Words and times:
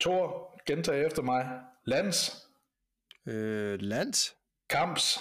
Tor, 0.00 0.54
gentag 0.66 1.06
efter 1.06 1.22
mig. 1.22 1.60
Lands, 1.84 2.46
Øh, 3.26 3.78
lands. 3.82 4.36
kamps, 4.70 5.18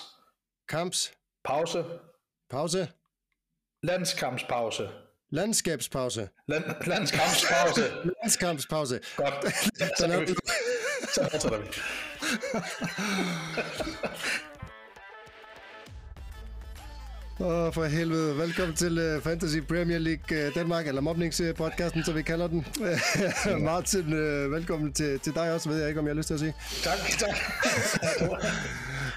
Kamps. 0.70 1.14
pause, 1.44 1.86
Pause. 2.50 2.92
landskampspause. 3.84 4.90
Landskabspause. 5.32 6.30
Land, 6.48 6.64
landskampspause. 6.88 7.92
Landskampspause. 8.22 9.00
Godt. 9.18 9.34
Så, 9.98 10.04
Den 10.08 10.12
er- 10.12 10.18
kan 10.18 10.28
vi, 10.28 10.34
så 11.14 11.28
fortsætter 11.32 11.58
vi. 11.60 11.68
Åh, 17.40 17.74
for 17.74 17.86
helvede. 17.86 18.38
Velkommen 18.38 18.76
til 18.76 19.16
uh, 19.16 19.24
Fantasy 19.24 19.58
Premier 19.58 19.98
League 19.98 20.48
uh, 20.48 20.54
Danmark, 20.56 20.88
eller 20.88 21.02
mobningspodcasten, 21.02 22.04
som 22.04 22.16
vi 22.16 22.22
kalder 22.22 22.48
den. 22.48 22.66
Martin, 23.66 24.14
uh, 24.14 24.52
velkommen 24.52 24.94
til, 24.94 25.20
til 25.20 25.36
dig 25.36 25.54
også, 25.54 25.70
ved 25.70 25.80
jeg 25.80 25.88
ikke, 25.88 26.00
om 26.00 26.06
jeg 26.06 26.14
har 26.14 26.18
lyst 26.18 26.28
til 26.28 26.34
at 26.34 26.40
sige. 26.40 26.54
Tak, 26.84 26.98
tak. 27.20 27.36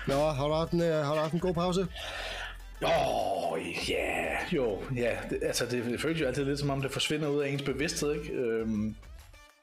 Nå, 0.06 0.30
har 0.30 0.48
du 0.48 0.54
haft 0.54 0.72
en, 0.72 0.80
uh, 0.80 0.86
har 0.86 1.14
du 1.14 1.20
haft 1.20 1.32
en 1.32 1.40
god 1.40 1.54
pause? 1.54 1.86
Åh, 2.82 3.52
oh, 3.52 3.58
ja, 3.88 4.26
jo, 4.52 4.78
ja. 4.96 5.10
Det, 5.30 5.38
altså, 5.42 5.66
det, 5.70 5.84
det 5.84 6.00
føles 6.00 6.20
jo 6.20 6.26
altid 6.26 6.44
lidt 6.44 6.58
som 6.58 6.70
om, 6.70 6.82
det 6.82 6.92
forsvinder 6.92 7.28
ud 7.28 7.42
af 7.42 7.48
ens 7.48 7.62
bevidsthed, 7.62 8.14
ikke? 8.14 8.32
Øhm, 8.32 8.94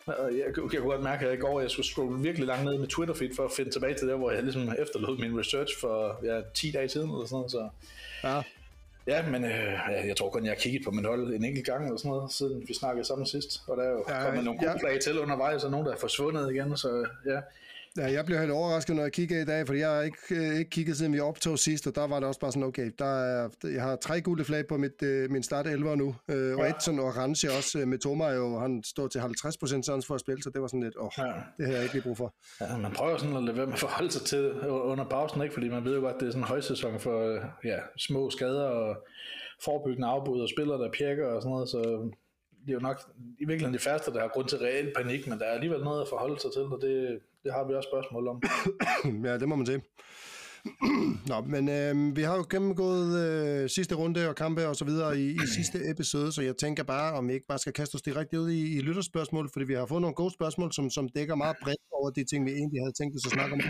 jeg, 0.07 0.43
jeg, 0.45 0.53
kunne 0.55 0.81
godt 0.81 1.03
mærke, 1.03 1.27
at 1.27 1.33
i 1.33 1.37
går, 1.37 1.61
jeg 1.61 1.71
skulle 1.71 1.85
scrolle 1.85 2.21
virkelig 2.21 2.47
langt 2.47 2.65
ned 2.65 2.73
i 2.73 2.77
mit 2.77 2.89
Twitter-feed 2.89 3.35
for 3.35 3.45
at 3.45 3.51
finde 3.51 3.71
tilbage 3.71 3.93
til 3.93 4.07
der, 4.07 4.15
hvor 4.15 4.31
jeg 4.31 4.43
ligesom 4.43 4.73
efterlod 4.79 5.17
min 5.17 5.39
research 5.39 5.79
for 5.79 6.19
ja, 6.23 6.41
10 6.53 6.71
dage 6.71 6.89
siden 6.89 7.09
eller 7.09 7.25
sådan 7.25 7.35
noget, 7.35 7.51
så... 7.51 7.69
Ja. 8.23 8.41
Ja, 9.07 9.29
men 9.29 9.43
øh, 9.45 9.73
ja, 9.89 10.07
jeg 10.07 10.17
tror 10.17 10.29
kun, 10.29 10.43
jeg 10.45 10.51
har 10.51 10.55
kigget 10.55 10.83
på 10.85 10.91
min 10.91 11.05
hold 11.05 11.33
en 11.33 11.45
enkelt 11.45 11.65
gang 11.65 11.85
eller 11.85 11.97
sådan 11.97 12.09
noget, 12.09 12.31
siden 12.31 12.63
vi 12.67 12.73
snakkede 12.73 13.05
sammen 13.05 13.27
sidst. 13.27 13.61
Og 13.67 13.77
der 13.77 13.83
er 13.83 13.89
jo 13.89 14.05
Ja, 14.07 14.17
ja, 14.17 14.25
kommet 14.25 14.43
nogle 14.43 14.59
ja. 14.63 14.67
gode 14.67 14.79
flag 14.79 14.99
til 14.99 15.19
undervejs, 15.19 15.63
og 15.63 15.71
nogen, 15.71 15.85
der 15.85 15.93
er 15.93 15.97
forsvundet 15.97 16.51
igen, 16.51 16.77
så 16.77 17.05
ja. 17.25 17.39
Ja, 17.97 18.11
jeg 18.11 18.25
blev 18.25 18.39
helt 18.39 18.51
overrasket, 18.51 18.95
når 18.95 19.03
jeg 19.03 19.11
kiggede 19.11 19.41
i 19.41 19.45
dag, 19.45 19.65
fordi 19.67 19.79
jeg 19.79 19.89
har 19.89 20.01
ikke, 20.01 20.17
øh, 20.31 20.57
ikke 20.59 20.69
kigget, 20.69 20.97
siden 20.97 21.13
vi 21.13 21.19
optog 21.19 21.59
sidst, 21.59 21.87
og 21.87 21.95
der 21.95 22.07
var 22.07 22.19
det 22.19 22.27
også 22.27 22.39
bare 22.39 22.51
sådan, 22.51 22.63
okay, 22.63 22.91
der 22.99 23.19
er, 23.19 23.49
jeg 23.63 23.81
har 23.83 23.95
tre 23.95 24.21
gule 24.21 24.43
flag 24.45 24.67
på 24.67 24.77
mit, 24.77 25.03
øh, 25.03 25.31
min 25.31 25.43
start 25.43 25.67
11 25.67 25.95
nu, 25.97 26.15
øh, 26.29 26.57
og 26.57 26.63
Ja. 26.63 26.69
et 26.69 26.83
sådan 26.83 26.99
orange 26.99 27.47
også 27.57 27.79
øh, 27.79 27.87
med 27.87 27.97
Toma, 27.99 28.25
jo, 28.27 28.59
han 28.59 28.83
står 28.83 29.07
til 29.07 29.19
50% 29.19 29.81
chance 29.83 30.07
for 30.07 30.15
at 30.15 30.21
spille, 30.21 30.43
så 30.43 30.49
det 30.49 30.61
var 30.61 30.67
sådan 30.67 30.83
lidt, 30.83 30.95
åh, 30.99 31.09
Ja. 31.17 31.23
det 31.57 31.65
har 31.65 31.73
jeg 31.73 31.83
ikke 31.83 31.93
lige 31.95 32.03
brug 32.03 32.17
for. 32.17 32.33
Ja, 32.61 32.77
man 32.77 32.91
prøver 32.91 33.17
sådan 33.17 33.35
at 33.37 33.43
lade 33.43 33.57
være 33.57 33.65
med 33.65 33.73
at 33.73 33.79
forholde 33.79 34.11
sig 34.11 34.21
til 34.21 34.51
under 34.61 35.05
pausen, 35.09 35.41
ikke? 35.41 35.53
fordi 35.53 35.69
man 35.69 35.85
ved 35.85 35.95
jo 35.95 36.01
godt, 36.01 36.15
det 36.19 36.27
er 36.27 36.31
sådan 36.31 36.41
en 36.43 36.47
højsæson 36.47 36.99
for 36.99 37.39
ja, 37.63 37.77
små 37.97 38.29
skader 38.29 38.63
og 38.67 38.97
forebyggende 39.63 40.07
afbud 40.07 40.41
og 40.41 40.49
spillere, 40.49 40.77
der 40.83 40.89
pjekker 40.97 41.25
og 41.27 41.41
sådan 41.41 41.51
noget, 41.51 41.69
så 41.69 42.09
det 42.65 42.71
er 42.71 42.73
jo 42.73 42.79
nok 42.79 43.01
i 43.39 43.45
virkeligheden 43.45 43.73
de 43.73 43.79
færreste, 43.79 44.11
der 44.11 44.21
har 44.21 44.27
grund 44.27 44.47
til 44.47 44.57
reel 44.57 44.91
panik, 44.95 45.27
men 45.27 45.39
der 45.39 45.45
er 45.45 45.51
alligevel 45.51 45.83
noget 45.83 46.01
at 46.01 46.07
forholde 46.09 46.39
sig 46.39 46.51
til, 46.53 46.61
og 46.61 46.79
det, 46.81 47.19
det 47.43 47.53
har 47.53 47.67
vi 47.67 47.73
også 47.73 47.89
spørgsmål 47.91 48.27
om. 48.27 48.41
ja, 49.27 49.37
det 49.37 49.47
må 49.49 49.55
man 49.55 49.65
se. 49.65 49.81
Nå, 51.31 51.41
men 51.41 51.69
øh, 51.69 52.15
vi 52.15 52.21
har 52.21 52.35
jo 52.35 52.45
gennemgået 52.49 53.09
øh, 53.25 53.69
sidste 53.69 53.95
runde 53.95 54.29
og 54.29 54.35
kampe 54.35 54.67
og 54.67 54.75
så 54.75 54.85
videre 54.85 55.19
i, 55.19 55.29
i 55.31 55.47
sidste 55.55 55.89
episode, 55.91 56.31
så 56.31 56.41
jeg 56.41 56.57
tænker 56.57 56.83
bare, 56.83 57.13
om 57.13 57.27
vi 57.27 57.33
ikke 57.33 57.47
bare 57.47 57.59
skal 57.59 57.73
kaste 57.73 57.95
os 57.95 58.01
direkte 58.01 58.39
ud 58.39 58.49
i, 58.49 58.77
i 58.77 58.79
lytterspørgsmål, 58.79 59.49
fordi 59.53 59.65
vi 59.65 59.73
har 59.73 59.85
fået 59.85 60.01
nogle 60.01 60.15
gode 60.15 60.33
spørgsmål, 60.33 60.73
som, 60.73 60.89
som 60.89 61.09
dækker 61.09 61.35
meget 61.35 61.55
bredt 61.63 61.81
over 61.91 62.09
de 62.09 62.23
ting, 62.23 62.45
vi 62.45 62.51
egentlig 62.51 62.81
havde 62.81 62.93
tænkt 62.93 63.15
os 63.15 63.25
at 63.25 63.31
snakke 63.31 63.53
om. 63.53 63.61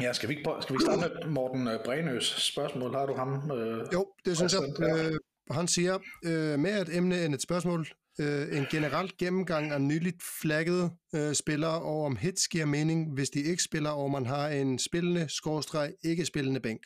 Ja, 0.00 0.12
skal 0.12 0.28
vi, 0.28 0.34
ikke, 0.34 0.50
skal 0.60 0.76
vi 0.76 0.80
starte 0.80 1.00
med 1.00 1.30
Morten 1.30 1.68
øh, 1.68 1.78
Brenøs 1.84 2.26
spørgsmål? 2.52 2.94
Har 2.94 3.06
du 3.06 3.14
ham? 3.14 3.50
Øh, 3.50 3.86
Jo, 3.92 4.06
det 4.24 4.36
synes 4.36 4.52
jeg. 4.52 4.62
Øh, 4.88 5.18
han 5.50 5.68
siger, 5.68 5.98
øh, 6.24 6.58
med 6.58 6.82
et 6.82 6.96
emne 6.96 7.24
end 7.24 7.34
et 7.34 7.42
spørgsmål, 7.42 7.86
øh, 8.20 8.58
en 8.58 8.66
generelt 8.70 9.16
gennemgang 9.16 9.70
af 9.72 9.80
nyligt 9.80 10.22
flaggede 10.42 10.90
øh, 11.14 11.32
spillere, 11.34 11.82
og 11.82 12.04
om 12.04 12.16
hits 12.16 12.48
giver 12.48 12.64
mening, 12.66 13.14
hvis 13.14 13.30
de 13.30 13.40
ikke 13.42 13.62
spiller, 13.62 13.90
og 13.90 14.10
man 14.10 14.26
har 14.26 14.48
en 14.48 14.78
spillende, 14.78 15.28
skorstreg, 15.28 15.92
ikke 16.04 16.24
spillende 16.26 16.60
bænk. 16.60 16.82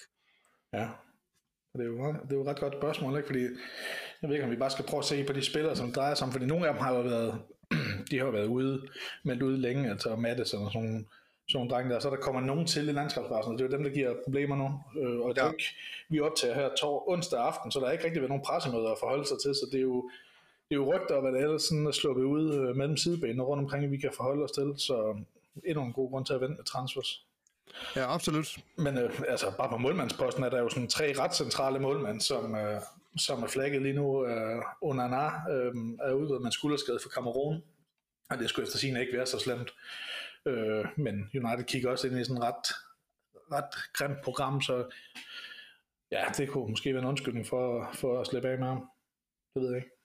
Ja, 0.73 0.89
det 1.73 1.81
er, 1.83 1.87
jo, 1.87 2.07
ret- 2.09 2.23
det 2.23 2.33
er 2.33 2.37
jo 2.37 2.43
et 2.43 2.49
ret 2.49 2.61
godt 2.61 2.75
spørgsmål, 2.75 3.17
ikke? 3.17 3.27
fordi 3.27 3.43
jeg 4.23 4.29
ved 4.29 4.33
ikke, 4.33 4.45
om 4.45 4.51
vi 4.51 4.57
bare 4.57 4.71
skal 4.71 4.85
prøve 4.85 4.99
at 4.99 5.05
se 5.05 5.25
på 5.25 5.33
de 5.33 5.43
spillere, 5.43 5.77
som 5.77 5.93
drejer 5.93 6.15
sig 6.15 6.27
om, 6.27 6.33
fordi 6.33 6.47
nogle 6.47 6.67
af 6.69 6.75
dem 6.75 6.83
har 6.83 6.95
jo 6.95 7.01
været, 7.01 7.41
de 8.11 8.19
har 8.19 8.25
jo 8.25 8.31
været 8.31 8.47
ude, 8.47 8.89
meldt 9.25 9.43
ude 9.43 9.59
længe, 9.59 9.91
altså 9.91 10.17
Madison 10.17 10.65
og 10.65 10.73
sådan 10.73 10.89
nogle, 10.89 11.05
sådan 11.49 11.59
nogle 11.59 11.71
drenge 11.71 11.95
der, 11.95 12.01
så 12.01 12.11
der 12.11 12.17
kommer 12.17 12.41
nogen 12.41 12.67
til 12.67 12.89
i 12.89 12.93
landskabspladsen, 12.93 13.53
og 13.53 13.59
det 13.59 13.65
er 13.65 13.69
jo 13.71 13.77
dem, 13.77 13.85
der 13.85 13.91
giver 13.91 14.15
problemer 14.25 14.57
nu, 14.57 14.69
øh, 15.03 15.21
og 15.21 15.35
det 15.35 15.41
er 15.41 15.45
jo 15.45 15.49
Ja. 15.49 15.53
ikke, 15.53 15.71
vi 16.09 16.21
optager 16.21 16.55
her 16.55 16.69
tor, 16.81 17.09
onsdag 17.13 17.41
aften, 17.41 17.71
så 17.73 17.81
der 17.81 17.87
er 17.87 17.93
ikke 17.93 18.05
rigtig 18.05 18.21
været 18.23 18.31
nogen 18.35 18.45
pressemøder 18.49 18.91
at 18.93 18.99
forholde 19.01 19.27
sig 19.29 19.37
til, 19.45 19.55
så 19.55 19.69
det 19.73 19.79
er 19.79 19.83
jo, 19.93 20.11
det 20.69 20.77
er 20.77 20.81
jo 20.81 20.95
rygter, 20.95 21.15
og 21.15 21.23
hvad 21.23 21.33
det 21.33 21.41
ellers 21.41 21.63
sådan 21.63 21.87
er 21.87 21.91
sluppet 21.91 22.25
ud 22.25 22.55
øh, 22.55 22.77
mellem 22.77 22.97
sidebenene 22.97 23.43
rundt 23.43 23.63
omkring, 23.63 23.91
vi 23.91 23.97
kan 23.97 24.13
forholde 24.17 24.45
os 24.45 24.51
til, 24.51 24.75
så 24.79 25.17
endnu 25.65 25.85
en 25.85 25.93
god 25.93 26.11
grund 26.11 26.27
til 26.27 26.35
at 26.35 26.41
vente 26.41 26.57
med 26.57 26.65
transfers. 26.65 27.27
Ja, 27.97 28.15
absolut. 28.15 28.59
Men 28.77 28.99
øh, 28.99 29.21
altså, 29.29 29.53
bare 29.57 29.69
på 29.69 29.77
målmandsposten 29.77 30.45
er 30.45 30.49
der 30.49 30.59
jo 30.59 30.69
sådan 30.69 30.89
tre 30.89 31.13
ret 31.19 31.35
centrale 31.35 31.79
målmænd, 31.79 32.21
som, 32.21 32.55
øh, 32.55 32.81
som 33.19 33.43
er 33.43 33.47
flagget 33.47 33.83
lige 33.83 33.95
nu. 33.95 34.27
Øh, 34.27 34.63
Onana 34.83 35.27
øh, 35.27 35.75
er 36.01 36.13
udgået 36.13 36.41
med 36.41 36.47
en 36.47 36.53
skulderskade 36.53 36.99
for 37.03 37.09
Cameroon, 37.09 37.63
og 38.31 38.39
det 38.39 38.49
skulle 38.49 38.67
efter 38.67 38.79
sin 38.79 38.97
ikke 38.97 39.17
være 39.17 39.27
så 39.27 39.39
slemt. 39.39 39.75
Øh, 40.47 40.85
men 40.97 41.31
United 41.35 41.65
kigger 41.65 41.91
også 41.91 42.07
ind 42.07 42.19
i 42.19 42.25
sådan 42.25 42.43
et 42.43 42.49
ret, 42.49 42.67
ret 43.53 43.93
grimt 43.93 44.23
program, 44.25 44.63
så 44.63 44.85
ja, 46.11 46.25
det 46.37 46.49
kunne 46.49 46.71
måske 46.71 46.95
være 46.95 47.03
en 47.03 47.09
undskyldning 47.09 47.47
for, 47.47 47.91
for 47.95 48.21
at 48.21 48.27
slippe 48.27 48.49
af 48.49 48.59
med 48.59 48.67
ham. 48.67 48.91
Det 49.55 49.63
ved 49.63 49.71
jeg 49.71 49.77
ikke. 49.77 49.96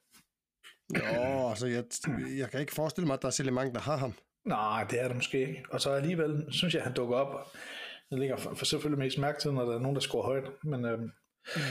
Nå, 0.94 1.50
altså 1.50 1.68
jeg, 1.68 1.84
jeg 2.38 2.52
kan 2.52 2.60
ikke 2.60 2.74
forestille 2.74 3.08
mig, 3.08 3.14
at 3.14 3.22
der 3.22 3.28
er 3.28 3.32
særlig 3.32 3.54
mange, 3.54 3.74
der 3.74 3.80
har 3.80 3.98
ham. 3.98 4.14
Nej, 4.46 4.88
det 4.90 5.02
er 5.02 5.08
det 5.08 5.16
måske 5.16 5.40
ikke. 5.40 5.64
Og 5.72 5.82
så 5.82 5.90
alligevel 5.92 6.46
synes 6.50 6.74
jeg, 6.74 6.80
at 6.82 6.88
han 6.88 6.96
dukker 6.96 7.16
op. 7.16 7.52
Jeg 8.12 8.20
ligger 8.20 8.38
for, 8.38 8.56
for 8.56 8.66
selvfølgelig 8.66 9.00
mest 9.00 9.18
mærke 9.18 9.40
til, 9.42 9.54
når 9.54 9.66
der 9.66 9.76
er 9.76 9.80
nogen, 9.80 9.96
der 9.96 10.02
scorer 10.02 10.26
højt. 10.26 10.44
Men 10.64 10.86
øh, 10.86 11.00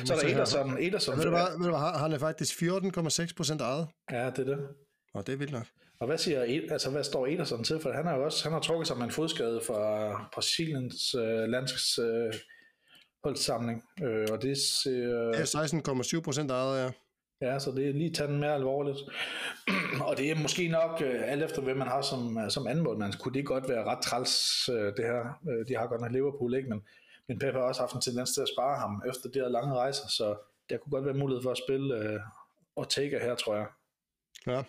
så 0.04 0.14
er 0.14 0.18
der. 0.18 0.28
Ederson. 0.28 0.76
Ederson 0.82 1.16
Ved 1.16 1.24
du 1.24 1.30
hvad, 1.30 1.58
ved 1.58 1.64
du 1.66 1.70
hvad 1.70 1.98
han 1.98 2.12
er 2.12 2.18
faktisk 2.18 2.62
14,6 2.62 3.34
procent 3.36 3.60
ejet. 3.60 3.88
Ja, 4.10 4.26
det 4.30 4.38
er 4.38 4.44
det. 4.56 4.68
Og 5.14 5.26
det 5.26 5.32
er 5.32 5.36
vildt 5.36 5.52
nok. 5.52 5.66
Og 6.00 6.06
hvad 6.06 6.18
siger 6.18 6.44
Ed- 6.44 6.72
altså 6.72 6.90
hvad 6.90 7.04
står 7.04 7.26
Ederson 7.26 7.64
til? 7.64 7.80
For 7.80 7.92
han 7.92 8.06
har 8.06 8.16
jo 8.16 8.24
også 8.24 8.42
han 8.44 8.52
har 8.52 8.60
trukket 8.60 8.86
sig 8.86 8.96
med 8.96 9.04
en 9.04 9.10
fodskade 9.10 9.60
fra 9.66 9.80
Brasiliens 10.34 11.14
øh, 11.14 11.48
lands 11.48 11.98
øh, 11.98 12.32
holdsamling. 13.24 13.82
Øh, 14.02 14.26
og 14.32 14.42
det 14.42 14.58
ser, 14.58 14.90
Det 14.90 15.54
er 15.54 16.14
16,7 16.16 16.20
procent 16.20 16.50
ejet, 16.50 16.84
ja. 16.84 16.90
Ja, 17.40 17.58
så 17.58 17.70
det 17.70 17.88
er 17.88 17.92
lige 17.92 18.12
taget 18.12 18.30
den 18.30 18.40
mere 18.40 18.54
alvorligt. 18.54 18.98
og 20.08 20.16
det 20.16 20.30
er 20.30 20.42
måske 20.42 20.68
nok, 20.68 21.02
øh, 21.04 21.32
alt 21.32 21.42
efter 21.42 21.62
hvem 21.62 21.76
man 21.76 21.88
har 21.88 22.02
som, 22.02 22.38
øh, 22.38 22.50
som 22.50 22.66
anden 22.66 22.84
målmand, 22.84 23.12
kunne 23.20 23.34
det 23.34 23.46
godt 23.46 23.68
være 23.68 23.84
ret 23.84 24.02
træls, 24.02 24.68
øh, 24.68 24.92
det 24.96 25.04
her. 25.04 25.40
Øh, 25.50 25.68
de 25.68 25.76
har 25.76 25.86
godt 25.86 26.00
nok 26.00 26.12
Liverpool, 26.12 26.54
ikke? 26.54 26.68
Men, 26.68 26.82
men 27.28 27.38
Pep 27.38 27.54
har 27.54 27.60
også 27.60 27.80
haft 27.80 27.94
en 27.94 28.00
tendens 28.00 28.34
til 28.34 28.40
at 28.40 28.48
spare 28.56 28.78
ham 28.78 29.02
efter 29.08 29.28
de 29.28 29.38
her 29.38 29.48
lange 29.48 29.74
rejser, 29.74 30.08
så 30.08 30.36
der 30.70 30.76
kunne 30.76 30.90
godt 30.90 31.04
være 31.04 31.14
mulighed 31.14 31.42
for 31.42 31.50
at 31.50 31.58
spille 31.58 31.94
øh, 31.96 32.20
Ortega 32.76 33.18
her, 33.18 33.34
tror 33.34 33.56
jeg. 33.56 33.66
Ja, 34.46 34.62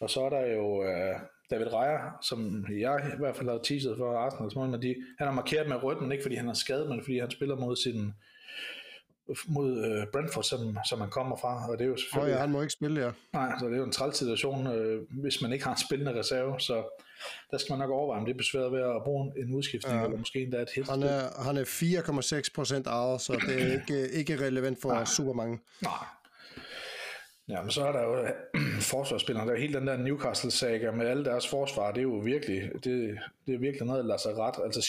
Og 0.00 0.10
så 0.10 0.20
er 0.20 0.30
der 0.30 0.46
jo 0.46 0.84
øh, 0.84 1.20
David 1.50 1.72
Raya, 1.72 1.98
som 2.22 2.66
jeg 2.70 3.12
i 3.14 3.18
hvert 3.18 3.36
fald 3.36 3.48
har 3.48 3.58
teaset 3.58 3.96
for 3.98 4.18
Arsenal, 4.18 4.50
som 4.50 4.70
men 4.70 4.82
de, 4.82 4.94
han 5.18 5.26
har 5.26 5.34
markeret 5.34 5.68
med 5.68 5.82
rødt, 5.82 6.00
men 6.02 6.12
ikke 6.12 6.24
fordi 6.24 6.34
han 6.34 6.48
er 6.48 6.52
skadet, 6.52 6.88
men 6.88 7.02
fordi 7.02 7.18
han 7.18 7.30
spiller 7.30 7.56
mod 7.56 7.76
sin 7.76 8.12
mod 9.48 9.84
øh, 9.84 10.06
Brentford, 10.12 10.44
som, 10.44 10.78
som 10.88 11.00
han 11.00 11.10
kommer 11.10 11.36
fra, 11.36 11.70
og 11.70 11.78
det 11.78 11.84
er 11.84 11.88
jo 11.88 11.96
selvfølgelig, 11.96 12.34
ja, 12.34 12.40
han 12.40 12.50
må 12.50 12.60
ikke 12.60 12.72
spille, 12.72 13.00
ja. 13.00 13.10
nej, 13.32 13.52
så 13.58 13.66
det 13.66 13.74
er 13.74 13.78
jo 13.78 13.84
en 13.84 13.92
træls 13.92 14.16
situation, 14.16 14.66
øh, 14.66 15.02
hvis 15.10 15.42
man 15.42 15.52
ikke 15.52 15.64
har 15.64 15.72
en 15.72 15.80
spillende 15.86 16.18
reserve, 16.18 16.60
så 16.60 16.82
der 17.50 17.58
skal 17.58 17.72
man 17.72 17.78
nok 17.78 17.90
overveje, 17.90 18.20
om 18.20 18.24
det 18.26 18.32
er 18.32 18.38
besværet 18.38 18.72
ved 18.72 18.80
at 18.80 19.02
bruge 19.04 19.32
en 19.36 19.54
udskiftning, 19.54 19.98
ja. 19.98 20.04
eller 20.04 20.18
måske 20.18 20.42
endda 20.42 20.62
et 20.62 20.68
hit. 20.74 20.88
Han 20.88 21.02
er, 21.02 21.42
han 21.42 21.56
er 21.56 21.64
4,6 22.42 22.54
procent 22.54 22.86
ejet, 22.86 23.20
så 23.20 23.32
det 23.32 23.62
er 23.62 23.72
ikke, 23.80 24.08
ikke 24.08 24.46
relevant 24.46 24.78
for 24.82 25.04
super 25.04 25.32
mange. 25.32 25.58
Nej. 25.82 25.92
Ja, 27.50 27.62
men 27.62 27.70
så 27.70 27.84
er 27.86 27.92
der 27.92 28.02
jo 28.02 28.26
forsvarsspillerne. 28.94 29.50
Der 29.50 29.56
er 29.56 29.60
hele 29.60 29.78
den 29.78 29.86
der 29.86 29.96
Newcastle-saga 29.96 30.90
med 30.90 31.06
alle 31.06 31.24
deres 31.24 31.48
forsvar. 31.48 31.92
Det 31.92 31.98
er 31.98 32.02
jo 32.02 32.18
virkelig, 32.24 32.70
det, 32.84 33.18
det 33.46 33.54
er 33.54 33.58
virkelig 33.58 33.86
noget, 33.86 34.02
der 34.02 34.08
lader 34.08 34.18
sig 34.18 34.36
ret. 34.38 34.54
Altså 34.64 34.80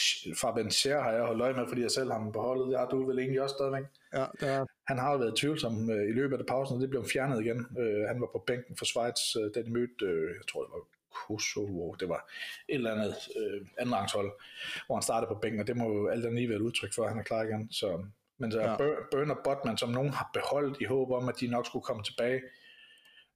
Fabian 0.41 0.71
Scher 0.71 1.01
har 1.01 1.11
jeg 1.11 1.23
holdt 1.23 1.41
øje 1.41 1.53
med, 1.53 1.67
fordi 1.67 1.81
jeg 1.81 1.91
selv 1.91 2.11
har 2.11 2.19
ham 2.19 2.31
beholdet. 2.31 2.67
Det 2.67 2.79
har 2.79 2.87
du 2.87 3.05
vel 3.05 3.19
egentlig 3.19 3.41
også 3.41 3.55
stadigvæk. 3.57 3.83
Ja, 4.13 4.25
det 4.39 4.49
er, 4.49 4.65
Han 4.87 4.97
har 4.97 5.11
jo 5.11 5.17
været 5.17 5.35
tvivlsom 5.35 5.89
øh, 5.91 6.09
i 6.09 6.11
løbet 6.11 6.39
af 6.39 6.45
pausen, 6.45 6.75
og 6.75 6.81
det 6.81 6.89
blev 6.89 7.05
fjernet 7.13 7.41
igen. 7.41 7.67
Øh, 7.79 8.07
han 8.07 8.21
var 8.21 8.29
på 8.31 8.43
bænken 8.47 8.77
for 8.77 8.85
Schweiz, 8.85 9.35
øh, 9.39 9.51
da 9.55 9.61
de 9.61 9.71
mødte, 9.71 10.05
øh, 10.05 10.29
jeg 10.39 10.47
tror 10.51 10.63
det 10.63 10.71
var 10.73 10.83
Kosovo, 11.27 11.93
det 11.99 12.09
var 12.09 12.29
et 12.69 12.75
eller 12.75 12.91
andet 12.91 13.15
øh, 13.39 13.67
andenrangshold, 13.77 14.31
hvor 14.85 14.95
han 14.95 15.03
startede 15.03 15.33
på 15.33 15.39
bænken, 15.41 15.61
og 15.61 15.67
det 15.67 15.77
må 15.77 15.85
jo 15.93 16.07
alt 16.07 16.25
andet 16.25 16.39
lige 16.39 16.49
være 16.49 16.57
et 16.57 16.61
udtryk 16.61 16.93
for, 16.95 17.03
at 17.03 17.09
han 17.09 17.19
er 17.19 17.23
klar 17.23 17.43
igen. 17.43 17.71
Så, 17.71 18.05
men 18.41 18.51
så 18.51 18.59
Ja. 18.59 18.75
Burn 19.11 19.31
og 19.31 19.37
Botman, 19.43 19.77
som 19.77 19.89
nogen 19.89 20.09
har 20.09 20.29
beholdt 20.33 20.81
i 20.81 20.85
håb 20.85 21.11
om, 21.11 21.29
at 21.29 21.39
de 21.39 21.47
nok 21.47 21.65
skulle 21.65 21.83
komme 21.83 22.03
tilbage, 22.03 22.41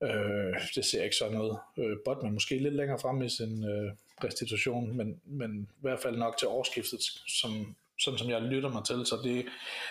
øh, 0.03 0.53
det 0.75 0.85
ser 0.85 1.03
ikke 1.03 1.15
sådan 1.15 1.33
noget. 1.33 1.59
Øh, 1.77 1.97
Botman 2.05 2.33
måske 2.33 2.57
lidt 2.57 2.75
længere 2.75 2.99
frem 2.99 3.21
i 3.21 3.29
sin 3.29 3.63
øh, 3.63 3.91
restitution, 4.23 4.97
men, 4.97 5.21
men 5.25 5.51
i 5.61 5.81
hvert 5.81 5.99
fald 5.99 6.17
nok 6.17 6.37
til 6.37 6.47
årsskiftet, 6.47 6.99
som, 7.27 7.75
sådan 7.99 8.17
som 8.17 8.29
jeg 8.29 8.41
lytter 8.41 8.69
mig 8.69 8.83
til, 8.85 9.05
så 9.05 9.15
det, 9.23 9.45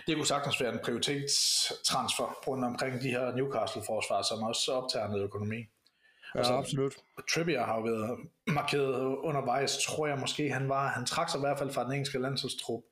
det 0.07 0.17
kunne 0.17 0.27
sagtens 0.27 0.61
være 0.61 0.73
en 0.73 0.81
prioritetstransfer 0.85 2.39
rundt 2.47 2.65
omkring 2.65 3.03
de 3.03 3.11
her 3.11 3.35
Newcastle-forsvar, 3.37 4.23
som 4.23 4.43
også 4.43 4.73
optager 4.73 5.09
noget 5.09 5.25
økonomi. 5.25 5.67
Ja, 6.35 6.43
så, 6.43 6.53
absolut. 6.53 6.95
Trippier 7.35 7.65
har 7.65 7.77
jo 7.77 7.83
været 7.83 8.19
markeret 8.47 9.17
undervejs, 9.17 9.79
tror 9.87 10.07
jeg 10.07 10.19
måske 10.19 10.53
han 10.53 10.69
var. 10.69 10.89
Han 10.89 11.07
trak 11.07 11.31
sig 11.31 11.39
i 11.39 11.41
hvert 11.41 11.59
fald 11.59 11.71
fra 11.71 11.85
den 11.85 11.93
engelske 11.93 12.19
landsholdstrup 12.19 12.83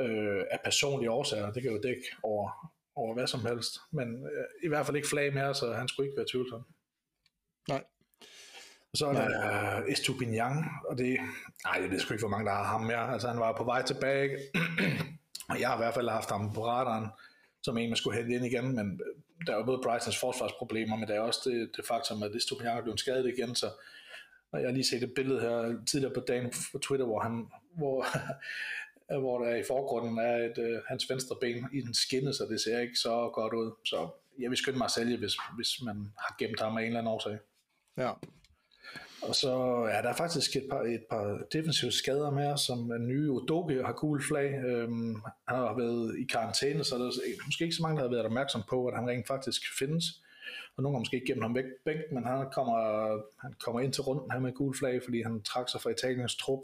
øh, 0.00 0.42
af 0.50 0.60
personlige 0.64 1.10
årsager. 1.10 1.52
Det 1.52 1.62
kan 1.62 1.72
jo 1.72 1.80
dække 1.82 2.02
over, 2.22 2.72
over 2.96 3.14
hvad 3.14 3.26
som 3.26 3.46
helst. 3.46 3.78
Men 3.90 4.26
øh, 4.26 4.44
i 4.64 4.68
hvert 4.68 4.86
fald 4.86 4.96
ikke 4.96 5.08
flag 5.08 5.34
mere, 5.34 5.54
så 5.54 5.72
han 5.72 5.88
skulle 5.88 6.06
ikke 6.06 6.16
være 6.16 6.26
tvivlsom. 6.30 6.62
Nej. 7.68 7.84
Og 8.92 8.98
så 8.98 9.06
er 9.06 9.12
der 9.12 9.82
uh, 9.82 9.92
Estupinian, 9.92 10.64
og 10.88 10.98
det, 10.98 11.18
nej, 11.64 11.82
jeg 11.82 11.90
ved 11.90 11.98
sgu 11.98 12.14
ikke, 12.14 12.22
hvor 12.22 12.36
mange 12.36 12.46
der 12.46 12.56
har 12.56 12.64
ham 12.64 12.80
mere. 12.80 13.12
Altså, 13.12 13.28
han 13.28 13.40
var 13.40 13.56
på 13.56 13.64
vej 13.64 13.82
tilbage, 13.82 14.38
og 15.50 15.60
jeg 15.60 15.68
har 15.68 15.76
i 15.76 15.82
hvert 15.82 15.94
fald 15.94 16.08
haft 16.08 16.30
ham 16.30 16.52
på 16.52 16.66
radaren, 16.66 17.06
som 17.62 17.78
en, 17.78 17.90
man 17.90 17.96
skulle 17.96 18.18
hente 18.18 18.34
ind 18.34 18.46
igen, 18.46 18.76
men 18.76 19.00
der 19.46 19.52
er 19.52 19.56
jo 19.56 19.64
både 19.64 19.80
Brightons 19.84 20.20
forsvarsproblemer, 20.20 20.96
men 20.96 21.08
der 21.08 21.14
er 21.14 21.20
også 21.20 21.50
det, 21.50 21.70
det 21.76 21.86
faktum, 21.86 22.22
at 22.22 22.36
Estupinian 22.36 22.76
er 22.76 22.82
blevet 22.82 23.00
skadet 23.00 23.26
igen, 23.38 23.54
så 23.54 23.70
og 24.54 24.60
jeg 24.60 24.68
har 24.68 24.72
lige 24.72 24.84
set 24.84 25.02
et 25.02 25.14
billede 25.14 25.40
her 25.40 25.84
tidligere 25.86 26.14
på 26.14 26.20
dagen 26.20 26.52
på 26.72 26.78
Twitter, 26.78 27.06
hvor 27.06 27.20
han, 27.20 27.46
hvor, 27.76 28.06
hvor 29.08 29.44
der 29.44 29.56
i 29.56 29.62
forgrunden 29.66 30.18
er 30.18 30.36
et, 30.36 30.58
uh, 30.58 30.82
hans 30.88 31.10
venstre 31.10 31.36
ben 31.40 31.68
i 31.72 31.80
den 31.80 31.94
skinne, 31.94 32.32
så 32.32 32.46
det 32.50 32.60
ser 32.60 32.80
ikke 32.80 32.96
så 32.96 33.30
godt 33.34 33.54
ud. 33.54 33.72
Så 33.84 34.08
jeg 34.38 34.50
vil 34.50 34.58
skynde 34.58 34.78
mig 34.78 34.84
at 34.84 34.90
sælge, 34.90 35.16
hvis, 35.18 35.36
hvis 35.56 35.82
man 35.82 36.12
har 36.18 36.36
gemt 36.38 36.60
ham 36.60 36.76
af 36.76 36.80
en 36.80 36.86
eller 36.86 36.98
anden 36.98 37.12
årsag. 37.12 37.38
Ja, 37.96 38.12
og 39.28 39.34
så 39.34 39.84
ja, 39.92 40.02
der 40.02 40.08
er 40.08 40.16
faktisk 40.16 40.56
et 40.56 40.66
par, 40.70 40.80
et 40.80 41.04
par 41.10 41.38
defensive 41.52 41.92
skader 41.92 42.30
med, 42.30 42.56
som 42.56 42.92
en 42.92 43.08
nye 43.08 43.30
Udoge 43.30 43.84
har 43.84 43.92
gul 43.92 44.22
flag. 44.22 44.54
Øhm, 44.54 45.14
han 45.48 45.56
har 45.56 45.76
været 45.76 46.18
i 46.18 46.24
karantæne, 46.24 46.84
så 46.84 46.98
der 46.98 47.04
er 47.04 47.46
måske 47.46 47.64
ikke 47.64 47.76
så 47.76 47.82
mange, 47.82 47.96
der 47.96 48.02
har 48.02 48.10
været 48.10 48.24
opmærksom 48.24 48.62
på, 48.70 48.86
at 48.86 48.96
han 48.96 49.08
rent 49.08 49.26
faktisk 49.26 49.62
findes. 49.78 50.04
Og 50.76 50.82
nogle 50.82 50.96
har 50.96 51.00
måske 51.00 51.14
ikke 51.14 51.26
gemt 51.26 51.42
ham 51.42 51.54
væk, 51.54 51.64
væk 51.84 51.96
men 52.12 52.24
han 52.24 52.46
kommer, 52.52 52.78
han 53.42 53.52
kommer 53.64 53.80
ind 53.80 53.92
til 53.92 54.02
runden 54.02 54.30
her 54.30 54.38
med 54.38 54.52
gul 54.52 54.76
flag, 54.78 55.00
fordi 55.04 55.22
han 55.22 55.42
trak 55.42 55.68
sig 55.68 55.80
fra 55.80 55.90
Italiens 55.90 56.36
trup. 56.36 56.60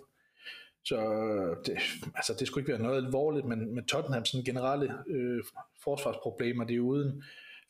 Så 0.85 0.97
øh, 0.97 1.56
det, 1.67 1.79
altså 2.15 2.35
det 2.38 2.47
skulle 2.47 2.62
ikke 2.62 2.73
være 2.73 2.82
noget 2.82 3.05
alvorligt, 3.05 3.47
men 3.47 3.75
med 3.75 3.82
Tottenham 3.82 4.25
sådan 4.25 4.44
generelle 4.44 4.94
øh, 5.09 5.43
forsvarsproblemer, 5.85 6.65
det 6.65 6.77
er 6.77 6.81
uden 6.81 7.23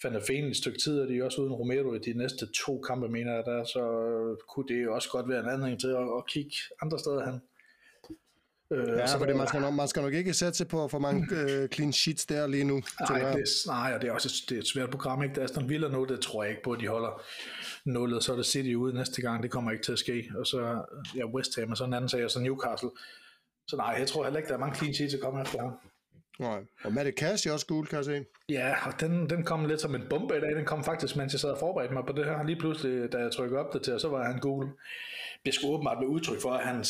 Van 0.04 0.14
der 0.14 0.20
Feen 0.26 0.44
et 0.44 0.56
stykke 0.56 0.78
tid, 0.78 1.00
og 1.00 1.08
de 1.08 1.18
er 1.18 1.24
også 1.24 1.40
uden 1.40 1.52
Romero 1.52 1.94
i 1.94 1.98
de 1.98 2.12
næste 2.12 2.46
to 2.64 2.80
kampe, 2.80 3.08
mener 3.08 3.34
jeg 3.34 3.44
der, 3.44 3.64
så 3.64 3.80
øh, 3.80 4.36
kunne 4.48 4.68
det 4.68 4.84
jo 4.84 4.94
også 4.94 5.08
godt 5.10 5.28
være 5.28 5.40
en 5.40 5.48
anledning 5.48 5.80
til 5.80 5.88
at, 5.88 6.06
at 6.18 6.26
kigge 6.28 6.56
andre 6.82 6.98
steder 6.98 7.30
hen. 7.30 7.40
Øh, 8.72 8.98
ja, 8.98 9.06
så 9.06 9.24
det, 9.26 9.36
man, 9.36 9.48
skal 9.48 9.60
nok, 9.60 9.74
man 9.74 9.88
skal 9.88 10.02
nok 10.02 10.12
ikke 10.12 10.34
sætte 10.34 10.58
sig 10.58 10.68
på 10.68 10.88
for 10.88 10.98
mange 10.98 11.26
øh, 11.36 11.68
clean 11.68 11.92
sheets 11.92 12.26
der 12.26 12.46
lige 12.46 12.64
nu. 12.64 12.82
Nej, 13.10 13.32
det, 13.32 13.48
nej, 13.66 13.92
og 13.94 14.02
det 14.02 14.08
er 14.08 14.12
også 14.12 14.28
et, 14.28 14.50
det 14.50 14.56
er 14.56 14.60
et 14.60 14.68
svært 14.68 14.90
program. 14.90 15.22
Ikke? 15.22 15.34
Det 15.34 15.40
er 15.40 15.44
Aston 15.44 15.68
Villa 15.68 15.88
nu, 15.88 16.04
det 16.04 16.20
tror 16.20 16.42
jeg 16.42 16.50
ikke 16.50 16.62
på, 16.62 16.72
at 16.72 16.80
de 16.80 16.88
holder 16.88 17.22
nullet. 17.84 18.24
Så 18.24 18.32
er 18.32 18.36
det 18.36 18.46
City 18.46 18.74
ude 18.74 18.94
næste 18.94 19.22
gang, 19.22 19.42
det 19.42 19.50
kommer 19.50 19.70
ikke 19.70 19.84
til 19.84 19.92
at 19.92 19.98
ske. 19.98 20.30
Og 20.38 20.46
så 20.46 20.82
ja, 21.16 21.26
West 21.26 21.58
Ham, 21.58 21.70
og 21.70 21.76
så 21.76 21.84
en 21.84 21.94
anden 21.94 22.08
sag, 22.08 22.24
og 22.24 22.30
så 22.30 22.40
Newcastle. 22.40 22.90
Så 23.68 23.76
nej, 23.76 23.96
jeg 23.98 24.08
tror 24.08 24.24
heller 24.24 24.38
ikke, 24.38 24.48
der 24.48 24.54
er 24.54 24.58
mange 24.58 24.74
clean 24.74 24.94
sheets 24.94 25.14
at 25.14 25.20
komme 25.20 25.40
efter 25.42 25.58
ham. 25.60 25.72
Nej, 26.40 26.60
og 26.84 26.92
Matte 26.92 27.12
Cash 27.12 27.48
er 27.48 27.52
også 27.52 27.66
gul, 27.66 27.86
kan 27.86 27.96
jeg 27.96 28.04
se. 28.04 28.24
Ja, 28.48 28.74
og 28.86 29.00
den, 29.00 29.30
den 29.30 29.44
kom 29.44 29.64
lidt 29.64 29.80
som 29.80 29.94
en 29.94 30.02
bombe 30.10 30.36
i 30.36 30.40
dag. 30.40 30.56
Den 30.56 30.64
kom 30.64 30.84
faktisk, 30.84 31.16
mens 31.16 31.32
jeg 31.32 31.40
sad 31.40 31.50
og 31.50 31.58
forberedte 31.58 31.94
mig 31.94 32.02
på 32.06 32.12
det 32.12 32.24
her. 32.24 32.42
Lige 32.42 32.58
pludselig, 32.58 33.12
da 33.12 33.18
jeg 33.18 33.32
trykkede 33.32 33.60
op 33.60 33.72
det 33.72 33.82
til, 33.82 34.00
så 34.00 34.08
var 34.08 34.24
han 34.24 34.38
gul. 34.40 34.66
Det 35.44 35.54
skulle 35.54 35.74
åbenbart 35.74 36.00
være 36.00 36.08
udtryk 36.08 36.40
for, 36.40 36.50
at 36.50 36.66
han 36.66 36.84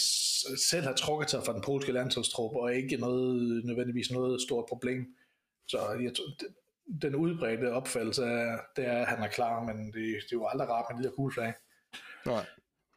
selv 0.70 0.86
har 0.86 0.92
trukket 0.92 1.30
sig 1.30 1.42
fra 1.44 1.52
den 1.52 1.62
polske 1.62 1.92
landsholdstrup, 1.92 2.56
og 2.56 2.74
ikke 2.74 2.96
noget, 2.96 3.64
nødvendigvis 3.64 4.10
noget 4.10 4.42
stort 4.42 4.64
problem. 4.68 5.06
Så 5.68 5.78
jeg, 6.02 6.12
den 7.02 7.14
udbredte 7.14 7.72
opfattelse 7.72 8.24
er, 8.24 8.58
det 8.76 8.86
er, 8.86 8.98
at 8.98 9.06
han 9.06 9.22
er 9.22 9.28
klar, 9.28 9.64
men 9.64 9.86
det, 9.86 9.94
det 9.94 10.32
er 10.32 10.40
jo 10.40 10.46
aldrig 10.46 10.68
rart 10.68 10.84
med 10.90 11.02
de 11.02 11.08
der 11.08 11.14
gule 11.14 11.34
flag. 11.34 11.52
Nej. 12.26 12.46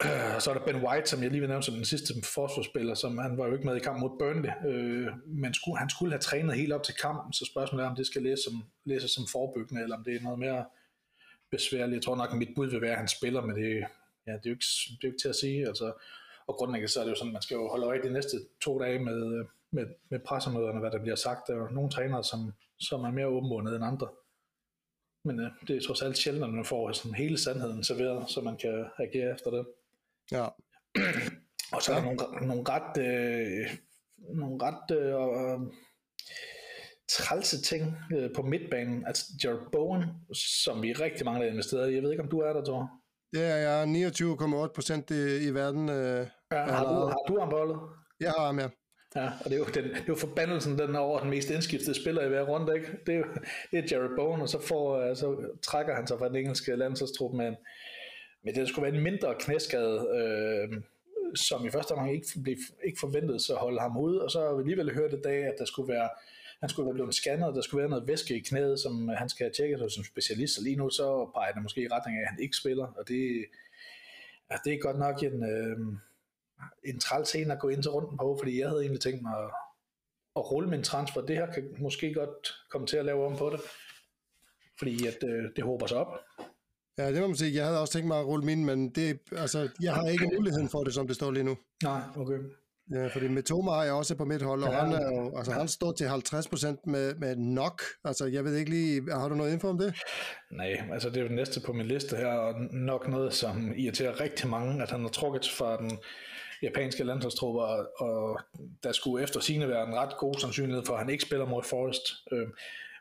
Øh, 0.06 0.40
så 0.42 0.50
er 0.50 0.54
der 0.54 0.66
Ben 0.66 0.86
White, 0.86 1.10
som 1.10 1.24
jeg 1.24 1.32
lige 1.32 1.40
vil 1.40 1.50
nævne 1.50 1.64
som 1.64 1.76
den 1.76 1.86
sidste 1.86 2.14
forsvarsspiller, 2.24 2.96
som 2.96 3.18
han 3.18 3.38
var 3.38 3.48
jo 3.48 3.54
ikke 3.54 3.66
med 3.66 3.76
i 3.76 3.80
kamp 3.80 4.00
mod 4.00 4.20
Burnley, 4.20 4.50
øh, 4.68 5.12
men 5.28 5.54
skulle, 5.54 5.78
han 5.78 5.90
skulle 5.90 6.12
have 6.12 6.20
trænet 6.20 6.56
helt 6.56 6.74
op 6.74 6.84
til 6.84 6.96
kampen, 6.96 7.34
så 7.34 7.46
spørgsmålet 7.46 7.86
er, 7.86 7.90
om 7.90 7.96
det 7.96 8.08
skal 8.08 8.22
læses 8.22 8.46
som, 8.46 8.64
læses 8.86 9.12
som 9.12 9.28
forebyggende, 9.32 9.84
eller 9.84 9.98
om 9.98 10.04
det 10.04 10.16
er 10.16 10.22
noget 10.22 10.40
mere 10.40 10.66
besværligt. 11.52 11.96
Jeg 11.96 12.04
tror 12.04 12.16
nok, 12.16 12.32
at 12.32 12.38
mit 12.38 12.56
bud 12.56 12.70
vil 12.70 12.82
være, 12.82 12.92
at 12.92 12.98
han 12.98 13.08
spiller, 13.08 13.42
men 13.42 13.56
det, 13.56 13.86
ja, 14.28 14.32
det, 14.32 14.46
er, 14.46 14.50
jo 14.50 14.52
ikke, 14.52 14.66
det 14.90 15.04
er 15.04 15.04
jo 15.04 15.08
ikke 15.08 15.22
til 15.22 15.30
at 15.30 15.36
sige. 15.36 15.68
Altså, 15.68 15.94
og 16.48 16.56
grundlæggende 16.56 16.94
så 16.94 17.00
er 17.00 17.04
det 17.04 17.12
jo 17.12 17.16
sådan, 17.16 17.30
at 17.30 17.34
man 17.34 17.42
skal 17.42 17.56
jo 17.56 17.68
holde 17.68 17.86
øje 17.86 18.04
de 18.04 18.14
næste 18.14 18.38
to 18.62 18.80
dage 18.80 19.00
med, 19.00 19.46
med, 19.72 19.86
med 20.10 20.20
pressemøderne, 20.20 20.80
hvad 20.80 20.92
der 20.92 21.02
bliver 21.02 21.16
sagt. 21.16 21.48
Der 21.48 21.54
er 21.54 21.58
jo 21.58 21.68
nogle 21.72 21.90
trænere, 21.90 22.24
som, 22.24 22.54
som 22.80 23.04
er 23.04 23.12
mere 23.12 23.28
åbenbundet 23.28 23.76
end 23.76 23.86
andre. 23.86 24.08
Men 25.26 25.40
øh, 25.40 25.52
det 25.68 25.78
er 25.78 25.82
trods 25.82 26.02
alt 26.02 26.18
sjældent, 26.18 26.46
at 26.46 26.50
man 26.50 26.66
får 26.66 26.92
sådan 26.92 27.16
hele 27.16 27.38
sandheden 27.38 27.84
serveret, 27.84 28.30
så 28.30 28.42
man 28.42 28.58
kan 28.58 28.86
agere 28.98 29.34
efter 29.34 29.52
det. 29.52 29.66
Ja. 30.32 30.46
og 31.76 31.82
så 31.82 31.92
er 31.94 31.96
der 31.96 32.04
nogle, 32.04 32.48
nogle 32.48 32.64
ret, 32.70 32.98
øh, 32.98 33.78
nogle 34.36 34.58
ret 34.62 34.92
øh, 34.98 35.74
trælse 37.10 37.62
ting 37.62 37.98
øh, 38.14 38.34
på 38.36 38.42
midtbanen. 38.42 39.08
Altså 39.08 39.26
Jared 39.44 39.72
Bowen, 39.72 40.04
som 40.34 40.84
vi 40.84 40.94
rigtig 40.94 41.26
mange 41.26 41.46
der 41.46 41.52
investeret 41.52 41.92
i. 41.92 41.96
Jeg 41.96 42.04
ved 42.04 42.12
ikke, 42.12 42.24
om 42.24 42.30
du 42.30 42.40
er 42.40 42.54
der, 42.54 42.64
Thor? 42.64 43.03
Det 43.34 43.44
er 43.44 43.56
jeg. 43.56 43.84
29,8 43.84 44.68
procent 44.68 45.12
i, 45.12 45.48
i 45.48 45.54
verden. 45.54 45.90
Øh, 45.90 46.28
ja, 46.52 46.58
har, 46.58 46.84
du, 46.84 46.94
har 46.94 47.24
du 47.28 47.40
ham 47.40 47.50
bollet? 47.50 47.80
Jeg 48.20 48.32
har 48.32 48.46
ham, 48.46 48.60
ja. 48.60 48.68
Ja, 49.16 49.26
og 49.26 49.46
det 49.46 49.54
er 49.54 49.58
jo, 49.58 49.66
den, 49.66 49.84
det 49.84 49.96
er 49.96 50.04
jo 50.08 50.16
forbandelsen, 50.16 50.80
den 50.80 50.96
er 50.96 51.00
over 51.00 51.20
den 51.20 51.30
mest 51.30 51.50
indskiftede 51.50 52.02
spiller 52.02 52.26
i 52.26 52.28
hver 52.28 52.42
runde, 52.42 52.76
ikke? 52.76 52.88
Det 53.06 53.14
er 53.14 53.18
jo 53.18 53.26
det 53.72 53.80
er 53.80 53.98
Jared 53.98 54.16
Bowen, 54.16 54.42
og 54.42 54.50
så, 54.50 54.60
får, 54.62 55.14
så 55.14 55.36
trækker 55.62 55.96
han 55.96 56.08
sig 56.08 56.20
fra 56.20 56.28
den 56.28 56.36
engelske 56.36 56.76
landsholdstrup 56.76 57.34
med 57.34 57.48
en, 57.48 57.56
men 58.44 58.56
det 58.56 58.68
skulle 58.68 58.86
være 58.86 58.96
en 58.96 59.04
mindre 59.04 59.36
knæskade, 59.40 60.08
øh, 60.16 60.82
som 61.36 61.66
i 61.66 61.72
første 61.72 61.92
omgang 61.92 62.14
ikke, 62.14 62.28
blev, 62.44 62.58
ikke 62.84 63.00
forventet 63.00 63.42
så 63.42 63.56
holde 63.56 63.80
ham 63.80 63.98
ude, 63.98 64.24
og 64.24 64.32
så 64.32 64.58
alligevel 64.58 64.94
hørt 64.94 65.14
i 65.14 65.22
dag, 65.24 65.44
at 65.44 65.56
der 65.60 65.66
skulle 65.66 65.94
være, 65.94 66.10
han 66.64 66.70
skulle 66.70 66.86
være 66.86 66.94
blevet 66.94 67.16
scannet, 67.16 67.56
der 67.56 67.62
skulle 67.62 67.82
være 67.82 67.90
noget 67.90 68.08
væske 68.08 68.36
i 68.36 68.40
knæet, 68.40 68.80
som 68.80 69.08
han 69.08 69.30
skal 69.30 69.52
tjekke 69.58 69.78
hos 69.78 69.98
en 69.98 70.04
specialist, 70.04 70.58
og 70.58 70.64
lige 70.64 70.76
nu 70.76 70.90
så 70.90 71.32
peger 71.36 71.52
det 71.54 71.64
måske 71.64 71.82
i 71.82 71.88
retning 71.88 72.18
af, 72.18 72.22
at 72.22 72.28
han 72.30 72.40
ikke 72.40 72.56
spiller, 72.56 72.88
og 72.98 73.08
det, 73.08 73.46
ja, 74.52 74.56
det 74.66 74.74
er 74.74 74.78
godt 74.78 75.00
nok 75.00 75.24
en, 75.24 75.44
øh, 75.54 75.78
en 76.84 77.00
træls 77.00 77.28
scene 77.28 77.54
at 77.54 77.60
gå 77.60 77.70
ind 77.70 77.82
til 77.84 77.92
runden 77.92 78.18
på, 78.18 78.38
fordi 78.40 78.60
jeg 78.60 78.70
havde 78.70 78.82
egentlig 78.82 79.02
tænkt 79.02 79.22
mig 79.22 79.34
at, 79.44 79.52
at 80.36 80.52
rulle 80.52 80.70
min 80.70 80.84
transfer. 80.84 81.22
Det 81.22 81.36
her 81.36 81.54
kan 81.54 81.76
måske 81.80 82.14
godt 82.14 82.54
komme 82.70 82.88
til 82.88 82.98
at 82.98 83.06
lave 83.06 83.26
om 83.26 83.38
på 83.38 83.50
det, 83.50 83.60
fordi 84.80 85.08
at, 85.08 85.18
øh, 85.24 85.44
det 85.56 85.64
håber 85.64 85.88
sig 85.88 85.98
op. 85.98 86.20
Ja, 86.98 87.12
det 87.12 87.22
må 87.22 87.28
man 87.28 87.36
sige. 87.36 87.56
Jeg 87.56 87.66
havde 87.66 87.82
også 87.82 87.94
tænkt 87.94 88.08
mig 88.08 88.20
at 88.20 88.26
rulle 88.26 88.46
min, 88.46 88.66
men 88.66 88.90
det, 88.90 89.20
altså, 89.32 89.70
jeg 89.82 89.94
har 89.94 90.08
ikke 90.08 90.32
muligheden 90.36 90.70
for 90.70 90.84
det, 90.84 90.94
som 90.94 91.08
det 91.08 91.16
står 91.16 91.32
lige 91.32 91.44
nu. 91.44 91.58
Nej, 91.84 92.02
okay. 92.16 92.40
Ja, 92.92 93.08
fordi 93.08 93.28
med 93.28 93.44
Toma 93.44 93.72
har 93.72 93.84
jeg 93.84 93.94
også 93.94 94.16
på 94.16 94.26
mit 94.26 94.42
hold, 94.42 94.64
og 94.64 94.72
ja, 94.72 94.80
han, 94.80 94.94
er 94.94 95.06
jo, 95.12 95.38
altså, 95.38 95.52
han 95.52 95.68
står 95.68 95.92
til 95.92 96.06
50% 96.06 96.76
med, 96.86 97.16
med 97.16 97.36
nok. 97.36 97.82
Altså, 98.06 98.26
jeg 98.26 98.44
ved 98.44 98.56
ikke 98.56 98.72
lige, 98.72 99.12
har 99.12 99.30
du 99.30 99.36
noget 99.36 99.54
info 99.54 99.68
om 99.68 99.78
det? 99.78 99.96
Nej, 100.52 100.84
altså 100.92 101.10
det 101.10 101.18
er 101.18 101.24
det 101.24 101.32
næste 101.32 101.62
på 101.66 101.74
min 101.74 101.86
liste 101.86 102.16
her, 102.16 102.28
og 102.28 102.54
nok 102.72 103.08
noget, 103.08 103.34
som 103.34 103.74
irriterer 103.76 104.20
rigtig 104.20 104.50
mange, 104.50 104.84
at 104.84 104.92
han 104.92 105.02
har 105.02 105.10
trukket 105.10 105.50
fra 105.58 105.78
den 105.78 105.92
japanske 106.64 107.04
landsholdstrupper, 107.04 107.62
og 108.02 108.40
der 108.84 108.92
skulle 108.92 109.24
efter 109.24 109.40
sine 109.40 109.68
være 109.68 109.88
en 109.88 109.96
ret 109.96 110.18
god 110.18 110.34
sandsynlighed 110.40 110.86
for, 110.86 110.94
at 110.94 111.00
han 111.00 111.10
ikke 111.10 111.24
spiller 111.24 111.46
mod 111.46 111.64
Forest. 111.64 112.04
Øh, 112.32 112.48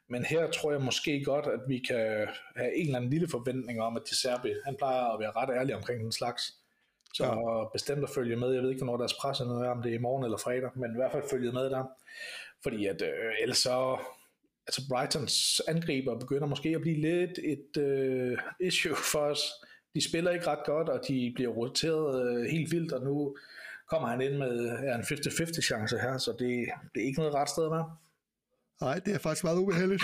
men 0.08 0.24
her 0.24 0.50
tror 0.50 0.72
jeg 0.72 0.80
måske 0.80 1.24
godt, 1.24 1.46
at 1.46 1.60
vi 1.68 1.78
kan 1.78 2.26
have 2.56 2.76
en 2.76 2.86
eller 2.86 2.96
anden 2.96 3.10
lille 3.10 3.28
forventning 3.28 3.80
om, 3.82 3.96
at 3.96 4.02
de 4.10 4.16
Serbi, 4.16 4.52
han 4.64 4.76
plejer 4.78 5.04
at 5.14 5.20
være 5.20 5.32
ret 5.36 5.50
ærlig 5.58 5.74
omkring 5.76 6.00
den 6.00 6.12
slags. 6.12 6.62
Så 7.14 7.25
ja. 7.25 7.69
bestemt 7.73 8.02
at 8.02 8.11
følge 8.11 8.37
med. 8.37 8.52
Jeg 8.52 8.62
ved 8.62 8.71
ikke, 8.71 8.85
hvornår 8.85 8.97
deres 8.97 9.14
presse 9.14 9.45
er, 9.45 9.71
om 9.71 9.83
det 9.83 9.90
er 9.90 9.99
i 9.99 10.07
morgen 10.07 10.25
eller 10.25 10.38
fredag, 10.38 10.71
men 10.75 10.90
i 10.90 10.97
hvert 10.97 11.12
fald 11.12 11.31
følge 11.31 11.52
med 11.52 11.71
der. 11.71 11.85
Fordi 12.62 12.87
at 12.87 13.02
øh, 13.02 13.33
ellers 13.42 13.59
så, 13.59 13.99
altså 14.66 14.83
Brightons 14.90 15.61
angriber 15.69 16.19
begynder 16.19 16.47
måske 16.47 16.69
at 16.69 16.81
blive 16.81 17.00
lidt 17.00 17.38
et 17.45 17.83
øh, 17.83 18.38
issue 18.61 18.97
for 19.12 19.19
os. 19.19 19.42
De 19.95 20.09
spiller 20.09 20.31
ikke 20.31 20.47
ret 20.47 20.64
godt, 20.66 20.88
og 20.88 21.00
de 21.09 21.33
bliver 21.35 21.50
roteret 21.50 22.23
øh, 22.26 22.45
helt 22.45 22.73
vildt, 22.73 22.92
og 22.92 23.02
nu 23.04 23.37
kommer 23.90 24.09
han 24.09 24.21
ind 24.21 24.37
med 24.37 24.78
ja, 24.83 24.95
en 24.95 25.00
50-50 25.00 25.62
chance 25.62 25.99
her, 25.99 26.19
så 26.19 26.31
det, 26.31 26.69
det 26.95 27.02
er 27.02 27.07
ikke 27.07 27.19
noget 27.19 27.35
ret 27.35 27.49
sted 27.49 27.64
at 27.64 27.71
være. 27.71 27.97
Nej, 28.81 28.99
det 28.99 29.14
er 29.14 29.19
faktisk 29.19 29.45
meget 29.45 29.59
ubehageligt. 29.59 30.02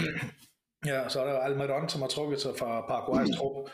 Ja, 0.87 1.09
så 1.09 1.21
er 1.21 1.33
der 1.33 1.38
Almiron, 1.38 1.88
som 1.88 2.00
har 2.00 2.09
trukket 2.09 2.41
sig 2.41 2.53
fra 2.59 2.81
Paraguay's 2.81 3.37
trup. 3.37 3.71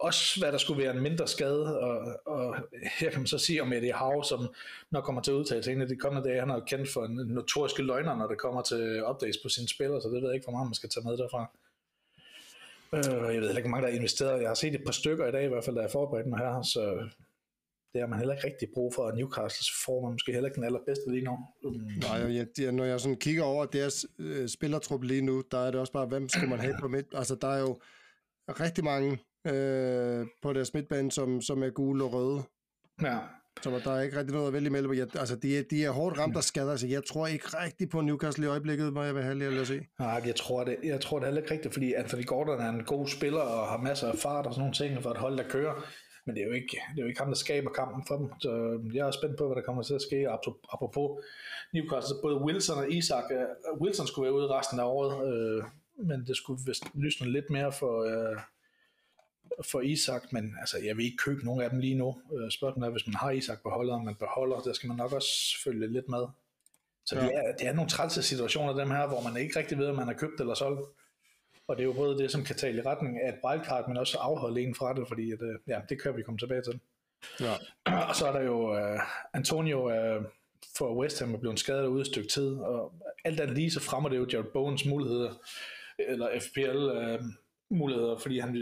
Også 0.00 0.40
hvad 0.40 0.52
der 0.52 0.58
skulle 0.58 0.82
være 0.82 0.96
en 0.96 1.02
mindre 1.02 1.28
skade, 1.28 1.80
og, 1.80 2.20
og 2.26 2.56
her 2.98 3.10
kan 3.10 3.20
man 3.20 3.26
så 3.26 3.38
sige 3.38 3.62
om 3.62 3.72
Eddie 3.72 3.92
Howe, 3.92 4.24
som 4.24 4.54
når 4.90 5.00
kommer 5.00 5.22
til 5.22 5.30
at 5.30 5.34
udtale 5.34 5.62
sig 5.62 5.72
en 5.72 5.82
af 5.82 5.88
de 5.88 5.96
kommende 5.96 6.28
dage, 6.28 6.40
han 6.40 6.50
er 6.50 6.60
kendt 6.60 6.92
for 6.92 7.04
en 7.04 7.14
notoriske 7.14 7.82
løgner, 7.82 8.16
når 8.16 8.28
det 8.28 8.38
kommer 8.38 8.62
til 8.62 9.04
updates 9.04 9.38
på 9.42 9.48
sine 9.48 9.68
spillere, 9.68 10.00
så 10.00 10.08
det 10.08 10.22
ved 10.22 10.28
jeg 10.28 10.34
ikke, 10.34 10.44
hvor 10.44 10.52
meget 10.52 10.68
man 10.68 10.74
skal 10.74 10.88
tage 10.88 11.04
med 11.04 11.16
derfra. 11.16 11.50
Øh, 12.94 13.34
jeg 13.34 13.40
ved 13.42 13.50
ikke, 13.50 13.60
hvor 13.60 13.70
mange 13.70 13.86
der 13.86 13.92
er 13.92 13.96
investeret. 13.96 14.40
Jeg 14.40 14.48
har 14.48 14.54
set 14.54 14.74
et 14.74 14.84
par 14.84 14.92
stykker 14.92 15.26
i 15.26 15.32
dag, 15.32 15.44
i 15.44 15.48
hvert 15.48 15.64
fald, 15.64 15.76
da 15.76 15.82
jeg 15.82 15.90
forberedte 15.90 16.30
mig 16.30 16.38
her, 16.38 16.62
så 16.62 17.08
det 17.92 18.00
har 18.00 18.06
man 18.06 18.18
heller 18.18 18.34
ikke 18.34 18.46
rigtig 18.46 18.68
brug 18.74 18.94
for, 18.94 19.02
og 19.02 19.16
Newcastle 19.16 19.66
får 19.84 20.02
man 20.02 20.12
måske 20.12 20.32
heller 20.32 20.48
ikke 20.48 20.56
den 20.56 20.64
allerbedste 20.64 21.10
lige 21.10 21.24
nu. 21.24 21.38
Mm. 21.62 21.70
Nej, 22.00 22.18
jeg, 22.36 22.46
jeg, 22.58 22.72
når 22.72 22.84
jeg 22.84 23.00
sådan 23.00 23.16
kigger 23.16 23.42
over 23.42 23.66
deres 23.66 24.06
øh, 24.18 24.48
spillertrup 24.48 25.02
lige 25.02 25.22
nu, 25.22 25.42
der 25.50 25.58
er 25.58 25.70
det 25.70 25.80
også 25.80 25.92
bare, 25.92 26.06
hvem 26.06 26.28
skulle 26.28 26.50
man 26.50 26.60
have 26.60 26.76
på 26.80 26.88
midt? 26.88 27.06
Altså, 27.14 27.34
der 27.34 27.48
er 27.48 27.60
jo 27.60 27.80
rigtig 28.48 28.84
mange 28.84 29.18
øh, 29.46 30.26
på 30.42 30.52
deres 30.52 30.74
midtbane, 30.74 31.12
som, 31.12 31.40
som 31.40 31.62
er 31.62 31.70
gule 31.70 32.04
og 32.04 32.12
røde. 32.12 32.42
Ja. 33.02 33.18
Så 33.62 33.80
der 33.84 33.92
er 33.92 34.02
ikke 34.02 34.18
rigtig 34.18 34.34
noget 34.34 34.46
at 34.46 34.52
vælge 34.52 34.66
imellem. 34.66 34.94
Jeg, 34.94 35.06
altså, 35.18 35.36
de, 35.36 35.58
er, 35.58 35.62
de 35.70 35.84
er 35.84 35.90
hårdt 35.90 36.18
ramt 36.18 36.36
af 36.36 36.42
skader, 36.44 36.76
så 36.76 36.86
jeg 36.86 37.04
tror 37.04 37.26
ikke 37.26 37.46
rigtig 37.46 37.88
på 37.88 38.00
Newcastle 38.00 38.44
i 38.44 38.48
øjeblikket, 38.48 38.92
må 38.92 39.02
jeg 39.02 39.14
være 39.14 39.24
heldig 39.24 39.60
at 39.60 39.66
se. 39.66 39.80
Nej, 39.98 40.22
jeg 40.26 40.36
tror, 40.36 40.64
det, 40.64 40.76
jeg 40.84 41.00
tror 41.00 41.18
det 41.18 41.26
heller 41.26 41.42
ikke 41.42 41.54
rigtigt, 41.54 41.74
fordi 41.74 41.92
Anthony 41.92 42.26
Gordon 42.26 42.60
er 42.60 42.68
en 42.68 42.84
god 42.84 43.06
spiller 43.06 43.40
og 43.40 43.68
har 43.68 43.78
masser 43.78 44.08
af 44.08 44.18
fart 44.18 44.46
og 44.46 44.54
sådan 44.54 44.60
nogle 44.60 44.74
ting 44.74 45.02
for 45.02 45.10
et 45.10 45.16
hold, 45.16 45.36
der 45.36 45.48
kører. 45.48 45.74
Men 46.26 46.34
det 46.34 46.42
er 46.42 46.46
jo 46.46 46.52
ikke, 46.52 46.76
det 46.94 46.98
er 46.98 47.02
jo 47.02 47.08
ikke 47.08 47.20
ham, 47.20 47.28
der 47.28 47.34
skaber 47.34 47.70
kampen 47.70 48.02
for 48.08 48.16
dem. 48.16 48.28
Så 48.40 48.80
jeg 48.94 49.06
er 49.06 49.10
spændt 49.10 49.38
på, 49.38 49.46
hvad 49.46 49.56
der 49.56 49.62
kommer 49.62 49.82
til 49.82 49.94
at 49.94 50.02
ske. 50.02 50.28
Apropos 50.72 51.08
Newcastle, 51.74 52.16
både 52.22 52.36
Wilson 52.44 52.78
og 52.78 52.92
Isak. 52.92 53.24
Uh, 53.30 53.80
Wilson 53.80 54.06
skulle 54.06 54.26
være 54.26 54.34
ude 54.34 54.48
resten 54.48 54.80
af 54.80 54.84
året, 54.84 55.12
uh, 55.30 55.64
men 56.08 56.26
det 56.26 56.36
skulle 56.36 56.60
vist 56.66 56.84
lysne 56.94 57.32
lidt 57.32 57.50
mere 57.50 57.72
for, 57.72 57.94
uh, 58.04 58.36
for 59.70 59.80
Isak, 59.80 60.32
men 60.32 60.54
altså, 60.60 60.78
jeg 60.78 60.96
vil 60.96 61.04
ikke 61.04 61.16
købe 61.16 61.44
nogen 61.44 61.62
af 61.62 61.70
dem 61.70 61.78
lige 61.78 61.94
nu. 61.94 62.22
Uh, 62.30 62.50
spørgsmålet 62.50 62.86
er, 62.86 62.92
hvis 62.92 63.06
man 63.06 63.14
har 63.14 63.30
Isak 63.30 63.62
på 63.62 63.70
holdet, 63.70 63.94
og 63.94 64.04
man 64.04 64.14
beholder, 64.14 64.60
der 64.60 64.72
skal 64.72 64.88
man 64.88 64.96
nok 64.96 65.12
også 65.12 65.62
følge 65.64 65.92
lidt 65.92 66.08
med. 66.08 66.26
Så 67.06 67.16
ja. 67.16 67.22
det, 67.22 67.32
er, 67.34 67.52
det 67.58 67.66
er 67.66 67.72
nogle 67.72 67.90
trælse 67.90 68.22
situationer, 68.22 68.72
dem 68.72 68.90
her, 68.90 69.06
hvor 69.06 69.20
man 69.20 69.42
ikke 69.42 69.58
rigtig 69.58 69.78
ved, 69.78 69.86
om 69.86 69.96
man 69.96 70.06
har 70.06 70.14
købt 70.14 70.40
eller 70.40 70.54
solgt. 70.54 70.80
Og 71.68 71.76
det 71.76 71.82
er 71.82 71.86
jo 71.86 71.92
både 71.92 72.18
det, 72.18 72.30
som 72.30 72.44
kan 72.44 72.56
tale 72.56 72.78
i 72.78 72.86
retning 72.86 73.20
af 73.20 73.28
et 73.28 73.38
wildcard, 73.44 73.88
men 73.88 73.96
også 73.96 74.18
afholde 74.18 74.60
en 74.60 74.74
fra 74.74 74.94
det, 74.94 75.08
fordi 75.08 75.32
at, 75.32 75.38
ja, 75.66 75.80
det 75.88 76.02
kan 76.02 76.16
vi 76.16 76.22
komme 76.22 76.38
tilbage 76.38 76.62
til. 76.62 76.80
Ja. 77.40 77.54
Og 78.08 78.16
så 78.16 78.26
er 78.26 78.32
der 78.32 78.42
jo 78.42 78.72
uh, 78.72 79.00
Antonio 79.32 79.86
uh, 79.86 80.24
for 80.76 80.96
West 80.96 81.20
Ham 81.20 81.34
er 81.34 81.38
blevet 81.38 81.58
skadet 81.58 81.86
ude 81.86 82.00
et 82.00 82.06
stykke 82.06 82.28
tid, 82.28 82.54
og 82.54 82.92
alt 83.24 83.40
andet 83.40 83.56
lige 83.56 83.70
så 83.70 83.80
fremmer 83.80 84.08
det 84.08 84.16
jo 84.16 84.26
Jared 84.32 84.52
Bowens 84.52 84.84
muligheder, 84.84 85.34
eller 85.98 86.28
FPL 86.40 86.76
uh, 86.76 87.24
muligheder, 87.78 88.18
fordi 88.18 88.38
han 88.38 88.52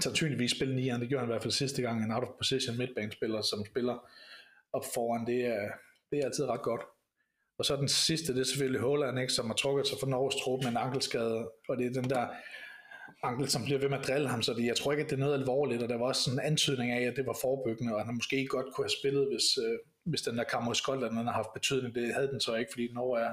sandsynligvis 0.00 0.50
spille 0.50 0.76
nieren, 0.76 1.00
det 1.00 1.08
gjorde 1.08 1.20
han 1.20 1.28
i 1.28 1.32
hvert 1.32 1.42
fald 1.42 1.52
sidste 1.52 1.82
gang, 1.82 2.04
en 2.04 2.12
out 2.12 2.22
of 2.22 2.28
position 2.38 2.78
midtbanespiller, 2.78 3.42
som 3.42 3.64
spiller 3.66 4.10
op 4.72 4.84
foran, 4.94 5.26
det 5.26 5.46
er, 5.46 5.68
det 6.10 6.18
er 6.18 6.24
altid 6.24 6.44
ret 6.44 6.62
godt. 6.62 6.80
Og 7.58 7.64
så 7.64 7.76
den 7.76 7.88
sidste, 7.88 8.34
det 8.34 8.40
er 8.40 8.44
selvfølgelig 8.44 8.80
Holland, 8.80 9.18
ikke, 9.18 9.32
som 9.32 9.46
har 9.46 9.54
trukket 9.54 9.86
sig 9.86 9.98
for 10.00 10.06
Norges 10.06 10.34
trup 10.34 10.62
med 10.62 10.70
en 10.70 10.76
ankelskade, 10.76 11.50
og 11.68 11.78
det 11.78 11.86
er 11.86 12.00
den 12.00 12.10
der 12.10 12.26
ankel, 13.22 13.48
som 13.48 13.64
bliver 13.64 13.78
ved 13.80 13.88
med 13.88 13.98
at 13.98 14.06
drille 14.06 14.28
ham, 14.28 14.42
så 14.42 14.54
det, 14.54 14.66
jeg 14.66 14.76
tror 14.76 14.92
ikke, 14.92 15.04
at 15.04 15.10
det 15.10 15.16
er 15.16 15.24
noget 15.26 15.34
alvorligt, 15.40 15.82
og 15.82 15.88
der 15.88 15.98
var 15.98 16.06
også 16.06 16.22
sådan 16.22 16.38
en 16.38 16.46
antydning 16.46 16.90
af, 16.90 17.02
at 17.02 17.16
det 17.16 17.26
var 17.26 17.38
forebyggende, 17.40 17.94
og 17.94 18.06
han 18.06 18.14
måske 18.14 18.46
godt 18.46 18.66
kunne 18.74 18.84
have 18.84 18.98
spillet, 19.00 19.28
hvis, 19.32 19.46
øh, 19.64 19.78
hvis 20.04 20.22
den 20.22 20.38
der 20.38 20.44
kamp 20.44 20.64
mod 20.64 20.74
Skotland 20.74 21.14
har 21.14 21.32
haft 21.32 21.52
betydning. 21.54 21.94
Det 21.94 22.14
havde 22.14 22.28
den 22.28 22.40
så 22.40 22.54
ikke, 22.54 22.72
fordi 22.72 22.92
Norge 22.92 23.20
er, 23.20 23.32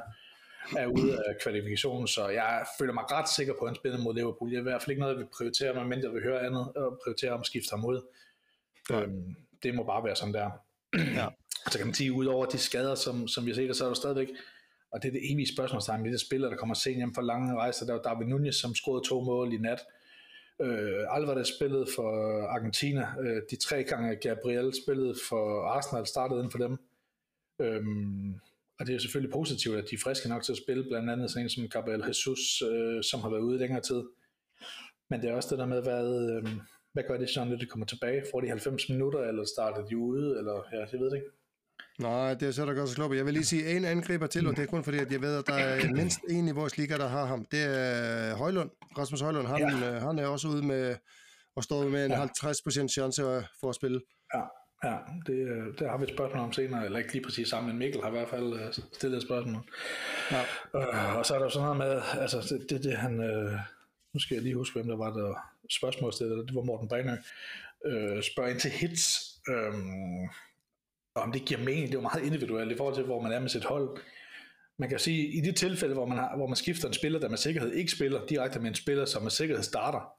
er 0.78 0.88
ude 0.88 1.14
af 1.28 1.34
kvalifikationen, 1.44 2.08
så 2.08 2.28
jeg 2.28 2.66
føler 2.80 2.94
mig 2.94 3.12
ret 3.12 3.30
sikker 3.30 3.54
på, 3.54 3.66
at 3.66 3.70
han 3.70 3.76
spiller 3.76 4.00
mod 4.00 4.16
Liverpool. 4.16 4.50
Jeg 4.50 4.58
er 4.58 4.62
i 4.62 4.64
hvert 4.64 4.82
fald 4.82 4.90
ikke 4.90 5.00
noget, 5.00 5.14
jeg 5.14 5.20
vil 5.20 5.30
prioritere, 5.38 5.74
men 5.74 5.90
mindre 5.90 6.08
jeg 6.08 6.14
vil 6.14 6.24
høre 6.24 6.46
andet, 6.46 6.74
og 6.76 7.00
prioritere 7.04 7.32
om 7.32 7.40
at 7.40 7.46
skifte 7.46 7.72
ham 7.72 7.86
ud. 7.86 8.02
Ja. 8.90 9.02
Øhm, 9.02 9.36
det 9.64 9.76
må 9.76 9.84
bare 9.84 10.04
være 10.04 10.16
sådan 10.16 10.34
der. 10.34 10.50
Ja. 10.94 11.28
Så 11.72 11.78
kan 11.78 11.88
man 11.88 11.94
sige, 11.94 12.14
ud 12.14 12.26
over 12.26 12.46
de 12.46 12.58
skader, 12.58 12.96
som, 12.96 13.28
som 13.28 13.46
vi 13.46 13.52
har 13.52 13.56
set, 13.56 13.76
så 13.76 13.84
er 13.84 13.88
der 13.88 13.96
stadigvæk, 13.96 14.28
og 14.92 15.02
det 15.02 15.08
er 15.08 15.12
det 15.12 15.32
evige 15.34 15.54
spørgsmålstegn 15.54 16.02
med 16.02 16.12
de 16.12 16.26
spillere, 16.28 16.52
der 16.52 16.58
kommer 16.58 16.76
sent 16.76 16.98
hjem 16.98 17.14
for 17.14 17.22
lange 17.22 17.56
rejser. 17.56 17.86
Der 17.86 17.94
var 17.94 18.02
David 18.02 18.26
Nunez, 18.26 18.56
som 18.56 18.76
scorede 18.76 19.08
to 19.08 19.22
mål 19.22 19.54
i 19.54 19.58
nat. 19.58 19.80
Øh, 20.62 21.06
Alvarez 21.10 21.48
spillede 21.48 21.88
for 21.96 22.12
Argentina. 22.48 23.14
Øh, 23.22 23.42
de 23.52 23.56
tre 23.56 23.84
gange 23.84 24.16
Gabriel 24.16 24.74
spillede 24.84 25.16
for 25.30 25.66
Arsenal, 25.66 26.08
startede 26.08 26.40
inden 26.40 26.52
for 26.52 26.58
dem. 26.58 26.78
Øhm, 27.60 28.36
og 28.82 28.88
det 28.88 28.96
er 28.96 29.00
selvfølgelig 29.00 29.34
positivt, 29.34 29.78
at 29.78 29.86
de 29.90 29.96
er 29.96 30.00
friske 30.04 30.30
nok 30.30 30.44
til 30.44 30.52
at 30.52 30.58
spille, 30.58 30.84
blandt 30.84 31.10
andet 31.10 31.32
sådan 31.32 31.46
en 31.46 31.50
som 31.50 31.70
Gabriel 31.70 32.04
Jesus, 32.08 32.62
øh, 32.62 33.04
som 33.04 33.20
har 33.22 33.30
været 33.30 33.42
ude 33.42 33.58
længere 33.60 33.82
tid. 33.82 34.02
Men 35.10 35.22
det 35.22 35.30
er 35.30 35.36
også 35.36 35.50
det 35.52 35.60
der 35.60 35.66
med, 35.66 35.82
hvad, 35.82 36.08
øh, 36.32 36.44
hvad 36.94 37.04
gør 37.08 37.18
det 37.18 37.30
sådan, 37.30 37.48
når 37.48 37.58
de 37.58 37.66
kommer 37.66 37.86
tilbage? 37.86 38.24
Får 38.32 38.42
de 38.42 38.48
90 38.48 38.90
minutter, 38.90 39.20
eller 39.20 39.44
starter 39.56 39.86
de 39.86 39.98
ude, 39.98 40.38
eller 40.38 40.56
ja, 40.74 40.80
jeg 40.80 41.00
ved 41.00 41.10
det 41.12 41.16
ikke. 41.16 41.32
Nej, 42.00 42.34
det 42.34 42.48
er 42.48 42.52
så 42.52 42.66
der 42.66 42.74
godt 42.74 42.90
så 42.90 43.14
Jeg 43.14 43.26
vil 43.26 43.34
lige 43.34 43.46
sige 43.46 43.78
en 43.78 43.86
angriber 43.86 44.28
til, 44.28 44.48
og 44.48 44.56
det 44.56 44.64
er 44.64 44.68
kun 44.68 44.84
fordi, 44.84 44.98
at 44.98 45.12
jeg 45.12 45.22
ved, 45.22 45.38
at 45.38 45.48
der 45.48 45.54
er 45.54 45.92
mindst 46.00 46.20
en 46.30 46.48
i 46.48 46.52
vores 46.52 46.78
liga, 46.78 46.98
der 46.98 47.08
har 47.08 47.26
ham. 47.26 47.46
Det 47.52 47.64
er 47.64 48.36
Højlund, 48.36 48.70
Rasmus 48.98 49.22
Højlund. 49.22 49.48
Han, 49.48 49.60
ja. 49.60 49.96
øh, 49.96 50.02
han 50.02 50.20
er 50.20 50.28
også 50.28 50.48
ude 50.48 50.66
med 50.68 50.96
og 51.56 51.64
står 51.64 51.84
med 51.84 52.06
en 52.06 52.12
ja. 52.12 52.26
50% 52.26 52.88
chance 52.88 53.22
for 53.60 53.70
at 53.70 53.76
spille. 53.76 54.02
Ja, 54.36 54.42
Ja, 54.84 54.98
det, 55.28 55.34
øh, 55.34 55.80
det 55.80 55.90
har 55.90 55.98
vi 55.98 56.04
et 56.04 56.10
spørgsmål 56.10 56.44
om 56.44 56.54
senere, 56.54 56.86
eller 56.86 57.00
ikke 57.00 57.14
lige 57.14 57.24
præcis 57.24 57.48
sammen, 57.48 57.70
men 57.70 57.80
Mikkel 57.80 58.02
har 58.02 58.08
i 58.08 58.12
hvert 58.12 58.30
fald 58.30 58.54
uh, 58.54 58.60
stillet 58.94 59.18
et 59.18 59.24
spørgsmål. 59.24 59.62
Ja. 60.32 60.42
Uh, 60.74 61.18
og 61.18 61.26
så 61.26 61.34
er 61.34 61.38
der 61.38 61.46
jo 61.46 61.50
sådan 61.50 61.66
noget 61.66 61.78
med, 61.78 62.02
altså 62.22 62.38
det, 62.50 62.70
det, 62.70 62.84
det 62.84 62.98
han, 62.98 63.20
uh, 63.20 63.54
nu 64.14 64.20
skal 64.20 64.36
jeg 64.36 64.44
lige 64.44 64.56
huske, 64.56 64.74
hvem 64.74 64.88
der 64.88 64.98
var 64.98 65.14
der 65.14 65.54
spørgsmålstillet, 65.70 66.48
det 66.48 66.56
var 66.56 66.62
Morten 66.62 66.88
Brænø, 66.88 67.12
uh, 67.86 68.22
spørger 68.22 68.50
ind 68.50 68.60
til 68.60 68.72
hits, 68.72 69.32
um, 69.48 70.30
om 71.16 71.32
det 71.32 71.46
giver 71.46 71.60
mening, 71.60 71.88
det 71.88 71.96
er 71.96 71.98
jo 71.98 72.02
meget 72.02 72.24
individuelt 72.24 72.72
i 72.72 72.78
forhold 72.78 72.96
til, 72.96 73.04
hvor 73.04 73.22
man 73.22 73.32
er 73.32 73.40
med 73.40 73.50
sit 73.50 73.66
hold. 73.66 73.98
Man 74.80 74.90
kan 74.90 75.00
sige, 75.00 75.28
i 75.28 75.42
de 75.42 75.52
tilfælde, 75.52 75.94
hvor 75.94 76.06
man, 76.06 76.18
har, 76.18 76.36
hvor 76.36 76.48
man 76.48 76.56
skifter 76.56 76.88
en 76.88 76.94
spiller, 76.94 77.20
der 77.20 77.30
med 77.30 77.38
sikkerhed 77.38 77.72
ikke 77.72 77.92
spiller 77.92 78.26
direkte 78.26 78.60
med 78.60 78.70
en 78.70 78.76
spiller, 78.76 79.06
som 79.06 79.24
med 79.24 79.32
sikkerhed 79.32 79.64
starter, 79.64 80.14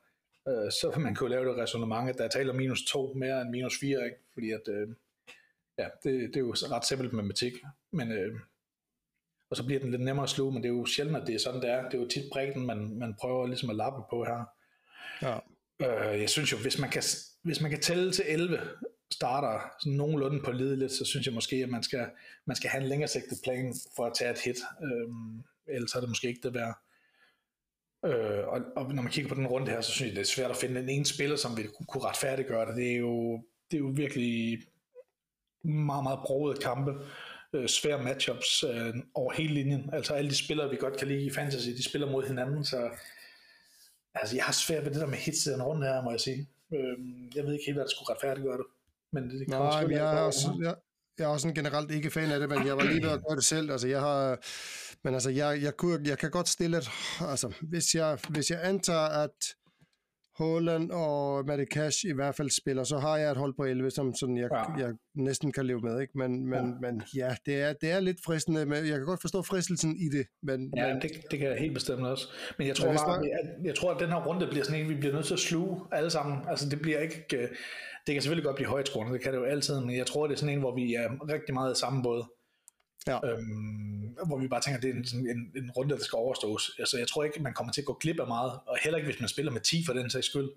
øh, 0.49 0.71
så 0.81 0.93
vil 0.95 1.05
man 1.05 1.15
kunne 1.15 1.31
lave 1.31 1.49
det 1.49 1.57
resonemang, 1.57 2.09
at 2.09 2.19
der 2.19 2.29
taler 2.29 2.53
minus 2.53 2.85
2 2.85 3.13
mere 3.17 3.43
end 3.43 3.51
minus 3.51 3.79
4, 3.81 4.05
ikke? 4.05 4.17
fordi 4.33 4.51
at, 4.51 4.69
øh, 4.69 4.89
ja, 5.79 5.89
det, 6.05 6.35
det 6.35 6.37
er 6.37 6.41
jo 6.41 6.53
ret 6.53 6.87
simpelt 6.87 7.13
matematik, 7.13 7.53
men 7.91 8.13
øh, 8.13 8.41
og 9.53 9.57
så 9.57 9.65
bliver 9.65 9.81
den 9.81 9.91
lidt 9.91 10.03
nemmere 10.03 10.25
at 10.25 10.31
sluge, 10.31 10.53
men 10.53 10.63
det 10.63 10.69
er 10.69 10.73
jo 10.73 10.87
sjældent, 10.87 11.17
at 11.17 11.27
det 11.27 11.35
er 11.35 11.39
sådan, 11.39 11.61
det 11.61 11.71
er. 11.71 11.85
Det 11.89 11.95
er 11.95 12.03
jo 12.03 12.09
tit 12.09 12.25
brækken, 12.33 12.67
man, 12.67 12.99
man 12.99 13.15
prøver 13.21 13.47
ligesom 13.47 13.71
at 13.71 13.77
lappe 13.77 14.03
på 14.11 14.25
her. 14.25 14.45
Ja. 15.23 15.39
Øh, 16.13 16.21
jeg 16.21 16.31
synes 16.31 16.53
jo, 16.53 16.57
hvis 16.57 16.79
man, 16.79 16.91
kan, 16.91 17.03
hvis 17.43 17.61
man 17.61 17.71
kan 17.71 17.81
tælle 17.81 18.13
til 18.13 18.25
11 18.29 18.61
starter 19.11 19.75
sådan 19.81 19.97
nogenlunde 19.97 20.43
på 20.45 20.53
lidt, 20.53 20.93
så 20.93 21.05
synes 21.05 21.27
jeg 21.27 21.35
måske, 21.35 21.57
at 21.57 21.69
man 21.69 21.83
skal, 21.83 22.07
man 22.45 22.57
skal 22.57 22.71
have 22.71 22.83
en 22.83 22.89
længere 22.89 23.09
sigtet 23.09 23.39
plan 23.45 23.75
for 23.97 24.07
at 24.07 24.13
tage 24.19 24.31
et 24.31 24.39
hit. 24.39 24.57
Øh, 24.83 25.75
ellers 25.75 25.95
er 25.95 26.01
det 26.01 26.09
måske 26.09 26.29
ikke 26.29 26.41
det 26.43 26.55
værd. 26.55 26.79
Øh, 28.05 28.49
og, 28.49 28.61
og 28.77 28.95
når 28.95 29.03
man 29.03 29.13
kigger 29.13 29.29
på 29.29 29.35
den 29.35 29.47
runde 29.47 29.71
her, 29.71 29.81
så 29.81 29.93
synes 29.93 30.09
jeg, 30.09 30.17
det 30.17 30.23
er 30.23 30.35
svært 30.35 30.51
at 30.51 30.57
finde 30.57 30.81
den 30.81 30.89
ene 30.89 31.07
spiller, 31.07 31.37
som 31.37 31.57
vil 31.57 31.69
kunne 31.89 32.05
retfærdiggøre 32.05 32.67
det. 32.67 32.77
Det 32.77 32.93
er 32.93 32.97
jo, 32.97 33.37
det 33.71 33.77
er 33.77 33.81
jo 33.81 33.93
virkelig 33.95 34.59
meget, 35.65 36.03
meget 36.03 36.21
broede 36.27 36.57
kampe. 36.57 36.93
Øh, 37.53 37.69
svære 37.69 38.03
matchups 38.03 38.65
øh, 38.65 38.95
over 39.15 39.33
hele 39.33 39.55
linjen. 39.55 39.91
Altså 39.93 40.15
alle 40.15 40.31
de 40.31 40.45
spillere, 40.45 40.71
vi 40.71 40.77
godt 40.77 40.97
kan 40.97 41.09
lide 41.09 41.27
i 41.27 41.31
fantasy, 41.31 41.69
de 41.69 41.85
spiller 41.85 42.11
mod 42.11 42.27
hinanden, 42.27 42.65
så 42.65 42.91
altså, 44.15 44.37
jeg 44.37 44.45
har 44.45 44.53
svært 44.53 44.85
ved 44.85 44.91
det 44.93 45.01
der 45.01 45.07
med 45.07 45.19
hits 45.19 45.47
i 45.47 45.51
den 45.51 45.63
runde 45.63 45.87
her, 45.87 46.03
må 46.03 46.11
jeg 46.11 46.21
sige. 46.21 46.49
Øh, 46.75 46.99
jeg 47.37 47.45
ved 47.45 47.53
ikke 47.53 47.65
helt, 47.67 47.77
hvad 47.77 47.85
der 47.85 47.91
skulle 47.91 48.11
retfærdiggøre 48.15 48.59
det. 48.59 48.67
Men 49.13 49.31
det, 49.31 49.41
det 49.41 49.49
Nej, 49.49 49.83
men 49.83 49.93
jeg 49.93 50.17
er, 50.17 50.21
også, 50.21 50.59
jeg, 50.63 50.75
jeg 51.19 51.25
er 51.25 51.29
også 51.29 51.43
sådan 51.43 51.55
generelt 51.55 51.91
ikke 51.91 52.11
fan 52.11 52.31
af 52.31 52.41
det, 52.41 52.49
men 52.49 52.67
jeg 52.67 52.77
var 52.77 52.85
lige 52.85 53.03
ved 53.03 53.11
at 53.11 53.21
gøre 53.29 53.37
det 53.37 53.45
selv. 53.45 53.71
Altså, 53.71 53.89
jeg 53.89 54.01
har, 54.01 54.39
men 55.05 55.15
altså, 55.15 55.31
jeg, 55.31 55.63
jeg, 55.63 55.77
kunne, 55.77 56.09
jeg 56.09 56.19
kan 56.19 56.31
godt 56.31 56.49
stille 56.49 56.79
et, 56.79 56.91
altså, 57.21 57.53
hvis 57.63 57.95
jeg, 57.95 58.19
hvis 58.29 58.51
jeg 58.51 58.61
antager, 58.63 59.09
at 59.25 59.55
Holland 60.39 60.91
og 60.91 61.47
Matty 61.47 61.65
Cash 61.65 62.05
i 62.05 62.13
hvert 62.13 62.35
fald 62.35 62.51
spiller, 62.51 62.85
så 62.85 62.99
har 62.99 63.17
jeg 63.17 63.31
et 63.31 63.37
hold 63.37 63.55
på 63.57 63.65
11, 63.65 63.91
som 63.91 64.15
sådan 64.15 64.37
jeg, 64.37 64.49
ja. 64.53 64.85
jeg 64.87 64.95
næsten 65.15 65.53
kan 65.53 65.67
leve 65.67 65.81
med, 65.81 66.01
ikke? 66.01 66.19
Men, 66.19 66.49
men, 66.49 66.59
ja. 66.59 66.75
men 66.81 67.03
ja, 67.17 67.37
det 67.47 67.63
er, 67.63 67.73
det 67.73 67.91
er 67.91 68.01
lidt 68.01 68.17
fristende, 68.27 68.67
men 68.67 68.79
jeg 68.79 68.97
kan 68.99 69.05
godt 69.05 69.21
forstå 69.21 69.43
fristelsen 69.43 69.97
i 69.97 70.09
det. 70.17 70.27
Men, 70.43 70.73
ja, 70.77 70.93
men, 70.93 71.03
det, 71.03 71.11
det 71.31 71.39
kan 71.39 71.49
jeg 71.49 71.59
helt 71.59 71.75
bestemt 71.75 72.07
også. 72.07 72.29
Men 72.59 72.67
jeg 72.67 72.77
tror, 72.77 72.89
men 72.89 72.97
bare, 72.97 73.21
jeg, 73.21 73.65
jeg 73.65 73.75
tror, 73.75 73.95
at 73.95 74.01
den 74.01 74.09
her 74.09 74.27
runde 74.27 74.47
bliver 74.47 74.65
sådan 74.65 74.81
en, 74.81 74.89
vi 74.89 74.95
bliver 74.95 75.15
nødt 75.15 75.27
til 75.27 75.35
at 75.35 75.41
sluge 75.41 75.81
alle 75.93 76.11
sammen. 76.11 76.39
Altså, 76.49 76.69
det 76.69 76.83
bliver 76.83 76.99
ikke... 76.99 77.25
Øh, 77.33 77.49
det 78.07 78.15
kan 78.15 78.23
selvfølgelig 78.23 78.45
godt 78.45 78.57
blive 78.57 78.69
højt 78.69 78.87
skruende, 78.87 79.13
det 79.13 79.23
kan 79.23 79.33
det 79.33 79.39
jo 79.39 79.45
altid, 79.45 79.81
men 79.81 79.97
jeg 79.97 80.07
tror, 80.07 80.27
det 80.27 80.35
er 80.35 80.39
sådan 80.39 80.55
en, 80.55 80.61
hvor 80.61 80.75
vi 80.75 80.95
er 80.95 81.09
rigtig 81.35 81.55
meget 81.55 81.77
i 81.77 81.81
samme 81.81 82.03
båd. 82.03 82.25
Ja. 83.07 83.19
Øhm, 83.29 84.17
hvor 84.27 84.39
vi 84.39 84.49
bare 84.49 84.61
tænker, 84.61 84.77
at 84.77 84.83
det 84.83 84.91
er 84.91 84.95
en, 84.95 85.07
sådan 85.07 85.27
en, 85.27 85.63
en 85.63 85.71
runde, 85.71 85.95
der 85.95 86.03
skal 86.03 86.17
overstås. 86.17 86.75
Altså, 86.79 86.99
jeg 86.99 87.09
tror 87.09 87.25
ikke, 87.25 87.43
man 87.43 87.55
kommer 87.55 87.73
til 87.73 87.81
at 87.81 87.85
gå 87.85 87.93
glip 88.01 88.21
af 88.21 88.27
meget, 88.27 88.53
og 88.67 88.79
heller 88.83 88.99
ikke, 88.99 89.11
hvis 89.11 89.21
man 89.21 89.29
spiller 89.29 89.53
med 89.53 89.61
10 89.61 89.85
for 89.87 89.93
den 89.93 90.11
sags 90.11 90.27
skyld. 90.27 90.51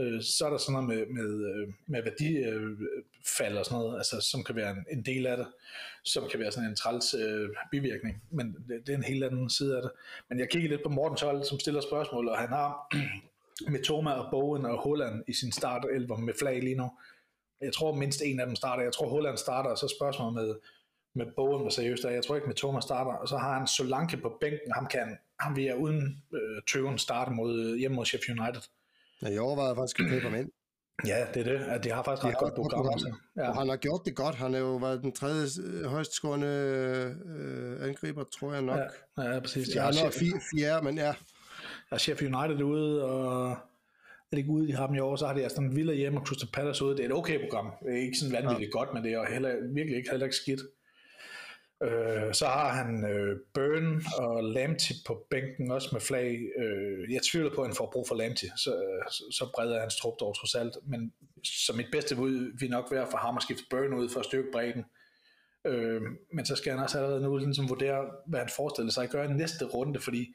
Øh, 0.00 0.22
så 0.22 0.46
er 0.46 0.50
der 0.50 0.58
sådan 0.58 0.72
noget 0.72 0.88
med, 0.88 1.06
med, 1.06 1.30
øh, 1.50 1.68
med 1.86 2.02
værdifald 2.02 3.52
øh, 3.52 3.58
og 3.58 3.64
sådan 3.64 3.78
noget, 3.78 3.96
altså, 3.96 4.20
som 4.20 4.44
kan 4.44 4.56
være 4.56 4.70
en, 4.70 4.84
en 4.90 5.04
del 5.04 5.26
af 5.26 5.36
det, 5.36 5.46
som 6.04 6.28
kan 6.30 6.40
være 6.40 6.52
sådan 6.52 6.68
en 6.68 6.76
træls 6.76 7.14
øh, 7.14 7.48
bivirkning, 7.70 8.22
men 8.30 8.56
det, 8.68 8.86
det 8.86 8.92
er 8.92 8.96
en 8.96 9.02
helt 9.12 9.24
anden 9.24 9.50
side 9.50 9.76
af 9.76 9.82
det. 9.82 9.90
Men 10.28 10.38
jeg 10.38 10.48
kigger 10.48 10.68
lidt 10.68 10.82
på 10.82 10.88
Morten 10.88 11.16
Told, 11.16 11.44
som 11.44 11.60
stiller 11.60 11.80
spørgsmål, 11.80 12.28
og 12.28 12.38
han 12.38 12.48
har 12.48 12.94
med 13.72 13.84
Toma 13.84 14.10
og 14.10 14.30
Bowen 14.30 14.66
og 14.66 14.78
Holland 14.78 15.24
i 15.28 15.32
sin 15.32 15.52
start 15.52 15.86
11 15.92 16.18
med 16.18 16.34
flag 16.38 16.62
lige 16.62 16.76
nu. 16.76 16.90
Jeg 17.60 17.72
tror 17.72 17.94
mindst 17.94 18.22
en 18.22 18.40
af 18.40 18.46
dem 18.46 18.56
starter. 18.56 18.82
Jeg 18.82 18.92
tror 18.92 19.08
Holland 19.08 19.36
starter, 19.36 19.70
og 19.70 19.78
så 19.78 19.94
spørgsmålet 19.98 20.34
med, 20.34 20.54
med 21.14 21.26
Bowen 21.36 21.64
var 21.64 21.70
seriøst. 21.70 22.04
Jeg 22.04 22.24
tror 22.24 22.34
ikke 22.34 22.46
med 22.46 22.56
Thomas 22.56 22.84
starter. 22.84 23.12
Og 23.12 23.28
så 23.28 23.36
har 23.36 23.58
han 23.58 23.66
Solanke 23.66 24.16
på 24.16 24.38
bænken. 24.40 24.72
Ham 24.72 24.86
kan 24.86 25.18
ham 25.40 25.56
vil 25.56 25.64
jeg 25.64 25.76
uden 25.76 26.22
øh, 26.34 26.62
tøven 26.72 26.98
starte 26.98 27.30
mod, 27.30 27.76
hjemme 27.78 27.94
mod 27.94 28.04
Sheffield 28.04 28.40
United. 28.40 28.62
Ja, 29.22 29.28
jeg 29.28 29.40
overvejede 29.40 29.76
faktisk 29.76 30.00
at 30.00 30.06
købe 30.06 30.22
ham 30.22 30.34
ind. 30.34 30.50
Ja, 31.06 31.26
det 31.34 31.40
er 31.40 31.58
det. 31.58 31.64
At 31.64 31.84
de 31.84 31.90
har 31.90 32.02
faktisk 32.02 32.26
ret 32.26 32.38
godt 32.38 32.54
program. 32.54 32.88
Altså. 32.92 33.12
Ja. 33.36 33.48
Og 33.48 33.56
han 33.56 33.68
har 33.68 33.76
gjort 33.76 34.00
det 34.04 34.16
godt. 34.16 34.34
Han 34.34 34.54
er 34.54 34.58
jo 34.58 34.76
været 34.76 35.02
den 35.02 35.12
tredje 35.12 35.46
øh, 35.64 35.84
højst 35.84 36.12
scorende 36.12 36.46
øh, 37.26 37.88
angriber, 37.88 38.24
tror 38.24 38.52
jeg 38.52 38.62
nok. 38.62 38.78
Ja, 39.18 39.22
ja 39.22 39.40
præcis. 39.40 39.74
Han 39.74 39.94
er 40.04 40.10
fire, 40.10 40.40
fire, 40.54 40.82
men 40.82 40.98
ja. 40.98 41.14
Der 41.90 41.94
er 41.94 41.98
Sheffield 41.98 42.34
United 42.34 42.62
ude, 42.62 43.04
og 43.04 43.56
det 44.30 44.38
ikke 44.38 44.50
ude 44.50 44.68
i 44.68 44.72
ham 44.72 44.94
i 44.94 44.98
år, 44.98 45.16
så 45.16 45.26
har 45.26 45.34
de 45.34 45.42
altså 45.42 45.60
en 45.60 45.76
Villa 45.76 45.92
hjemme 45.92 46.20
og 46.20 46.26
Crystal 46.26 46.48
Palace 46.52 46.84
ude. 46.84 46.96
Det 46.96 47.04
er 47.04 47.08
et 47.08 47.14
okay 47.14 47.40
program. 47.40 47.72
Det 47.82 47.92
er 47.92 48.02
ikke 48.02 48.18
sådan 48.18 48.32
vanvittigt 48.32 48.70
ja. 48.74 48.78
godt, 48.78 48.94
men 48.94 49.04
det 49.04 49.12
er 49.12 49.26
heller, 49.32 49.54
virkelig 49.74 49.96
ikke, 49.96 50.10
heller 50.10 50.26
ikke 50.26 50.36
skidt. 50.36 50.60
Øh, 51.82 52.34
så 52.34 52.46
har 52.46 52.68
han 52.68 53.04
øh, 53.04 53.36
Burn 53.54 54.02
og 54.18 54.44
Lamti 54.44 54.94
på 55.06 55.26
bænken, 55.30 55.70
også 55.70 55.88
med 55.92 56.00
flag. 56.00 56.38
Øh, 56.58 57.12
jeg 57.12 57.20
tvivler 57.32 57.54
på, 57.54 57.60
at 57.60 57.68
han 57.68 57.76
får 57.76 57.90
brug 57.92 58.08
for 58.08 58.14
Lamti, 58.14 58.46
så, 58.46 58.72
så, 59.10 59.24
så 59.32 59.50
breder 59.54 59.80
hans 59.80 59.96
trup 59.96 60.20
dog 60.20 60.34
trods 60.36 60.54
alt. 60.54 60.76
Men 60.86 61.12
som 61.44 61.76
mit 61.76 61.86
bedste 61.92 62.16
bud 62.16 62.58
vil 62.60 62.70
nok 62.70 62.88
være 62.90 63.06
for 63.10 63.18
ham 63.18 63.36
at 63.36 63.42
skifte 63.42 63.64
Burn 63.70 63.94
ud 63.94 64.08
for 64.08 64.20
at 64.20 64.26
styrke 64.26 64.48
bredden. 64.52 64.84
Øh, 65.66 66.02
men 66.32 66.46
så 66.46 66.56
skal 66.56 66.72
han 66.72 66.82
også 66.82 66.98
allerede 66.98 67.22
nu 67.22 67.36
ligesom 67.36 67.68
vurdere, 67.68 68.10
hvad 68.26 68.40
han 68.40 68.48
forestiller 68.56 68.92
sig 68.92 69.04
at 69.04 69.10
gøre 69.10 69.30
i 69.30 69.32
næste 69.32 69.64
runde, 69.64 70.00
fordi 70.00 70.34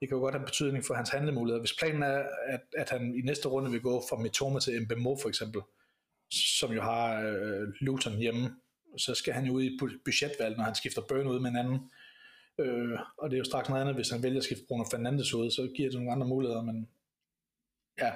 det 0.00 0.08
kan 0.08 0.16
jo 0.16 0.22
godt 0.22 0.34
have 0.34 0.44
betydning 0.44 0.84
for 0.84 0.94
hans 0.94 1.10
handlemuligheder. 1.10 1.60
Hvis 1.60 1.78
planen 1.78 2.02
er, 2.02 2.22
at, 2.48 2.60
at 2.76 2.90
han 2.90 3.14
i 3.14 3.20
næste 3.20 3.48
runde 3.48 3.70
vil 3.70 3.80
gå 3.80 4.02
fra 4.10 4.16
Mitoma 4.16 4.60
til 4.60 4.82
Mbemo 4.82 5.16
for 5.22 5.28
eksempel, 5.28 5.62
som 6.58 6.72
jo 6.72 6.82
har 6.82 7.20
øh, 7.20 7.68
Luton 7.80 8.16
hjemme, 8.18 8.50
så 8.96 9.14
skal 9.14 9.32
han 9.32 9.44
jo 9.44 9.52
ud 9.52 9.62
i 9.62 9.78
budgetvalg, 10.04 10.56
når 10.56 10.64
han 10.64 10.74
skifter 10.74 11.02
Burn 11.08 11.26
ud 11.26 11.40
med 11.40 11.50
en 11.50 11.56
anden. 11.56 11.90
Øh, 12.58 12.98
og 13.18 13.30
det 13.30 13.36
er 13.36 13.38
jo 13.38 13.44
straks 13.44 13.68
noget 13.68 13.80
andet, 13.80 13.94
hvis 13.94 14.10
han 14.10 14.22
vælger 14.22 14.38
at 14.38 14.44
skifte 14.44 14.64
Bruno 14.68 14.84
Fernandes 14.90 15.34
ud, 15.34 15.50
så 15.50 15.72
giver 15.76 15.90
det 15.90 15.98
nogle 15.98 16.12
andre 16.12 16.26
muligheder, 16.26 16.62
men 16.62 16.88
ja, 18.00 18.12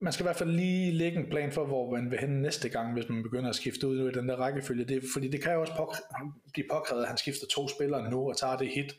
man 0.00 0.12
skal 0.12 0.24
i 0.24 0.26
hvert 0.28 0.36
fald 0.36 0.50
lige 0.50 0.92
lægge 0.92 1.18
en 1.18 1.30
plan 1.30 1.52
for, 1.52 1.66
hvor 1.66 1.90
man 1.90 2.10
vil 2.10 2.18
hen 2.18 2.42
næste 2.42 2.68
gang, 2.68 2.92
hvis 2.92 3.08
man 3.08 3.22
begynder 3.22 3.48
at 3.48 3.56
skifte 3.56 3.88
ud 3.88 4.10
i 4.10 4.12
den 4.12 4.28
der 4.28 4.36
rækkefølge. 4.36 4.84
Det, 4.84 5.02
fordi 5.12 5.28
det 5.28 5.42
kan 5.42 5.52
jo 5.52 5.60
også 5.60 5.72
påk- 5.72 6.52
blive 6.52 6.66
påkrævet, 6.70 7.02
at 7.02 7.08
han 7.08 7.16
skifter 7.16 7.46
to 7.46 7.68
spillere 7.68 8.10
nu 8.10 8.28
og 8.28 8.36
tager 8.36 8.56
det 8.56 8.68
hit, 8.68 8.92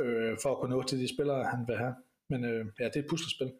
øh, 0.00 0.36
for 0.42 0.52
at 0.52 0.58
kunne 0.58 0.70
nå 0.70 0.82
til 0.82 0.98
de 0.98 1.08
spillere, 1.14 1.44
han 1.44 1.64
vil 1.68 1.76
have. 1.76 1.94
Men 2.30 2.44
øh, 2.44 2.66
ja, 2.80 2.84
det 2.84 2.96
er 2.96 3.00
et 3.00 3.06
puslespil. 3.10 3.52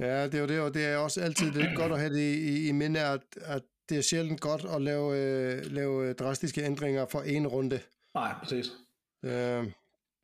Ja, 0.00 0.24
det 0.24 0.34
er 0.34 0.40
jo 0.40 0.46
det, 0.46 0.60
og 0.60 0.74
det 0.74 0.84
er 0.84 0.96
også 0.96 1.20
altid 1.20 1.50
lidt 1.50 1.76
godt 1.76 1.92
at 1.92 1.98
have 1.98 2.12
det 2.12 2.34
i, 2.34 2.68
i 2.68 2.72
minde, 2.72 3.00
at, 3.00 3.20
at 3.36 3.62
det 3.92 3.98
er 3.98 4.02
sjældent 4.02 4.40
godt 4.40 4.64
at 4.74 4.82
lave, 4.82 5.18
øh, 5.18 5.72
lave 5.72 6.12
drastiske 6.12 6.64
ændringer 6.64 7.06
for 7.06 7.20
en 7.20 7.46
runde. 7.46 7.80
Nej, 8.14 8.34
præcis. 8.42 8.66
Øh, 9.24 9.66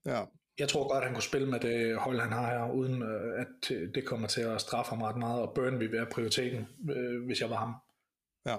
ja. 0.07 0.25
Jeg 0.59 0.69
tror 0.69 0.89
godt, 0.89 0.99
at 0.99 1.05
han 1.05 1.15
kunne 1.15 1.23
spille 1.23 1.47
med 1.49 1.61
det 1.61 1.97
hold, 1.97 2.21
han 2.21 2.33
har 2.33 2.51
her, 2.51 2.73
uden 2.73 3.03
øh, 3.03 3.41
at 3.41 3.69
det 3.95 4.07
kommer 4.07 4.29
til 4.29 4.41
at 4.41 4.61
straffe 4.61 4.91
ham 4.91 5.03
ret 5.03 5.17
meget, 5.17 5.43
og 5.43 5.53
Burn 5.55 5.81
vil 5.81 5.93
være 5.93 6.07
prioriteten, 6.13 6.67
øh, 6.91 7.27
hvis 7.27 7.41
jeg 7.41 7.51
var 7.51 7.57
ham. 7.57 7.75
Ja. 8.47 8.57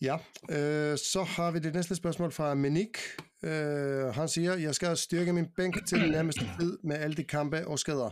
Ja, 0.00 0.16
øh, 0.50 0.98
så 0.98 1.22
har 1.22 1.50
vi 1.50 1.58
det 1.58 1.74
næste 1.74 1.94
spørgsmål 1.94 2.32
fra 2.32 2.54
Menik. 2.54 2.98
Øh, 3.44 4.06
han 4.14 4.28
siger, 4.28 4.54
jeg 4.54 4.74
skal 4.74 4.96
styrke 4.96 5.32
min 5.32 5.46
bænk 5.56 5.86
til 5.86 6.00
den 6.00 6.10
nærmeste 6.10 6.50
tid 6.60 6.78
med 6.84 6.96
alle 6.96 7.16
de 7.16 7.24
kampe 7.24 7.66
og 7.66 7.78
skader. 7.78 8.10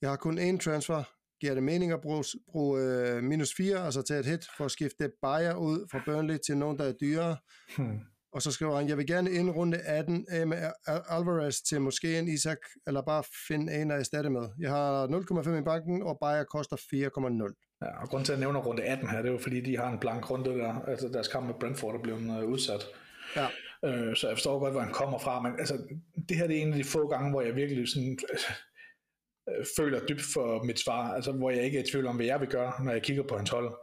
Jeg 0.00 0.10
har 0.10 0.16
kun 0.16 0.38
én 0.38 0.58
transfer. 0.58 1.02
Giver 1.44 1.54
det 1.54 1.62
mening 1.62 1.92
at 1.92 2.00
bruge, 2.00 2.24
bruge 2.52 2.82
øh, 2.82 3.22
minus 3.22 3.54
4, 3.56 3.84
altså 3.84 4.02
tage 4.02 4.20
et 4.20 4.26
hit, 4.26 4.46
for 4.56 4.64
at 4.64 4.70
skifte 4.70 5.10
Bayer 5.22 5.54
ud 5.54 5.88
fra 5.90 6.02
Burnley 6.06 6.38
til 6.46 6.56
nogen, 6.56 6.78
der 6.78 6.84
er 6.84 6.92
dyrere? 6.92 7.36
Hmm. 7.76 7.98
Og 8.32 8.42
så 8.42 8.50
skriver 8.52 8.76
han, 8.76 8.88
jeg 8.88 8.96
vil 8.96 9.06
gerne 9.06 9.30
ind 9.30 9.50
runde 9.50 9.78
18 9.78 10.26
af 10.30 10.46
med 10.46 10.70
Alvarez 10.86 11.56
til 11.56 11.80
måske 11.80 12.18
en 12.18 12.28
Isak, 12.28 12.58
eller 12.86 13.02
bare 13.02 13.22
finde 13.48 13.74
en 13.74 13.90
at 13.90 13.98
erstatte 13.98 14.30
med. 14.30 14.48
Jeg 14.60 14.70
har 14.70 15.06
0,5 15.06 15.50
i 15.50 15.62
banken, 15.62 16.02
og 16.02 16.18
Bayer 16.20 16.44
koster 16.44 16.76
4,0. 16.76 17.78
Ja, 17.82 18.02
og 18.02 18.08
grund 18.08 18.24
til 18.24 18.32
at 18.32 18.38
nævne 18.38 18.58
runde 18.58 18.82
18 18.82 19.08
her, 19.08 19.18
det 19.18 19.28
er 19.28 19.32
jo 19.32 19.38
fordi, 19.38 19.60
de 19.60 19.76
har 19.76 19.92
en 19.92 19.98
blank 19.98 20.30
runde 20.30 20.50
der, 20.50 20.84
altså 20.88 21.08
deres 21.08 21.28
kamp 21.28 21.46
med 21.46 21.54
Brentford 21.60 21.94
er 21.94 22.02
blevet 22.02 22.42
uh, 22.42 22.50
udsat. 22.50 22.84
Ja. 23.36 23.46
Øh, 23.84 24.16
så 24.16 24.28
jeg 24.28 24.36
forstår 24.36 24.58
godt, 24.58 24.72
hvor 24.72 24.80
han 24.80 24.92
kommer 24.92 25.18
fra, 25.18 25.40
men 25.42 25.52
altså, 25.58 25.78
det 26.28 26.36
her 26.36 26.46
det 26.46 26.58
er 26.58 26.62
en 26.62 26.72
af 26.72 26.78
de 26.78 26.84
få 26.84 27.08
gange, 27.08 27.30
hvor 27.30 27.40
jeg 27.42 27.56
virkelig 27.56 27.88
sådan, 27.88 28.18
øh, 29.48 29.66
føler 29.76 30.06
dybt 30.06 30.22
for 30.34 30.62
mit 30.62 30.78
svar, 30.78 31.14
altså 31.14 31.32
hvor 31.32 31.50
jeg 31.50 31.64
ikke 31.64 31.78
er 31.78 31.82
i 31.82 31.86
tvivl 31.86 32.06
om, 32.06 32.16
hvad 32.16 32.26
jeg 32.26 32.40
vil 32.40 32.48
gøre, 32.48 32.84
når 32.84 32.92
jeg 32.92 33.02
kigger 33.02 33.22
på 33.22 33.36
hans 33.36 33.50
hold. 33.50 33.74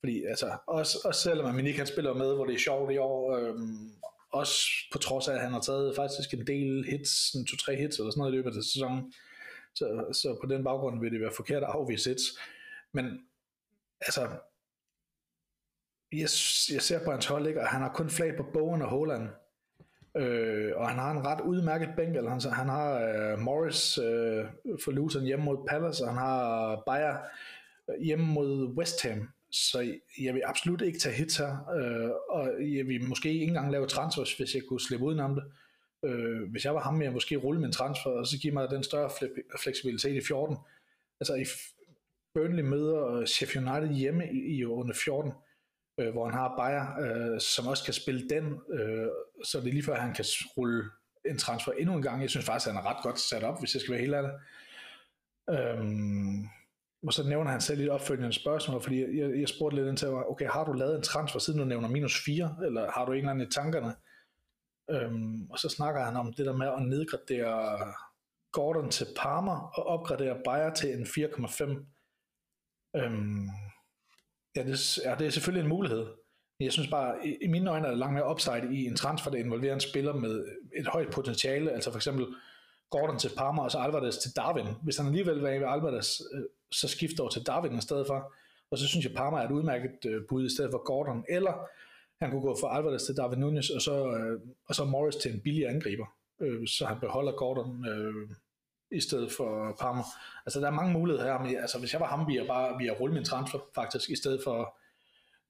Fordi 0.00 0.24
altså, 0.24 0.58
også, 0.66 0.98
også 1.04 1.20
selvom 1.20 1.54
Minik 1.54 1.76
han 1.76 1.86
spiller 1.86 2.14
med, 2.14 2.34
hvor 2.34 2.46
det 2.46 2.54
er 2.54 2.58
sjovt 2.58 2.92
i 2.92 2.96
år, 2.96 3.36
øhm, 3.36 3.90
også 4.32 4.60
på 4.92 4.98
trods 4.98 5.28
af, 5.28 5.34
at 5.34 5.40
han 5.40 5.52
har 5.52 5.60
taget 5.60 5.96
faktisk 5.96 6.34
en 6.34 6.46
del 6.46 6.84
hits, 6.84 7.32
en 7.34 7.46
to-tre 7.46 7.76
hits 7.76 7.98
eller 7.98 8.10
sådan 8.10 8.18
noget 8.18 8.32
i 8.32 8.36
løbet 8.36 8.56
af 8.56 8.64
sæsonen, 8.64 9.12
så, 9.74 10.04
så 10.12 10.38
på 10.40 10.46
den 10.52 10.64
baggrund 10.64 11.00
vil 11.00 11.12
det 11.12 11.20
være 11.20 11.32
forkert 11.36 11.62
at 11.62 11.68
afvise 11.68 12.10
hits. 12.10 12.22
Men 12.94 13.04
altså, 14.00 14.22
jeg, 16.12 16.28
jeg 16.74 16.82
ser 16.82 17.04
på 17.04 17.10
hans 17.10 17.26
hold, 17.26 17.46
ikke, 17.46 17.60
og 17.60 17.68
han 17.68 17.80
har 17.80 17.92
kun 17.92 18.10
flag 18.10 18.36
på 18.36 18.44
Bowen 18.52 18.82
og 18.82 18.88
Holland. 18.88 19.28
Øh, 20.18 20.72
og 20.76 20.88
han 20.88 20.98
har 20.98 21.10
en 21.10 21.26
ret 21.26 21.40
udmærket 21.40 21.88
bænk, 21.96 22.16
eller 22.16 22.30
han, 22.30 22.40
han 22.52 22.68
har 22.68 23.00
øh, 23.00 23.38
Morris 23.38 23.98
øh, 23.98 24.44
for 24.84 24.90
Luton 24.90 25.22
hjemme 25.22 25.44
mod 25.44 25.66
Palace, 25.68 26.04
og 26.04 26.10
han 26.10 26.18
har 26.18 26.82
Bayer 26.86 27.16
øh, 27.90 28.04
hjemme 28.04 28.26
mod 28.26 28.74
West 28.78 29.02
Ham. 29.02 29.28
Så 29.50 29.94
jeg 30.20 30.34
vil 30.34 30.42
absolut 30.46 30.82
ikke 30.82 30.98
tage 30.98 31.14
hits 31.14 31.36
her, 31.36 31.70
øh, 31.76 32.10
og 32.28 32.50
jeg 32.76 32.86
vil 32.86 33.08
måske 33.08 33.32
ikke 33.32 33.46
engang 33.46 33.72
lave 33.72 33.86
transfers, 33.86 34.36
hvis 34.36 34.54
jeg 34.54 34.62
kunne 34.68 34.80
slippe 34.80 35.06
udenom 35.06 35.34
det. 35.34 35.44
Øh, 36.04 36.50
hvis 36.50 36.64
jeg 36.64 36.74
var 36.74 36.80
ham, 36.80 36.94
ville 36.94 37.04
jeg 37.04 37.12
måske 37.12 37.36
rulle 37.36 37.60
min 37.60 37.72
transfer, 37.72 38.10
og 38.10 38.26
så 38.26 38.38
give 38.38 38.54
mig 38.54 38.70
den 38.70 38.82
større 38.82 39.10
fleksibilitet 39.62 40.14
i 40.14 40.26
14. 40.26 40.56
Altså 41.20 41.34
i 41.34 41.44
Burnley 42.34 42.62
møder 42.62 43.06
øh, 43.06 43.26
Sheffield 43.26 43.68
United 43.68 43.96
hjemme 43.96 44.32
i, 44.32 44.56
i 44.56 44.64
under 44.64 44.94
14, 44.94 45.30
øh, 45.30 45.36
Øh, 45.98 46.12
hvor 46.12 46.24
han 46.24 46.34
har 46.34 46.56
Bayer, 46.56 46.86
øh, 47.00 47.40
som 47.40 47.66
også 47.66 47.84
kan 47.84 47.94
spille 47.94 48.28
den, 48.28 48.60
øh, 48.72 49.08
så 49.44 49.60
det 49.60 49.68
er 49.68 49.72
lige 49.72 49.84
før, 49.84 49.96
han 49.96 50.14
kan 50.14 50.24
rulle 50.56 50.84
en 51.26 51.38
transfer 51.38 51.72
endnu 51.72 51.94
en 51.94 52.02
gang. 52.02 52.22
Jeg 52.22 52.30
synes 52.30 52.46
faktisk, 52.46 52.68
at 52.68 52.74
han 52.74 52.84
er 52.84 52.90
ret 52.90 53.02
godt 53.02 53.20
sat 53.20 53.42
op, 53.42 53.60
hvis 53.60 53.74
jeg 53.74 53.80
skal 53.80 53.92
være 53.92 54.00
helt 54.00 54.14
ærlig. 54.14 54.30
Øhm, 55.50 56.48
og 57.06 57.12
så 57.12 57.28
nævner 57.28 57.50
han 57.50 57.60
selv 57.60 57.78
lidt 57.78 57.90
opfølgende 57.90 58.32
spørgsmål, 58.32 58.82
fordi 58.82 59.18
jeg, 59.18 59.40
jeg 59.40 59.48
spurgte 59.48 59.76
lidt 59.76 59.88
ind 59.88 59.96
til, 59.96 60.08
okay, 60.08 60.48
har 60.48 60.64
du 60.64 60.72
lavet 60.72 60.96
en 60.96 61.02
transfer, 61.02 61.38
siden 61.38 61.58
du 61.58 61.64
nævner 61.64 61.88
minus 61.88 62.24
4, 62.24 62.56
eller 62.64 62.90
har 62.90 63.04
du 63.04 63.12
en 63.12 63.18
eller 63.18 63.30
anden 63.30 63.48
i 63.48 63.50
tankerne? 63.50 63.94
Øhm, 64.90 65.50
og 65.50 65.58
så 65.58 65.68
snakker 65.68 66.04
han 66.04 66.16
om 66.16 66.32
det 66.32 66.46
der 66.46 66.56
med 66.56 66.66
at 66.66 66.82
nedgradere 66.82 67.92
Gordon 68.52 68.90
til 68.90 69.06
Parma, 69.16 69.52
og 69.52 69.86
opgradere 69.86 70.40
Bayer 70.44 70.74
til 70.74 70.92
en 70.94 71.06
4,5. 71.06 71.62
Øhm, 72.96 73.48
ja, 74.58 74.70
det, 74.70 74.98
ja, 75.04 75.14
det 75.18 75.26
er 75.26 75.30
selvfølgelig 75.30 75.62
en 75.62 75.76
mulighed. 75.76 76.06
Men 76.58 76.64
jeg 76.64 76.72
synes 76.72 76.88
bare, 76.88 77.26
i, 77.26 77.36
i 77.42 77.46
mine 77.46 77.70
øjne 77.70 77.86
er 77.86 77.90
der 77.90 77.98
langt 77.98 78.14
mere 78.14 78.30
upside 78.30 78.68
i 78.72 78.86
en 78.86 78.96
transfer, 78.96 79.30
der 79.30 79.38
involverer 79.38 79.74
en 79.74 79.80
spiller 79.80 80.12
med 80.12 80.44
et 80.76 80.86
højt 80.86 81.10
potentiale, 81.10 81.72
altså 81.72 81.90
for 81.90 81.98
eksempel 81.98 82.26
Gordon 82.90 83.18
til 83.18 83.30
Parma, 83.36 83.62
og 83.62 83.70
så 83.70 83.78
Alvarez 83.78 84.16
til 84.16 84.36
Darwin. 84.36 84.66
Hvis 84.82 84.96
han 84.96 85.06
alligevel 85.06 85.34
vil 85.34 85.44
være 85.44 85.60
ved 85.60 85.66
Alvarez, 85.68 86.20
øh, 86.34 86.42
så 86.70 86.88
skifter 86.88 87.22
over 87.22 87.30
til 87.30 87.42
Darwin 87.42 87.78
i 87.78 87.80
stedet 87.80 88.06
for. 88.06 88.32
Og 88.70 88.78
så 88.78 88.86
synes 88.86 89.04
jeg, 89.04 89.14
Parma 89.14 89.36
er 89.36 89.44
et 89.44 89.50
udmærket 89.50 90.04
øh, 90.06 90.22
bud 90.28 90.46
i 90.46 90.54
stedet 90.54 90.70
for 90.70 90.84
Gordon. 90.84 91.24
Eller 91.28 91.68
han 92.22 92.30
kunne 92.30 92.42
gå 92.42 92.56
fra 92.60 92.76
Alvarez 92.76 93.02
til 93.02 93.16
Darwin 93.16 93.38
Nunes, 93.38 93.70
og 93.70 93.82
så, 93.82 94.16
øh, 94.16 94.40
og 94.68 94.74
så 94.74 94.84
Morris 94.84 95.16
til 95.16 95.34
en 95.34 95.40
billig 95.40 95.68
angriber. 95.68 96.06
Så 96.66 96.86
han 96.86 97.00
beholder 97.00 97.32
Gordon 97.32 97.84
i 98.90 99.00
stedet 99.00 99.32
for 99.32 99.76
Parma. 99.80 100.02
Altså, 100.46 100.60
der 100.60 100.66
er 100.66 100.70
mange 100.70 100.92
muligheder 100.92 101.32
her, 101.32 101.38
men 101.38 101.56
altså, 101.56 101.78
hvis 101.78 101.92
jeg 101.92 102.00
var 102.00 102.06
ham, 102.06 102.26
ville 102.26 102.40
jeg 102.40 102.46
bare 102.46 102.76
ville 102.76 102.92
jeg 102.92 103.00
rulle 103.00 103.14
min 103.14 103.24
transfer, 103.24 103.58
faktisk, 103.74 104.10
i 104.10 104.16
stedet 104.16 104.40
for 104.44 104.78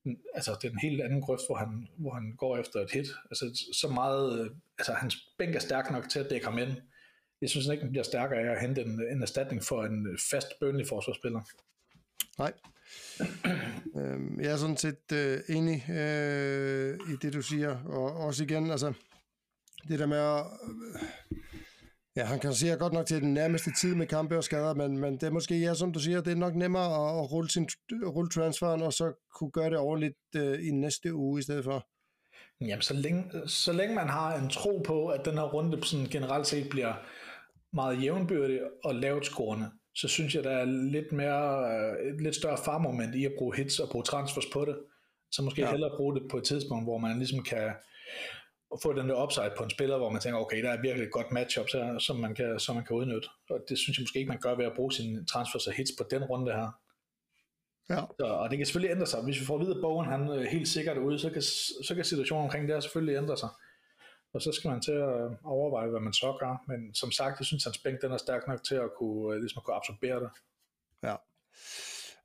mm, 0.05 0.16
altså, 0.35 0.59
den 0.62 0.79
helt 0.79 1.01
anden 1.03 1.20
grøft, 1.22 1.42
hvor 1.48 1.57
han, 1.57 1.88
hvor 1.96 2.11
han 2.14 2.35
går 2.37 2.59
efter 2.59 2.81
et 2.81 2.90
hit. 2.90 3.07
Altså, 3.31 3.64
så 3.72 3.88
meget, 3.88 4.40
øh, 4.40 4.51
altså, 4.79 4.92
hans 4.92 5.16
bænk 5.38 5.55
er 5.55 5.61
stærk 5.61 5.90
nok 5.90 6.09
til 6.09 6.18
at 6.18 6.31
dække 6.31 6.46
ham 6.46 6.59
ind. 6.59 6.72
Jeg 7.40 7.51
synes 7.51 7.66
ikke, 7.66 7.83
den 7.83 7.90
bliver 7.90 8.05
stærkere 8.05 8.40
af 8.40 8.53
at 8.53 8.61
hente 8.61 8.83
en, 8.83 9.03
en 9.12 9.22
erstatning 9.22 9.62
for 9.64 9.85
en 9.85 10.07
øh, 10.07 10.18
fast 10.31 10.48
bønlig 10.61 10.87
forsvarsspiller. 10.88 11.40
Nej. 12.38 12.53
øhm, 14.01 14.40
jeg 14.40 14.53
er 14.53 14.57
sådan 14.57 14.77
set 14.77 15.12
øh, 15.12 15.40
enig 15.48 15.90
øh, 15.90 16.98
i 17.12 17.16
det, 17.22 17.33
du 17.33 17.42
siger, 17.42 17.85
og 17.85 18.16
også 18.16 18.44
igen, 18.44 18.70
altså, 18.70 18.92
det 19.88 19.98
der 19.98 20.07
med 20.07 20.18
at, 20.18 20.46
øh, 20.68 21.59
Ja, 22.18 22.24
han 22.24 22.40
kan 22.40 22.54
sige 22.54 22.76
godt 22.76 22.92
nok 22.92 23.07
til 23.07 23.20
den 23.20 23.35
nærmeste 23.35 23.70
tid 23.81 23.94
med 23.94 24.07
kampe 24.07 24.37
og 24.37 24.44
skader, 24.44 24.74
men, 24.74 24.98
men 24.98 25.14
det 25.14 25.22
er 25.22 25.31
måske, 25.31 25.61
ja, 25.61 25.74
som 25.74 25.92
du 25.92 26.00
siger, 26.00 26.20
det 26.20 26.33
er 26.33 26.37
nok 26.37 26.54
nemmere 26.54 26.85
at, 26.85 27.18
at 27.18 27.33
rulle, 27.33 27.50
sin, 27.50 27.68
rulle 28.07 28.31
transferen, 28.31 28.83
og 28.83 28.92
så 28.92 29.12
kunne 29.35 29.50
gøre 29.50 29.70
det 29.70 29.78
ordentligt 29.78 30.14
uh, 30.37 30.66
i 30.66 30.70
næste 30.70 31.14
uge 31.14 31.38
i 31.40 31.42
stedet 31.42 31.64
for. 31.64 31.87
Jamen, 32.61 32.83
så 32.83 32.94
længe, 32.94 33.48
så 33.48 33.72
længe 33.72 33.94
man 33.94 34.09
har 34.09 34.37
en 34.37 34.48
tro 34.48 34.83
på, 34.87 35.09
at 35.09 35.24
den 35.24 35.35
her 35.35 35.42
runde 35.42 35.87
sådan 35.87 36.07
generelt 36.07 36.46
set 36.46 36.68
bliver 36.70 36.94
meget 37.72 38.02
jævnbyrdig 38.02 38.61
og 38.85 38.94
lavt 38.94 39.26
scorende, 39.26 39.70
så 39.94 40.09
synes 40.09 40.35
jeg, 40.35 40.44
der 40.44 40.50
er 40.50 40.64
lidt 40.64 41.12
mere, 41.12 41.70
øh, 41.72 42.14
et 42.14 42.20
lidt 42.20 42.35
større 42.35 42.59
farmoment 42.64 43.14
i 43.14 43.24
at 43.24 43.33
bruge 43.38 43.57
hits 43.57 43.78
og 43.78 43.88
bruge 43.88 44.04
transfers 44.04 44.46
på 44.52 44.64
det. 44.64 44.76
Så 45.33 45.42
måske 45.42 45.62
ja. 45.62 45.70
hellere 45.70 45.96
bruge 45.96 46.14
det 46.14 46.22
på 46.31 46.37
et 46.37 46.44
tidspunkt, 46.44 46.85
hvor 46.85 46.98
man 46.98 47.18
ligesom 47.18 47.42
kan 47.42 47.72
at 48.72 48.78
få 48.83 48.92
den 48.92 49.09
der 49.09 49.22
upside 49.24 49.52
på 49.57 49.64
en 49.64 49.70
spiller, 49.70 49.98
hvor 49.98 50.11
man 50.11 50.20
tænker, 50.20 50.40
okay, 50.40 50.62
der 50.62 50.70
er 50.70 50.83
virkelig 50.83 51.07
et 51.07 51.12
godt 51.12 51.33
matchup, 51.33 51.68
så, 51.68 51.96
som, 51.98 52.16
man 52.16 52.35
kan, 52.35 52.61
som 52.61 52.74
man 52.74 52.85
kan 52.85 52.96
udnytte. 52.96 53.28
Og 53.50 53.61
det 53.68 53.78
synes 53.78 53.98
jeg 53.98 54.02
måske 54.02 54.18
ikke, 54.18 54.28
man 54.28 54.40
gør 54.40 54.54
ved 54.54 54.64
at 54.64 54.76
bruge 54.76 54.92
sine 54.92 55.26
transfers 55.26 55.66
og 55.66 55.72
hits 55.72 55.90
på 55.98 56.04
den 56.11 56.24
runde 56.24 56.52
her. 56.52 56.70
Ja. 57.90 58.00
Så, 58.20 58.26
og 58.26 58.50
det 58.50 58.59
kan 58.59 58.66
selvfølgelig 58.66 58.94
ændre 58.94 59.07
sig. 59.07 59.22
Hvis 59.22 59.40
vi 59.40 59.44
får 59.44 59.54
at 59.54 59.61
vide, 59.61 59.74
at 59.76 59.81
Bowen 59.83 60.07
han 60.07 60.28
er 60.28 60.48
helt 60.50 60.68
sikkert 60.68 60.98
ude, 60.98 61.18
så 61.18 61.31
kan, 61.31 61.42
så 61.42 61.92
kan 61.94 62.04
situationen 62.04 62.44
omkring 62.44 62.68
det 62.68 62.74
her 62.74 62.81
selvfølgelig 62.81 63.16
ændre 63.16 63.37
sig. 63.37 63.48
Og 64.33 64.42
så 64.42 64.52
skal 64.52 64.70
man 64.70 64.81
til 64.81 64.92
at 64.92 65.31
overveje, 65.44 65.88
hvad 65.88 66.00
man 66.00 66.12
så 66.12 66.37
gør. 66.40 66.64
Men 66.68 66.94
som 66.94 67.11
sagt, 67.11 67.40
jeg 67.40 67.46
synes, 67.46 67.66
at 67.66 67.70
hans 67.70 67.78
bænk 67.78 68.02
den 68.02 68.12
er 68.12 68.16
stærk 68.16 68.48
nok 68.48 68.64
til 68.64 68.74
at 68.74 68.90
kunne, 68.98 69.40
ligesom 69.40 69.59
at 69.59 69.64
kunne 69.64 69.76
absorbere 69.76 70.20
det. 70.20 70.31
Ja. 71.02 71.14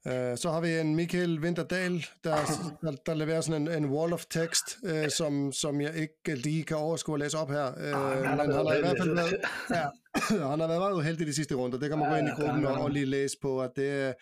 Uh, 0.05 0.35
så 0.37 0.51
har 0.51 0.61
vi 0.61 0.79
en 0.79 0.95
Michael 0.95 1.39
Winterdal, 1.39 2.05
der, 2.23 2.35
der, 2.81 2.91
der 3.05 3.13
leverer 3.13 3.41
sådan 3.41 3.67
en, 3.67 3.83
en 3.83 3.89
wall 3.89 4.13
of 4.13 4.25
text, 4.25 4.77
uh, 4.83 5.07
som, 5.17 5.51
som 5.51 5.81
jeg 5.81 5.95
ikke 5.95 6.35
lige 6.35 6.63
kan 6.63 6.77
overskue 6.77 7.15
at 7.15 7.19
læse 7.19 7.37
op 7.37 7.49
her. 7.49 7.67
Uh, 7.67 7.83
Ah, 7.83 8.19
men 8.19 8.39
han 8.39 8.51
har 8.51 8.73
i 8.73 8.79
hvert 8.79 8.97
fald 8.99 9.15
været 9.15 9.35
ja, 9.69 9.85
han 10.49 10.59
har 10.59 10.67
været 10.67 10.79
meget 10.81 10.93
uheldig 10.95 11.27
de 11.27 11.33
sidste 11.33 11.55
runder. 11.55 11.79
Det 11.79 11.89
kan 11.89 11.99
man 11.99 12.09
gå 12.09 12.15
ind 12.15 12.27
i 12.27 12.31
gruppen 12.41 12.65
og, 12.65 12.73
og 12.73 12.89
lige 12.91 13.05
læse 13.05 13.37
på, 13.41 13.61
at 13.61 13.71
det, 13.75 14.13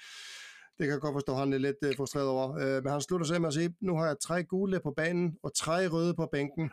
det 0.78 0.86
kan 0.88 0.90
jeg 0.90 1.00
godt 1.00 1.16
forstå, 1.16 1.36
han 1.36 1.54
er 1.54 1.58
lidt 1.58 1.78
uh, 1.86 1.92
frustreret 1.98 2.28
over. 2.28 2.50
Uh, 2.50 2.84
men 2.84 2.92
han 2.92 3.02
slutter 3.02 3.28
sig 3.28 3.42
med 3.42 3.48
at 3.48 3.54
sige, 3.54 3.76
nu 3.82 3.98
har 3.98 4.06
jeg 4.06 4.16
tre 4.24 4.44
gule 4.44 4.80
på 4.84 4.94
banen 4.98 5.34
og 5.44 5.52
tre 5.56 5.88
røde 5.88 6.14
på 6.14 6.30
bænken. 6.32 6.72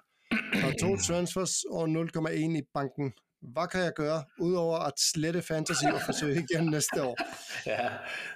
Har 0.52 0.72
to 0.80 0.96
transfers 1.08 1.64
og 1.70 1.84
0,1 1.84 2.30
i 2.32 2.62
banken. 2.74 3.12
Hvad 3.42 3.68
kan 3.68 3.80
jeg 3.80 3.92
gøre, 3.96 4.22
udover 4.38 4.78
at 4.78 4.92
slette 5.12 5.42
fantasy 5.42 5.84
og 5.84 6.00
forsøge 6.06 6.34
igen 6.50 6.70
næste 6.70 7.02
år? 7.02 7.16
Ja, 7.66 7.88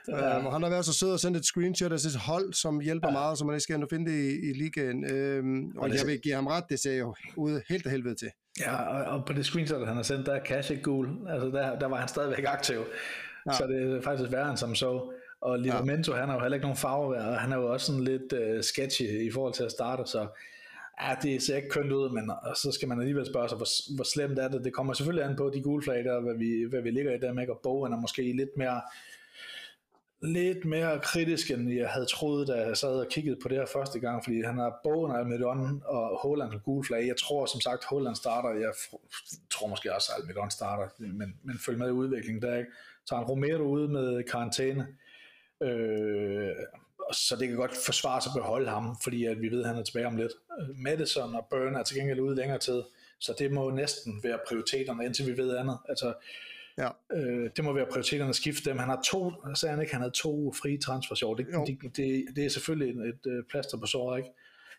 Ja. 0.08 0.38
Um, 0.38 0.52
han 0.52 0.62
har 0.62 0.70
været 0.70 0.84
så 0.84 0.92
sød 0.94 1.12
og 1.12 1.20
sendt 1.20 1.36
et 1.36 1.44
screenshot 1.44 1.92
af 1.92 2.00
sit 2.00 2.16
hold, 2.16 2.52
som 2.54 2.80
hjælper 2.80 3.08
ja. 3.08 3.12
meget, 3.12 3.38
så 3.38 3.44
man 3.44 3.54
ikke 3.54 3.60
skal 3.62 3.86
finde 3.90 4.10
det 4.12 4.18
i, 4.18 4.50
i 4.50 4.52
ligaen. 4.52 5.10
Øhm, 5.12 5.64
og, 5.76 5.82
Og 5.82 5.90
det- 5.90 5.98
jeg 5.98 6.06
vil 6.06 6.20
give 6.20 6.34
ham 6.34 6.46
ret, 6.46 6.64
det 6.68 6.80
ser 6.80 6.92
jo 6.96 7.14
ud 7.36 7.60
helt 7.68 7.86
af 7.86 7.90
helvede 7.92 8.14
til. 8.14 8.28
Ja, 8.60 8.76
og, 8.82 9.18
og 9.18 9.26
på 9.26 9.32
det 9.32 9.44
screenshot, 9.46 9.86
han 9.86 9.96
har 9.96 10.02
sendt, 10.02 10.26
der 10.26 10.32
er 10.34 10.44
Cash 10.44 10.70
ikke 10.70 10.82
gul. 10.82 11.08
Altså, 11.28 11.48
der, 11.48 11.78
der 11.78 11.86
var 11.86 11.96
han 11.96 12.08
stadigvæk 12.08 12.44
aktiv. 12.48 12.76
Ja. 12.76 13.52
Ja. 13.52 13.56
Så 13.56 13.66
det 13.66 13.96
er 13.96 14.02
faktisk 14.02 14.32
værre 14.32 14.48
end 14.50 14.56
som 14.58 14.74
så. 14.74 15.12
Og 15.40 15.58
Livramento, 15.58 16.12
ja. 16.12 16.18
han 16.20 16.28
har 16.28 16.36
jo 16.36 16.40
heller 16.40 16.54
ikke 16.56 16.64
nogen 16.64 16.76
farve, 16.76 17.16
og 17.16 17.40
han 17.40 17.52
er 17.52 17.56
jo 17.56 17.72
også 17.72 17.86
sådan 17.86 18.04
lidt 18.04 18.32
uh, 18.32 18.60
sketchy 18.62 19.26
i 19.28 19.30
forhold 19.32 19.54
til 19.54 19.62
at 19.64 19.70
starte, 19.70 20.02
så 20.06 20.26
ja, 21.08 21.14
det 21.22 21.42
ser 21.42 21.56
ikke 21.56 21.68
kønt 21.68 21.92
ud, 21.92 22.10
men 22.10 22.30
så 22.54 22.72
skal 22.72 22.88
man 22.88 23.00
alligevel 23.00 23.26
spørge 23.26 23.48
sig, 23.48 23.56
hvor, 23.56 23.94
hvor 23.96 24.04
slemt 24.04 24.38
er 24.38 24.48
det? 24.48 24.64
Det 24.64 24.72
kommer 24.72 24.92
selvfølgelig 24.92 25.24
an 25.30 25.36
på 25.36 25.50
de 25.54 25.62
gule 25.62 25.82
flag 25.82 26.04
der, 26.04 26.20
hvad 26.20 26.34
vi, 26.34 26.66
hvad 26.70 26.82
vi 26.82 26.90
ligger 26.90 27.12
i 27.14 27.18
dem, 27.18 27.38
ikke? 27.38 27.52
og 27.52 27.60
bogen 27.62 27.92
er 27.92 27.96
måske 28.00 28.22
lidt 28.36 28.56
mere 28.56 28.80
lidt 30.22 30.64
mere 30.64 31.00
kritisk, 31.00 31.50
end 31.50 31.70
jeg 31.72 31.88
havde 31.88 32.06
troet, 32.06 32.48
da 32.48 32.54
jeg 32.54 32.76
sad 32.76 32.88
og 33.00 33.06
kiggede 33.10 33.36
på 33.42 33.48
det 33.48 33.56
her 33.56 33.66
første 33.66 34.00
gang, 34.00 34.24
fordi 34.24 34.42
han 34.42 34.58
har 34.58 34.80
Bowen, 34.84 35.16
Almedon 35.16 35.82
og 35.84 36.18
Holland 36.22 36.52
og 36.52 36.62
gule 36.62 36.84
flag. 36.84 37.06
Jeg 37.06 37.16
tror 37.16 37.46
som 37.46 37.60
sagt, 37.60 37.84
Holland 37.84 38.16
starter. 38.16 38.50
Jeg 38.60 38.68
f- 38.70 39.48
tror 39.50 39.68
måske 39.68 39.94
også, 39.94 40.12
at 40.16 40.22
Almedon 40.22 40.50
starter, 40.50 40.88
men, 40.98 41.34
men 41.42 41.58
følg 41.66 41.78
med 41.78 41.88
i 41.88 41.90
udviklingen 41.90 42.42
der, 42.42 42.56
ikke? 42.58 42.70
Så 43.06 43.14
har 43.14 43.22
han 43.22 43.30
Romero 43.30 43.62
ude 43.62 43.88
med 43.88 44.22
karantæne. 44.22 44.86
Øh, 45.62 46.50
så 47.12 47.36
det 47.36 47.48
kan 47.48 47.56
godt 47.56 47.76
forsvare 47.86 48.20
sig 48.20 48.30
at 48.30 48.40
beholde 48.42 48.70
ham, 48.70 48.96
fordi 49.02 49.24
at 49.24 49.40
vi 49.42 49.48
ved, 49.50 49.60
at 49.62 49.68
han 49.68 49.76
er 49.78 49.82
tilbage 49.82 50.06
om 50.06 50.16
lidt. 50.16 50.32
Madison 50.76 51.34
og 51.34 51.46
Burn 51.50 51.74
er 51.74 51.82
til 51.82 51.96
gengæld 51.96 52.20
ude 52.20 52.36
længere 52.36 52.58
tid, 52.58 52.82
så 53.20 53.34
det 53.38 53.52
må 53.52 53.70
næsten 53.70 54.20
være 54.22 54.38
prioriteterne, 54.48 55.04
indtil 55.04 55.26
vi 55.26 55.36
ved 55.36 55.56
andet. 55.56 55.78
Altså, 55.88 56.14
Ja. 56.78 56.88
øh, 57.12 57.50
det 57.56 57.64
må 57.64 57.72
være 57.72 57.86
prioriteterne 57.86 58.28
at 58.28 58.36
skifte 58.36 58.70
dem. 58.70 58.78
Han 58.78 58.88
har 58.88 59.02
to, 59.04 59.32
sagde 59.54 59.70
han 59.74 59.80
ikke, 59.80 59.92
han 59.92 60.00
havde 60.02 60.14
to 60.14 60.52
frie 60.52 60.78
transfers 60.78 61.20
i 61.20 61.24
år. 61.24 61.34
Det, 61.34 61.46
det, 61.66 61.96
det, 61.96 62.24
det 62.36 62.44
er 62.44 62.48
selvfølgelig 62.48 63.00
et, 63.00 63.08
et 63.08 63.26
øh, 63.32 63.44
plaster 63.50 63.78
på 63.78 63.86
såret, 63.86 64.18
ikke? 64.18 64.30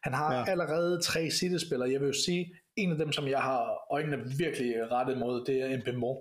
Han 0.04 0.14
har 0.14 0.36
Ja. 0.36 0.52
allerede 0.52 1.02
tre 1.02 1.30
City-spillere. 1.32 1.92
Jeg 1.92 2.00
vil 2.02 2.08
jo 2.08 2.14
sige, 2.26 2.56
en 2.76 2.92
af 2.92 2.98
dem, 2.98 3.12
som 3.12 3.28
jeg 3.28 3.42
har 3.42 3.78
øjnene 3.92 4.18
virkelig 4.38 4.92
rettet 4.92 5.18
mod, 5.18 5.46
det 5.46 5.62
er 5.62 5.78
Mbemo. 5.78 6.16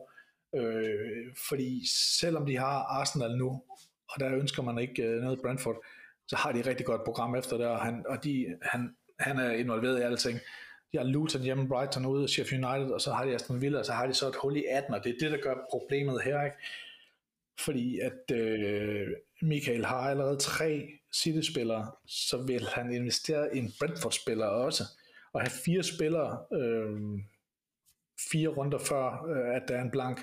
Øh, 0.56 1.34
fordi 1.48 1.82
selvom 2.20 2.46
de 2.46 2.56
har 2.58 2.78
Arsenal 3.00 3.36
nu, 3.36 3.62
og 4.14 4.20
der 4.20 4.34
ønsker 4.34 4.62
man 4.62 4.78
ikke 4.78 5.02
øh, 5.02 5.22
noget 5.22 5.40
Brentford, 5.40 5.84
så 6.28 6.36
har 6.36 6.52
de 6.52 6.60
et 6.60 6.66
rigtig 6.66 6.86
godt 6.86 7.04
program 7.04 7.34
efter 7.34 7.56
det, 7.56 7.66
og 7.66 7.80
han, 7.80 8.04
og 8.08 8.24
de, 8.24 8.46
han, 8.62 8.96
han 9.20 9.38
er 9.38 9.50
involveret 9.50 9.98
i 9.98 10.02
alting. 10.02 10.38
De 10.92 10.98
har 10.98 11.04
Luton 11.04 11.42
hjemme, 11.42 11.68
Brighton 11.68 12.06
ude, 12.06 12.28
Sheffield 12.28 12.64
United, 12.64 12.90
og 12.90 13.00
så 13.00 13.12
har 13.12 13.24
de 13.24 13.34
Aston 13.34 13.60
Villa, 13.60 13.78
og 13.78 13.86
så 13.86 13.92
har 13.92 14.06
de 14.06 14.14
så 14.14 14.28
et 14.28 14.36
hul 14.36 14.56
i 14.56 14.64
18, 14.70 14.94
og 14.94 15.04
det 15.04 15.10
er 15.10 15.18
det, 15.20 15.30
der 15.30 15.38
gør 15.38 15.54
problemet 15.70 16.22
her, 16.22 16.44
ikke? 16.44 16.56
Fordi 17.60 17.98
at 17.98 18.36
øh, 18.36 19.08
Michael 19.42 19.84
har 19.84 20.10
allerede 20.10 20.36
tre 20.36 20.88
City-spillere, 21.14 21.92
så 22.06 22.42
vil 22.46 22.66
han 22.68 22.92
investere 22.92 23.56
i 23.56 23.58
en 23.58 23.72
Brentford-spiller 23.78 24.46
også, 24.46 24.84
og 25.32 25.40
have 25.40 25.50
fire 25.64 25.82
spillere 25.82 26.38
øh, 26.52 27.00
fire 28.30 28.48
runder 28.48 28.78
før, 28.78 29.24
øh, 29.24 29.56
at 29.56 29.62
der 29.68 29.76
er 29.76 29.82
en 29.82 29.90
blank. 29.90 30.20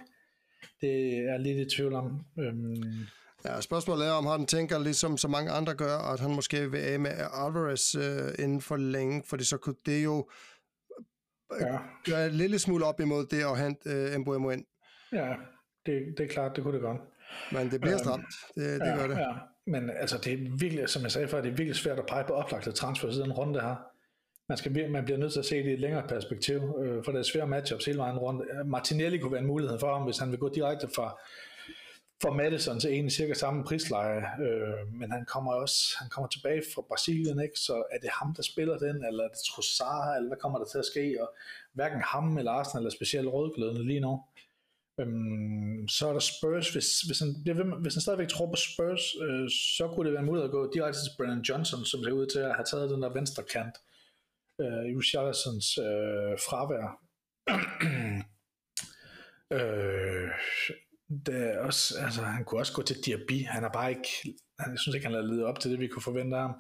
Det 0.82 1.18
er 1.18 1.32
jeg 1.32 1.40
lidt 1.40 1.74
i 1.74 1.76
tvivl 1.76 1.94
om. 1.94 2.26
Øhm, 2.40 3.08
Ja, 3.46 3.62
spørgsmålet 3.62 4.08
er, 4.08 4.12
om 4.12 4.26
han 4.26 4.46
tænker, 4.46 4.80
ligesom 4.80 5.18
så 5.18 5.28
mange 5.28 5.52
andre 5.52 5.74
gør, 5.76 5.98
at 5.98 6.20
han 6.20 6.36
måske 6.36 6.72
vil 6.72 6.80
af 6.80 7.00
med 7.00 7.12
Alvarez 7.34 7.96
øh, 7.96 8.44
inden 8.44 8.62
for 8.62 8.78
længe, 8.78 9.24
fordi 9.26 9.44
så 9.44 9.58
kunne 9.58 9.76
det 9.86 10.04
jo 10.04 10.30
ja, 11.62 11.78
gøre 12.06 12.26
en 12.28 12.32
lille 12.32 12.60
smule 12.60 12.86
op 12.86 13.00
imod 13.00 13.26
det 13.26 13.44
at 13.44 13.60
hente 13.60 13.90
øh, 13.90 14.20
Mbuemo 14.20 14.50
ind. 14.50 14.66
ja 15.14 15.34
det, 15.86 16.18
det 16.18 16.24
er 16.24 16.28
klart, 16.28 16.56
det 16.56 16.64
kunne 16.64 16.74
det 16.74 16.82
godt. 16.82 17.02
Men 17.52 17.72
det 17.72 17.82
bliver 17.82 17.94
Øhm, 17.96 18.04
stramt, 18.04 18.26
det, 18.56 18.82
det 18.82 18.88
ja, 18.88 18.96
gør 18.98 19.08
det. 19.08 19.18
Ja. 19.18 19.32
Men 19.68 19.90
altså, 19.90 20.18
det 20.18 20.34
er 20.34 20.38
virkelig, 20.60 20.90
som 20.90 21.02
jeg 21.04 21.12
sagde 21.12 21.28
før, 21.28 21.42
det 21.42 21.52
er 21.52 21.56
virkelig 21.56 21.76
svært 21.76 22.00
at 22.00 22.06
pege 22.06 22.24
på 22.28 22.34
oplagte 22.34 22.72
transfer 22.72 23.12
siden 23.12 23.32
runde 23.32 23.62
her. 23.62 23.76
Man, 24.50 24.58
skal, 24.58 24.92
man 24.92 25.06
bliver 25.06 25.18
nødt 25.18 25.32
til 25.32 25.40
at 25.40 25.46
se 25.46 25.56
det 25.58 25.66
i 25.70 25.74
et 25.74 25.80
længere 25.80 26.08
perspektiv, 26.08 26.56
øh, 26.84 27.04
for 27.04 27.12
det 27.12 27.20
er 27.20 27.24
svære 27.24 27.48
matchups 27.48 27.86
hele 27.86 27.98
vejen 27.98 28.18
rundt. 28.18 28.42
Øh, 28.52 28.68
Martinelli 28.68 29.18
kunne 29.18 29.32
være 29.32 29.42
en 29.42 29.48
mulighed 29.48 29.80
for 29.80 29.94
ham, 29.94 30.04
hvis 30.04 30.18
han 30.18 30.32
vil 30.32 30.40
gå 30.40 30.50
direkte 30.50 30.88
fra, 30.96 31.20
for 32.22 32.34
Madison 32.34 32.80
til 32.80 32.92
egentlig 32.92 33.12
cirka 33.12 33.34
samme 33.34 33.64
prisleje, 33.64 34.24
øh, 34.44 34.94
men 34.94 35.12
han 35.12 35.26
kommer 35.26 35.54
også 35.54 35.96
han 36.00 36.10
kommer 36.10 36.28
tilbage 36.28 36.64
fra 36.76 36.82
Brasilien, 36.82 37.40
ikke? 37.40 37.60
så 37.60 37.84
er 37.92 37.98
det 37.98 38.10
ham, 38.10 38.36
der 38.36 38.44
spiller 38.44 38.78
den, 38.78 39.06
eller 39.06 39.24
er 39.24 39.28
det 39.28 39.40
Trossard, 39.50 40.16
eller 40.16 40.28
hvad 40.28 40.38
kommer 40.38 40.60
der 40.60 40.66
til 40.66 40.78
at 40.78 40.86
ske, 40.86 41.18
og 41.22 41.36
hverken 41.74 42.02
ham 42.02 42.38
eller 42.38 42.52
Arsenal 42.52 42.86
er 42.86 42.90
specielt 42.90 43.28
rødglødende 43.28 43.88
lige 43.88 44.00
nu. 44.00 44.24
Øhm, 45.00 45.88
så 45.88 46.08
er 46.08 46.14
der 46.14 46.20
Spurs, 46.20 46.74
hvis, 46.74 47.02
hvis, 47.02 47.20
han, 47.20 47.36
bliver 47.44 47.56
ved 47.56 47.82
hvis 47.82 47.96
han 47.96 48.02
stadigvæk 48.02 48.28
tror 48.28 48.50
på 48.50 48.56
Spurs, 48.56 49.16
øh, 49.22 49.50
så 49.50 49.92
kunne 49.94 50.06
det 50.06 50.14
være 50.14 50.26
muligt 50.26 50.46
at 50.46 50.52
gå 50.52 50.72
direkte 50.74 51.00
til 51.00 51.12
Brennan 51.18 51.46
Johnson, 51.50 51.86
som 51.86 52.00
ser 52.00 52.12
ud 52.12 52.26
til 52.26 52.40
at 52.40 52.56
have 52.56 52.66
taget 52.66 52.90
den 52.90 53.02
der 53.02 53.14
venstre 53.14 53.44
kant 53.44 53.76
øh, 54.62 54.86
i 54.90 54.94
Richarlisons 55.02 55.78
øh, 55.78 56.34
fravær. 56.48 56.88
øh, 59.56 60.30
det 61.10 61.36
er 61.36 61.60
også, 61.60 61.96
altså, 62.00 62.22
han 62.22 62.46
kunne 62.46 62.62
også 62.62 62.74
gå 62.74 62.82
til 62.82 63.06
Diaby, 63.06 63.46
han 63.46 63.64
er 63.64 63.70
bare 63.70 63.90
ikke, 63.90 64.10
han, 64.60 64.72
jeg 64.72 64.80
synes 64.80 64.96
ikke, 64.96 65.08
han 65.08 65.16
har 65.16 65.22
levet 65.22 65.44
op 65.44 65.60
til 65.60 65.72
det, 65.72 65.80
vi 65.80 65.88
kunne 65.88 66.02
forvente 66.02 66.38
af 66.38 66.42
ham. 66.42 66.56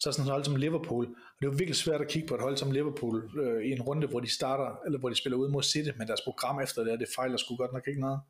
Så 0.00 0.12
sådan 0.12 0.24
et 0.24 0.32
hold 0.32 0.44
som 0.44 0.56
Liverpool, 0.56 1.06
og 1.06 1.36
det 1.40 1.46
er 1.46 1.50
jo 1.50 1.56
virkelig 1.58 1.76
svært 1.76 2.00
at 2.00 2.08
kigge 2.08 2.28
på 2.28 2.34
et 2.34 2.40
hold 2.40 2.56
som 2.56 2.70
Liverpool 2.70 3.30
øh, 3.42 3.64
i 3.64 3.70
en 3.70 3.82
runde, 3.82 4.06
hvor 4.06 4.20
de 4.20 4.34
starter, 4.34 4.80
eller 4.86 4.98
hvor 4.98 5.08
de 5.08 5.14
spiller 5.14 5.36
ud 5.36 5.48
mod 5.48 5.62
City, 5.62 5.90
men 5.96 6.06
deres 6.08 6.20
program 6.20 6.60
efter 6.60 6.84
det, 6.84 7.00
det 7.00 7.08
fejler 7.16 7.36
sgu 7.36 7.56
godt 7.56 7.72
nok 7.72 7.88
ikke 7.88 8.00
noget. 8.00 8.20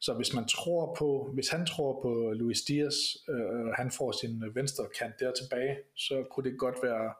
Så 0.00 0.14
hvis 0.14 0.34
man 0.34 0.48
tror 0.48 0.94
på, 0.98 1.30
hvis 1.34 1.48
han 1.48 1.66
tror 1.66 2.02
på 2.02 2.32
Luis 2.34 2.60
Diaz, 2.60 2.94
øh, 3.28 3.66
og 3.68 3.74
han 3.74 3.90
får 3.90 4.12
sin 4.12 4.42
venstre 4.54 4.84
kant 4.98 5.20
der 5.20 5.32
tilbage, 5.32 5.76
så 5.96 6.24
kunne 6.30 6.50
det 6.50 6.58
godt 6.58 6.76
være 6.82 7.14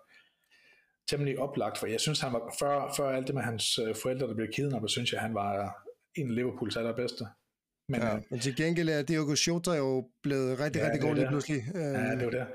temmelig 1.09 1.39
oplagt, 1.39 1.79
for 1.79 1.87
jeg 1.87 2.01
synes, 2.01 2.21
han 2.21 2.33
var, 2.33 2.55
før, 2.59 2.95
før 2.97 3.11
alt 3.11 3.27
det 3.27 3.35
med 3.35 3.43
hans 3.43 3.79
øh, 3.79 3.95
forældre, 4.03 4.27
der 4.27 4.35
blev 4.35 4.49
kidnappet, 4.53 4.91
synes 4.91 5.13
jeg, 5.13 5.21
han 5.21 5.35
var 5.35 5.83
en 6.15 6.29
af 6.31 6.35
Liverpools 6.35 6.77
allerbedste. 6.77 7.27
Men 7.89 8.01
Ja, 8.01 8.07
ja. 8.15 8.19
men 8.31 8.41
til 8.41 8.57
gengæld 8.57 8.89
er 8.89 9.03
Diogo 9.03 9.35
Jota 9.47 9.71
jo 9.73 10.09
blevet 10.23 10.61
rigtig, 10.61 10.79
Ja, 10.81 10.85
rigtig 10.85 11.01
det 11.01 11.07
er 11.07 11.09
god 11.09 11.15
lige 11.15 11.23
det. 11.25 11.31
pludselig. 11.31 11.63
Øh, 11.75 11.81
Ja, 11.83 12.11
det 12.17 12.25
var 12.25 12.31
det. 12.31 12.47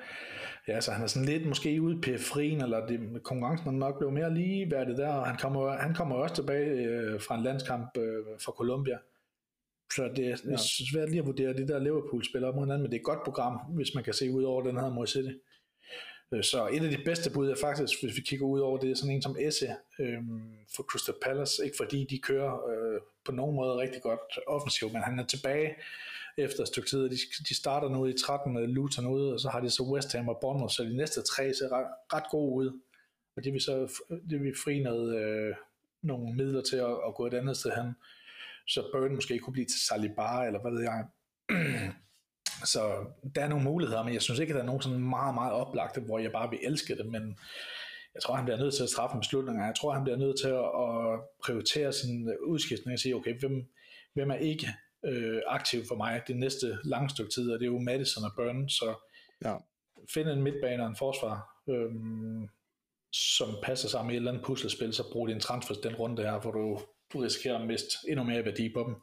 Ja, 0.68 0.82
så 0.82 0.92
han 0.92 1.04
er 1.04 1.08
sådan 1.08 1.26
lidt 1.28 1.48
måske 1.48 1.82
ude 1.82 1.96
i 1.98 2.02
periferien, 2.02 2.62
eller 2.62 2.88
det, 2.88 3.24
konkurrencen 3.24 3.68
er 3.68 3.72
nok 3.72 3.98
blevet 3.98 4.14
mere 4.14 4.34
ligeværdig 4.34 4.98
der, 4.98 5.08
og 5.14 5.28
han 5.28 5.38
kommer, 5.38 5.72
han 5.78 5.94
kommer 5.96 6.16
også 6.16 6.36
tilbage 6.36 6.70
øh, 6.70 7.22
fra 7.22 7.38
en 7.38 7.44
landskamp 7.44 7.98
øh, 7.98 8.24
fra 8.46 8.52
Colombia. 8.52 8.98
Så 9.96 10.04
det 10.16 10.28
er, 10.28 10.36
det 10.36 10.54
er 10.54 10.58
svært 10.94 11.10
lige 11.10 11.20
at 11.20 11.26
vurdere 11.26 11.54
de 11.54 11.68
der 11.68 11.80
Liverpool-spillere 11.80 12.50
op 12.50 12.56
mod 12.56 12.64
hinanden, 12.64 12.82
men 12.84 12.92
det 12.92 12.98
er 12.98 13.02
et 13.02 13.06
godt 13.06 13.24
program, 13.24 13.60
hvis 13.76 13.96
man 13.96 14.04
kan 14.04 14.14
se 14.14 14.32
ud 14.32 14.44
over 14.44 14.62
den 14.64 14.78
her 14.78 14.90
mod 14.90 15.08
City. 15.08 15.32
Øh, 16.34 16.44
så 16.44 16.68
et 16.68 16.84
af 16.84 16.92
de 16.92 17.04
bedste 17.06 17.32
bud 17.32 17.50
er 17.50 17.56
faktisk, 17.62 18.04
hvis 18.04 18.16
vi 18.16 18.22
kigger 18.22 18.46
ud 18.46 18.60
over 18.60 18.78
det, 18.78 18.92
er 18.92 18.96
sådan 18.96 19.16
en 19.16 19.22
som 19.22 19.36
Esse 19.40 19.76
øh, 20.00 20.20
for 20.76 20.84
Crystal 20.84 21.16
Palace. 21.22 21.66
Ikke 21.66 21.78
fordi 21.78 22.08
de 22.10 22.20
kører 22.20 22.70
øh, 22.70 23.02
på 23.26 23.32
nogen 23.32 23.56
måde 23.56 23.78
rigtig 23.78 24.02
godt 24.02 24.40
offensivt, 24.48 24.94
men 24.94 25.02
han 25.02 25.20
er 25.20 25.26
tilbage 25.26 25.76
efter 26.38 26.62
et 26.62 26.68
stykke 26.68 26.90
tid. 26.90 27.10
De, 27.10 27.18
de 27.50 27.56
starter 27.56 27.90
nu 27.90 28.06
i 28.06 28.14
13 28.14 28.54
med 28.54 28.68
Luton 28.68 29.08
ude, 29.08 29.34
og 29.34 29.40
så 29.40 29.50
har 29.50 29.60
de 29.60 29.70
så 29.70 29.84
West 29.84 30.14
Ham 30.14 30.30
og 30.30 30.38
Bournemouth, 30.42 30.74
så 30.74 30.84
de 30.84 30.98
næste 30.98 31.22
tre 31.22 31.54
ser 31.54 31.72
ret, 31.72 31.88
ret 32.14 32.30
gode 32.32 32.54
ud. 32.54 32.80
Og 33.36 33.44
det 33.44 33.54
vil 33.54 33.62
så 33.62 34.02
det 34.30 34.44
vil 34.44 34.54
fri 34.64 34.84
noget, 34.84 35.16
øh, 35.16 35.56
nogle 36.02 36.36
midler 36.36 36.62
til 36.62 36.76
at, 36.76 36.98
at 37.08 37.16
gå 37.16 37.28
et 37.28 37.34
andet 37.34 37.58
sted 37.58 37.72
hen. 37.72 37.96
Så 38.68 38.90
Burn 38.94 39.16
måske 39.16 39.40
kunne 39.40 39.54
blive 39.54 39.66
til 39.66 39.80
Saliba, 39.80 40.46
eller 40.48 40.62
hvad 40.62 40.72
ved 40.72 40.82
jeg. 40.82 41.06
så 42.64 43.06
der 43.36 43.42
er 43.44 43.48
nogle 43.48 43.64
muligheder, 43.64 44.04
men 44.04 44.14
jeg 44.14 44.22
synes 44.22 44.40
ikke, 44.40 44.52
at 44.52 44.56
der 44.56 44.62
er 44.62 44.66
nogen 44.66 44.82
sådan 44.82 45.00
meget, 45.00 45.34
meget 45.34 45.54
oplagte, 45.54 46.02
hvor 46.02 46.20
jeg 46.20 46.32
bare 46.32 46.50
vil 46.50 46.60
elske 46.64 46.96
det, 46.96 47.06
men 47.06 47.38
jeg 48.14 48.22
tror, 48.22 48.36
han 48.36 48.46
bliver 48.46 48.58
nødt 48.58 48.74
til 48.74 48.84
at 48.84 48.90
træffe 48.90 49.14
en 49.14 49.20
beslutning. 49.20 49.60
Jeg 49.60 49.74
tror, 49.78 49.94
han 49.94 50.04
bliver 50.04 50.18
nødt 50.18 50.40
til 50.40 50.48
at, 50.48 51.20
prioritere 51.44 51.94
sin 51.94 52.34
udskiftning 52.46 52.94
og 52.94 53.00
sige, 53.00 53.16
okay, 53.16 53.40
hvem, 53.40 53.66
hvem 54.14 54.32
er 54.32 54.36
ikke 54.36 54.68
øh, 55.06 55.42
aktiv 55.48 55.86
for 55.88 55.96
mig 55.96 56.22
det 56.28 56.36
næste 56.36 56.78
lange 56.84 57.10
stykke 57.10 57.32
tid, 57.32 57.52
og 57.52 57.60
det 57.60 57.66
er 57.66 57.72
jo 57.72 57.80
Madison 57.80 58.24
og 58.24 58.32
Burn, 58.36 58.70
så 58.70 58.94
Ja. 59.46 59.56
find 60.14 60.30
en 60.30 60.42
midtbane 60.44 60.84
og 60.84 60.90
en 60.90 60.96
forsvar, 60.96 61.64
øhm, 61.70 62.48
som 63.14 63.50
passer 63.64 63.90
sammen 63.90 64.08
med 64.08 64.16
et 64.16 64.18
eller 64.18 64.32
andet 64.32 64.46
puslespil, 64.46 64.94
så 64.94 65.12
brug 65.12 65.28
din 65.28 65.40
transfer 65.40 65.76
den 65.76 65.96
runde 65.96 66.24
her, 66.24 66.40
hvor 66.40 66.52
du, 66.52 66.80
du 67.14 67.20
risikerer 67.20 67.60
at 67.60 67.68
miste 67.68 67.88
endnu 68.10 68.24
mere 68.24 68.46
værdi 68.46 68.74
på 68.74 68.84
dem. 68.88 68.96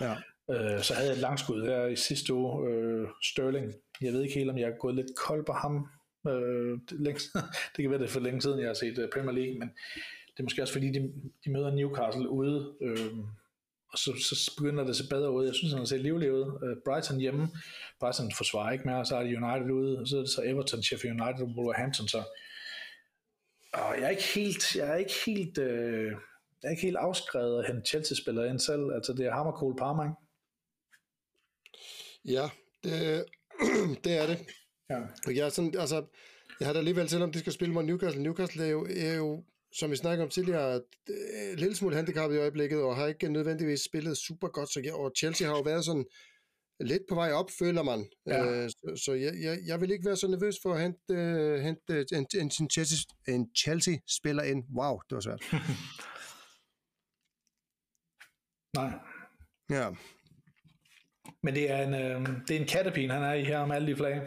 Ja. 0.00 0.16
Øh, 0.50 0.82
så 0.82 0.94
havde 0.94 1.08
jeg 1.08 1.14
et 1.14 1.22
langskud 1.22 1.60
der 1.60 1.86
i 1.86 1.96
sidste 1.96 2.34
uge, 2.34 2.68
øh, 2.70 3.08
Sterling. 3.22 3.72
Jeg 4.00 4.12
ved 4.12 4.22
ikke 4.22 4.34
helt, 4.34 4.50
om 4.50 4.58
jeg 4.58 4.68
er 4.68 4.76
gået 4.80 4.94
lidt 4.94 5.16
kold 5.16 5.44
på 5.44 5.52
ham. 5.52 5.88
Øh, 6.28 6.78
det, 6.90 7.00
længst, 7.00 7.26
det 7.76 7.82
kan 7.82 7.90
være, 7.90 7.98
det 7.98 8.04
er 8.04 8.10
for 8.10 8.20
længe 8.20 8.42
siden, 8.42 8.60
jeg 8.60 8.68
har 8.68 8.74
set 8.74 8.98
øh, 8.98 9.08
Premier 9.12 9.32
League, 9.32 9.58
men 9.58 9.68
det 10.26 10.38
er 10.38 10.42
måske 10.42 10.62
også 10.62 10.72
fordi, 10.72 10.90
de, 10.92 11.12
de 11.44 11.52
møder 11.52 11.74
Newcastle 11.74 12.28
ude, 12.28 12.74
øh, 12.82 13.18
og 13.92 13.98
så, 13.98 14.12
så 14.28 14.54
begynder 14.58 14.82
det 14.82 14.90
at 14.90 14.96
se 14.96 15.08
bedre 15.10 15.32
ud. 15.32 15.46
Jeg 15.46 15.54
synes, 15.54 15.72
han 15.72 15.86
ser 15.86 15.96
livlig 15.96 16.32
ud. 16.32 16.58
Øh, 16.64 16.76
Brighton 16.84 17.20
hjemme, 17.20 17.48
Brighton 18.00 18.32
forsvarer 18.36 18.72
ikke 18.72 18.88
mere, 18.88 19.04
så 19.04 19.16
er 19.16 19.22
det 19.22 19.36
United 19.36 19.70
ude, 19.70 19.98
og 19.98 20.08
så 20.08 20.16
er 20.16 20.20
det 20.20 20.30
så 20.30 20.42
Everton, 20.44 20.82
Sheffield 20.82 21.20
United 21.20 21.42
og 21.42 21.54
Wolverhampton, 21.56 22.08
så 22.08 22.22
og 23.72 23.94
jeg 23.96 24.04
er 24.04 24.08
ikke 24.08 24.28
helt, 24.34 24.76
jeg 24.76 24.88
er 24.88 24.94
ikke 24.94 25.14
helt, 25.26 25.58
øh, 25.58 26.10
jeg 26.62 26.68
er 26.68 26.70
ikke 26.70 26.82
helt 26.82 26.96
afskrevet 26.96 27.58
at 27.58 27.66
hente 27.66 27.88
Chelsea-spillere 27.88 28.48
ind 28.48 28.58
selv. 28.58 28.92
Altså 28.94 29.12
det 29.12 29.26
er 29.26 29.32
ham 29.32 29.46
og 29.46 29.52
Cole 29.52 29.76
Palmer, 29.76 30.04
ikke? 30.04 30.14
Ja, 32.24 32.50
det, 32.84 33.24
det 34.04 34.12
er 34.12 34.26
det. 34.26 34.38
Ja. 34.90 35.00
Og 35.26 35.36
jeg, 35.36 35.46
er 35.46 35.48
sådan, 35.48 35.74
altså, 35.78 36.04
jeg 36.60 36.68
har 36.68 36.72
da 36.72 36.78
alligevel, 36.78 37.08
selvom 37.08 37.32
de 37.32 37.38
skal 37.38 37.52
spille 37.52 37.74
mod 37.74 37.82
Newcastle, 37.82 38.22
Newcastle 38.22 38.64
er 38.64 38.68
jo, 38.68 38.86
er 38.90 39.14
jo 39.14 39.44
som 39.74 39.90
vi 39.90 39.96
snakker 39.96 40.24
om 40.24 40.30
tidligere, 40.30 40.80
en 41.52 41.58
lille 41.58 41.76
smule 41.76 41.96
handicappet 41.96 42.36
i 42.36 42.40
øjeblikket, 42.40 42.82
og 42.82 42.96
har 42.96 43.06
ikke 43.06 43.28
nødvendigvis 43.28 43.80
spillet 43.80 44.16
super 44.16 44.48
godt, 44.48 44.72
så 44.72 44.80
jeg, 44.84 44.94
og 44.94 45.12
Chelsea 45.18 45.48
har 45.48 45.56
jo 45.56 45.62
været 45.62 45.84
sådan 45.84 46.04
lidt 46.80 47.02
på 47.08 47.14
vej 47.14 47.32
op, 47.32 47.50
føler 47.58 47.82
man. 47.82 48.10
Ja. 48.26 48.44
Øh, 48.44 48.70
så 48.70 49.02
så 49.04 49.12
jeg, 49.12 49.34
jeg, 49.42 49.58
jeg 49.66 49.80
vil 49.80 49.90
ikke 49.90 50.06
være 50.06 50.16
så 50.16 50.28
nervøs 50.28 50.56
for 50.62 50.74
at 50.74 50.80
hente, 50.82 51.00
uh, 51.10 51.60
hente 51.60 52.16
en, 52.16 52.26
en, 52.34 52.50
en, 52.60 52.70
Chelsea, 52.70 52.98
en 53.28 53.50
Chelsea-spiller 53.56 54.42
ind. 54.42 54.64
Wow, 54.78 54.98
det 55.10 55.14
var 55.14 55.20
svært. 55.20 55.42
Nej. 58.78 58.92
Ja, 59.70 59.90
Men 61.42 61.54
det 61.54 61.70
er 61.70 61.82
en, 61.82 61.94
øh, 61.94 62.28
det 62.48 62.56
er 62.56 62.60
en 62.60 62.66
kattepine, 62.66 63.12
han 63.12 63.22
er 63.22 63.32
i 63.32 63.44
her 63.44 63.66
med 63.66 63.76
alle 63.76 63.88
de 63.88 63.96
flag. 63.96 64.20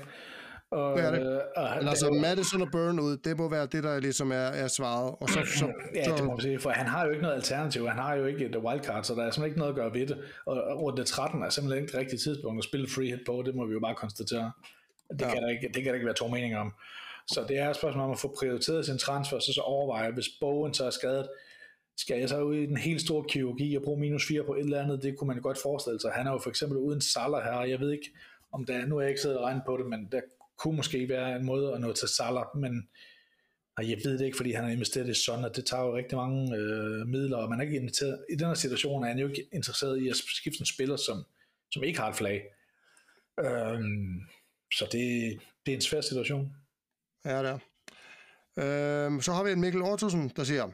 Og, 0.72 0.98
Det 0.98 1.06
er 1.06 1.12
det. 1.12 1.22
Øh, 1.22 1.42
og, 1.56 1.70
men 1.80 1.88
altså 1.88 2.12
Madison 2.12 2.62
og 2.62 2.68
Burn 2.72 3.00
ud, 3.00 3.18
det 3.18 3.38
må 3.38 3.50
være 3.50 3.66
det, 3.66 3.84
der 3.84 4.00
ligesom 4.00 4.32
er, 4.32 4.36
er 4.36 4.68
svaret. 4.68 5.16
Og 5.20 5.30
så, 5.30 5.40
så, 5.60 5.72
Ja, 5.96 6.04
det 6.16 6.24
må 6.24 6.32
man 6.32 6.42
sige, 6.42 6.60
for 6.60 6.70
han 6.70 6.88
har 6.88 7.06
jo 7.06 7.12
ikke 7.12 7.22
noget 7.22 7.36
alternativ. 7.36 7.88
Han 7.88 7.98
har 7.98 8.16
jo 8.16 8.26
ikke 8.26 8.46
et 8.46 8.58
wildcard, 8.58 9.04
så 9.04 9.16
der 9.16 9.24
er 9.24 9.32
simpelthen 9.32 9.46
ikke 9.46 9.60
noget 9.60 9.72
at 9.72 9.76
gøre 9.76 9.94
ved 9.94 10.08
det. 10.08 10.18
Og, 10.46 10.56
runde 10.82 11.04
13 11.04 11.44
er 11.44 11.50
simpelthen 11.50 11.84
ikke 11.84 11.92
det 11.92 12.00
rigtige 12.00 12.20
tidspunkt 12.20 12.58
at 12.58 12.64
spille 12.64 12.88
free 12.90 13.08
hit 13.08 13.20
på, 13.26 13.44
det 13.46 13.56
må 13.56 13.66
vi 13.66 13.74
jo 13.74 13.80
bare 13.80 13.96
konstatere. 13.96 14.52
Det, 15.10 15.22
ja. 15.22 15.34
kan, 15.34 15.44
der 15.44 15.50
ikke, 15.50 15.68
det 15.74 15.84
kan 15.84 15.86
der 15.86 15.94
ikke 15.94 16.06
være 16.06 16.16
to 16.16 16.28
meninger 16.28 16.60
om. 16.60 16.74
Så 17.28 17.46
det 17.48 17.60
er 17.60 17.70
et 17.70 17.76
spørgsmål 17.76 18.04
om 18.04 18.12
at 18.12 18.20
få 18.20 18.36
prioriteret 18.40 18.86
sin 18.86 18.98
transfer, 18.98 19.40
så 19.40 19.54
så 19.54 19.62
overveje, 19.62 20.12
hvis 20.12 20.30
Bowen 20.40 20.74
så 20.74 20.86
er 20.86 20.90
skadet, 20.90 21.28
skal 21.98 22.20
jeg 22.20 22.30
så 22.30 22.42
ud 22.42 22.56
i 22.56 22.66
den 22.66 22.78
helt 22.78 23.02
store 23.02 23.26
kirurgi 23.30 23.76
og 23.76 23.84
bruge 23.84 24.00
minus 24.00 24.28
4 24.28 24.44
på 24.44 24.54
et 24.54 24.60
eller 24.60 24.82
andet, 24.84 25.04
det 25.04 25.18
kunne 25.18 25.28
man 25.28 25.42
godt 25.42 25.58
forestille 25.58 26.00
sig. 26.00 26.12
Han 26.12 26.28
er 26.28 26.32
jo 26.32 26.40
for 26.40 26.50
eksempel 26.50 26.78
uden 26.78 27.02
Salah 27.02 27.44
her, 27.44 27.52
og 27.52 27.70
jeg 27.70 27.80
ved 27.80 27.92
ikke, 27.92 28.12
om 28.52 28.66
der, 28.66 28.86
nu 28.86 28.98
er 28.98 29.02
jeg 29.02 29.10
ikke 29.10 29.22
siddet 29.22 29.38
og 29.38 29.44
regnet 29.44 29.64
på 29.66 29.78
det, 29.78 29.86
men 29.86 30.08
der 30.12 30.22
kunne 30.58 30.76
måske 30.76 31.10
være 31.10 31.36
en 31.36 31.46
måde 31.46 31.74
at 31.74 31.82
nå 31.82 31.94
til 31.94 32.08
Salah, 32.08 32.46
men 32.56 32.88
og 33.78 33.90
jeg 33.90 33.98
ved 34.04 34.18
det 34.18 34.26
ikke, 34.26 34.38
fordi 34.38 34.52
han 34.52 34.64
har 34.64 34.72
investeret 34.72 35.10
i 35.10 35.14
Son, 35.14 35.46
og 35.46 35.56
det 35.56 35.66
tager 35.66 35.84
jo 35.84 35.96
rigtig 35.96 36.18
mange 36.18 36.56
øh, 36.58 37.08
midler, 37.08 37.38
og 37.38 37.50
man 37.50 37.60
er 37.60 37.64
ikke 37.64 37.76
inviteret. 37.76 38.26
I 38.30 38.36
den 38.36 38.48
her 38.48 38.54
situation 38.54 39.04
er 39.04 39.08
han 39.08 39.20
jo 39.20 39.28
ikke 39.28 39.48
interesseret 39.54 40.02
i 40.02 40.10
at 40.10 40.16
skifte 40.16 40.62
en 40.62 40.66
spiller, 40.66 40.96
som, 40.96 41.24
som 41.72 41.84
ikke 41.84 42.00
har 42.00 42.10
et 42.10 42.16
flag. 42.16 42.42
Øhm, 43.40 44.22
så 44.74 44.86
det, 44.92 45.40
det 45.66 45.72
er 45.72 45.76
en 45.76 45.82
svær 45.82 46.02
situation. 46.02 46.56
Ja, 47.26 47.44
det 47.44 47.50
er. 47.50 47.60
Øhm, 49.06 49.22
så 49.22 49.32
har 49.32 49.44
vi 49.44 49.52
en 49.52 49.62
Mikkel 49.62 49.82
Ortusen, 49.82 50.32
der 50.36 50.44
siger, 50.44 50.72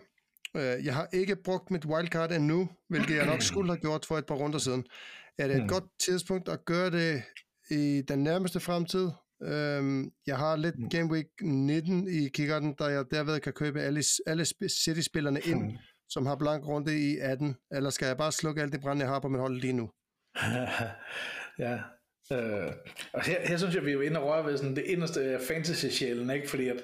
jeg 0.59 0.93
har 0.95 1.07
ikke 1.13 1.35
brugt 1.35 1.71
mit 1.71 1.85
wildcard 1.85 2.31
endnu, 2.31 2.69
hvilket 2.89 3.15
jeg 3.15 3.25
nok 3.25 3.41
skulle 3.41 3.69
have 3.71 3.79
gjort 3.79 4.05
for 4.05 4.17
et 4.17 4.25
par 4.25 4.35
runder 4.35 4.59
siden. 4.59 4.83
Er 5.39 5.47
det 5.47 5.55
et 5.55 5.61
Hmm. 5.61 5.69
godt 5.69 5.83
tidspunkt 6.05 6.49
at 6.49 6.65
gøre 6.65 6.89
det 6.91 7.23
i 7.71 8.01
den 8.07 8.23
nærmeste 8.23 8.59
fremtid? 8.59 9.09
Øhm, 9.43 10.11
jeg 10.27 10.37
har 10.37 10.55
lidt 10.55 10.75
Hmm. 10.75 10.89
Game 10.89 11.11
Week 11.11 11.27
19 11.41 12.07
i 12.07 12.29
kikkerten, 12.29 12.75
der 12.79 12.89
jeg 12.89 13.05
derved 13.11 13.39
kan 13.39 13.53
købe 13.53 13.81
alle, 13.81 14.03
alle 14.27 14.43
sp- 14.43 14.83
City-spillerne 14.83 15.39
ind, 15.39 15.63
Hmm. 15.63 15.77
som 16.09 16.25
har 16.25 16.35
blank 16.35 16.67
runde 16.67 16.99
i 17.11 17.17
18. 17.17 17.55
Eller 17.71 17.89
skal 17.89 18.05
jeg 18.05 18.17
bare 18.17 18.31
slukke 18.31 18.61
alt 18.61 18.73
det 18.73 18.81
brand, 18.81 18.99
jeg 18.99 19.07
har 19.09 19.19
på 19.19 19.27
mit 19.27 19.39
hold 19.41 19.55
lige 19.61 19.73
nu? 19.73 19.89
ja. 21.59 21.79
Øh, 22.33 22.71
og 23.13 23.21
her, 23.25 23.47
her 23.47 23.57
synes 23.57 23.75
jeg, 23.75 23.85
vi 23.85 23.89
er 23.89 23.93
jo 23.93 24.01
inde 24.01 24.19
og 24.19 24.27
røre 24.27 24.45
ved 24.45 24.57
sådan 24.57 24.75
det 24.75 24.83
inderste 24.83 25.21
af 25.21 25.41
fantasy-sjælen, 25.41 26.29
ikke? 26.29 26.49
fordi 26.49 26.67
at, 26.67 26.83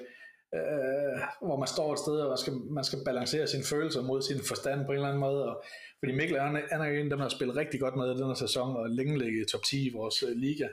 øh, 0.54 1.18
hvor 1.46 1.56
man 1.58 1.68
står 1.68 1.92
et 1.92 1.98
sted, 1.98 2.16
og 2.20 2.28
man 2.28 2.38
skal, 2.38 2.52
man 2.52 2.84
skal 2.84 2.98
balancere 3.04 3.46
sine 3.46 3.64
følelser 3.64 4.02
mod 4.02 4.22
sin 4.22 4.40
forstand 4.48 4.80
på 4.86 4.90
en 4.92 4.96
eller 4.96 5.08
anden 5.08 5.20
måde, 5.20 5.48
og, 5.50 5.62
fordi 5.98 6.12
Mikkel 6.12 6.40
han, 6.40 6.56
er- 6.56 6.68
han 6.72 6.80
er 6.80 6.84
en 6.84 6.94
af 6.96 7.02
dem, 7.02 7.08
der 7.10 7.16
har 7.28 7.28
spillet 7.28 7.56
rigtig 7.56 7.80
godt 7.80 7.96
med 7.96 8.06
i 8.14 8.18
den 8.18 8.26
her 8.26 8.34
sæson, 8.34 8.76
og 8.76 8.90
længe 8.90 9.18
ligget 9.18 9.42
i 9.46 9.50
top 9.52 9.62
10 9.62 9.86
i 9.86 9.92
vores 9.92 10.22
øh, 10.22 10.36
liga, 10.36 10.68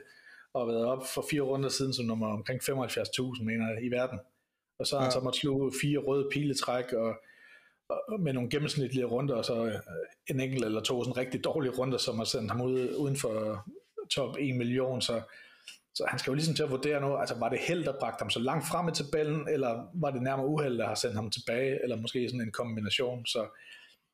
og 0.53 0.67
været 0.67 0.85
op 0.85 1.03
for 1.13 1.25
fire 1.31 1.41
runder 1.41 1.69
siden 1.69 1.93
som 1.93 2.05
nummer 2.05 2.27
omkring 2.27 2.59
75.000, 2.61 3.43
mener 3.43 3.69
jeg, 3.73 3.83
i 3.85 3.89
verden. 3.91 4.19
Og 4.79 4.87
så 4.87 4.95
har 4.95 5.01
han 5.03 5.07
Ja. 5.11 5.11
så 5.13 5.19
måtte 5.19 5.39
sluge 5.39 5.71
fire 5.81 5.97
røde 5.99 6.27
piletræk, 6.31 6.93
og, 6.93 7.13
og 7.89 8.19
med 8.19 8.33
nogle 8.33 8.49
gennemsnitlige 8.49 9.05
runder, 9.05 9.35
og 9.35 9.45
så 9.45 9.65
øh, 9.65 9.73
en 10.29 10.39
enkelt 10.39 10.65
eller 10.65 10.81
to 10.81 11.03
sådan 11.03 11.17
rigtig 11.17 11.43
dårlige 11.43 11.71
runder, 11.71 11.97
som 11.97 12.17
har 12.17 12.25
sendt 12.25 12.51
ham 12.51 12.61
ud 12.61 12.95
uden 12.97 13.15
for 13.17 13.65
top 14.11 14.35
1 14.39 14.55
million, 14.55 15.01
så, 15.01 15.21
så 15.95 16.05
han 16.07 16.19
skal 16.19 16.31
jo 16.31 16.35
ligesom 16.35 16.55
til 16.55 16.63
at 16.63 16.71
vurdere 16.71 17.01
nu, 17.01 17.15
altså 17.15 17.35
var 17.39 17.49
det 17.49 17.59
held, 17.59 17.83
der 17.83 17.99
bragte 17.99 18.21
ham 18.21 18.29
så 18.29 18.39
langt 18.39 18.67
frem 18.67 18.87
i 18.87 18.91
tabellen, 18.91 19.47
eller 19.49 19.89
var 19.93 20.11
det 20.11 20.21
nærmere 20.21 20.47
uheld, 20.47 20.77
der 20.77 20.87
har 20.87 20.95
sendt 20.95 21.15
ham 21.15 21.29
tilbage, 21.31 21.83
eller 21.83 21.95
måske 21.95 22.29
sådan 22.29 22.41
en 22.41 22.51
kombination, 22.51 23.25
så 23.25 23.47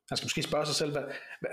han 0.09 0.17
skal 0.17 0.25
måske 0.25 0.43
spørge 0.43 0.65
sig 0.65 0.75
selv, 0.75 0.91
hvad, 0.91 1.03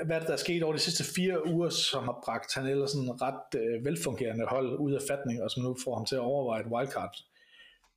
hvad, 0.07 0.17
er 0.17 0.21
det, 0.21 0.29
der 0.29 0.35
er 0.35 0.45
sket 0.47 0.63
over 0.63 0.73
de 0.73 0.79
sidste 0.79 1.05
fire 1.15 1.47
uger, 1.47 1.69
som 1.69 2.05
har 2.05 2.21
bragt 2.25 2.55
han 2.55 2.67
ellers 2.67 2.91
sådan 2.91 3.05
en 3.09 3.23
ret 3.23 3.61
øh, 3.61 3.85
velfungerende 3.85 4.47
hold 4.47 4.79
ud 4.79 4.93
af 4.93 5.01
fatning, 5.11 5.43
og 5.43 5.51
som 5.51 5.63
nu 5.63 5.77
får 5.85 5.97
ham 5.97 6.07
til 6.07 6.15
at 6.15 6.21
overveje 6.21 6.61
et 6.61 6.67
wildcard. 6.73 7.17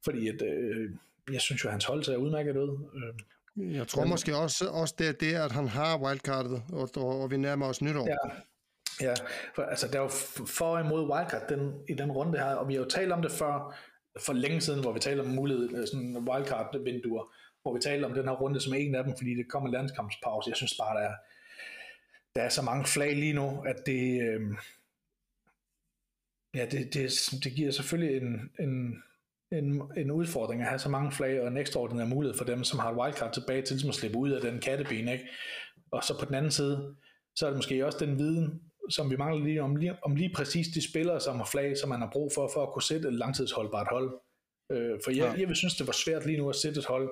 Fordi 0.03 0.27
at, 0.27 0.41
øh, 0.41 0.89
jeg 1.33 1.41
synes 1.41 1.63
jo, 1.63 1.67
at 1.69 1.73
hans 1.73 1.85
hold 1.85 2.03
ser 2.03 2.15
udmærket 2.15 2.57
ud. 2.57 2.89
Øh, 2.95 3.75
Jeg 3.75 3.87
tror 3.87 4.05
måske 4.05 4.35
også, 4.35 4.69
også 4.69 4.95
det 4.97 5.07
er 5.07 5.11
det, 5.11 5.33
at 5.35 5.51
han 5.51 5.67
har 5.67 5.97
wildcardet, 5.97 6.63
og, 6.73 6.89
og, 6.95 7.21
og 7.21 7.31
vi 7.31 7.37
nærmer 7.37 7.65
os 7.65 7.81
nytår. 7.81 8.07
Ja, 8.07 8.29
ja 9.01 9.13
for, 9.55 9.61
altså 9.63 9.87
der 9.87 9.99
er 9.99 10.03
jo 10.03 10.09
for 10.47 10.65
og 10.65 10.85
imod 10.85 11.11
wildcard 11.11 11.49
den, 11.49 11.73
i 11.89 11.93
den 11.93 12.11
runde 12.11 12.39
her, 12.39 12.55
og 12.55 12.67
vi 12.67 12.73
har 12.73 12.81
jo 12.81 12.89
talt 12.89 13.11
om 13.11 13.21
det 13.21 13.31
før, 13.31 13.75
for 14.25 14.33
længe 14.33 14.61
siden, 14.61 14.81
hvor 14.81 14.91
vi 14.93 14.99
talte 14.99 15.21
om 15.21 15.27
mulighed, 15.27 15.77
øh, 15.77 15.87
sådan 15.87 16.17
wildcard-vinduer, 16.17 17.33
hvor 17.61 17.73
vi 17.73 17.79
talte 17.79 18.05
om 18.05 18.13
den 18.13 18.25
her 18.25 18.35
runde 18.35 18.61
som 18.61 18.73
en 18.73 18.95
af 18.95 19.03
dem, 19.03 19.13
fordi 19.17 19.35
det 19.35 19.49
kommer 19.49 19.69
en 19.69 19.73
landskampspause. 19.73 20.49
Jeg 20.49 20.57
synes 20.57 20.77
bare, 20.79 20.97
der 20.97 21.09
er, 21.09 21.15
der 22.35 22.41
er 22.41 22.49
så 22.49 22.61
mange 22.61 22.85
flag 22.85 23.15
lige 23.15 23.33
nu, 23.33 23.63
at 23.67 23.75
det, 23.85 24.21
øh, 24.21 24.41
ja, 26.55 26.65
det, 26.65 26.93
det, 26.93 27.11
det 27.43 27.51
giver 27.55 27.71
selvfølgelig 27.71 28.17
en, 28.17 28.51
en, 28.59 29.03
en, 29.51 29.81
en 29.97 30.11
udfordring 30.11 30.61
at 30.61 30.67
have 30.67 30.79
så 30.79 30.89
mange 30.89 31.11
flag, 31.11 31.41
og 31.41 31.47
en 31.47 31.57
ekstraordinær 31.57 32.05
mulighed 32.05 32.37
for 32.37 32.45
dem, 32.45 32.63
som 32.63 32.79
har 32.79 32.91
et 32.91 32.97
wildcard 32.97 33.33
tilbage 33.33 33.61
til 33.61 33.73
ligesom 33.73 33.89
at 33.89 33.95
slippe 33.95 34.17
ud 34.17 34.31
af 34.31 34.41
den 34.41 34.59
katteben, 34.59 35.07
ikke? 35.07 35.27
Og 35.91 36.03
så 36.03 36.19
på 36.19 36.25
den 36.25 36.35
anden 36.35 36.51
side, 36.51 36.95
så 37.35 37.45
er 37.45 37.49
det 37.49 37.57
måske 37.57 37.85
også 37.85 38.05
den 38.05 38.17
viden, 38.19 38.61
som 38.89 39.09
vi 39.11 39.15
mangler 39.17 39.43
lige 39.45 39.63
om, 39.63 39.75
lige 39.75 39.95
om 40.03 40.15
lige 40.15 40.33
præcis 40.35 40.67
de 40.67 40.89
spillere, 40.89 41.19
som 41.19 41.35
har 41.37 41.45
flag, 41.45 41.77
som 41.77 41.89
man 41.89 41.99
har 41.99 42.09
brug 42.13 42.31
for, 42.35 42.49
for 42.53 42.63
at 42.63 42.73
kunne 42.73 42.83
sætte 42.83 43.07
et 43.07 43.13
langtidsholdbart 43.13 43.87
hold. 43.91 44.13
Øh, 44.71 44.99
for 45.03 45.11
jeg, 45.11 45.17
Ja. 45.33 45.39
jeg 45.39 45.47
vil 45.47 45.55
synes, 45.55 45.75
det 45.75 45.87
var 45.87 45.93
svært 45.93 46.25
lige 46.25 46.37
nu 46.37 46.49
at 46.49 46.55
sætte 46.55 46.79
et 46.79 46.85
hold, 46.85 47.09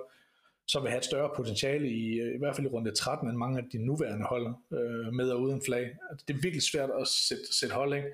som 0.68 0.84
vil 0.84 0.90
have 0.92 0.98
et 1.00 1.06
større 1.06 1.30
potentiale 1.36 1.90
i, 1.90 2.20
øh, 2.20 2.36
i 2.36 2.38
hvert 2.40 2.56
fald 2.56 2.68
i 2.68 2.70
runde 2.70 2.92
13, 2.92 3.30
end 3.30 3.38
mange 3.38 3.58
af 3.60 3.64
de 3.72 3.78
nuværende 3.86 4.26
hold 4.26 4.48
øh, 4.74 5.14
med 5.14 5.30
og 5.32 5.42
uden 5.42 5.62
flag. 5.66 5.84
Altså, 6.10 6.26
Det 6.28 6.36
er 6.36 6.40
virkelig 6.42 6.64
svært 6.64 6.90
at 7.02 7.08
sætte, 7.08 7.44
sætte 7.60 7.76
hold, 7.76 7.94
ikke? 7.94 8.10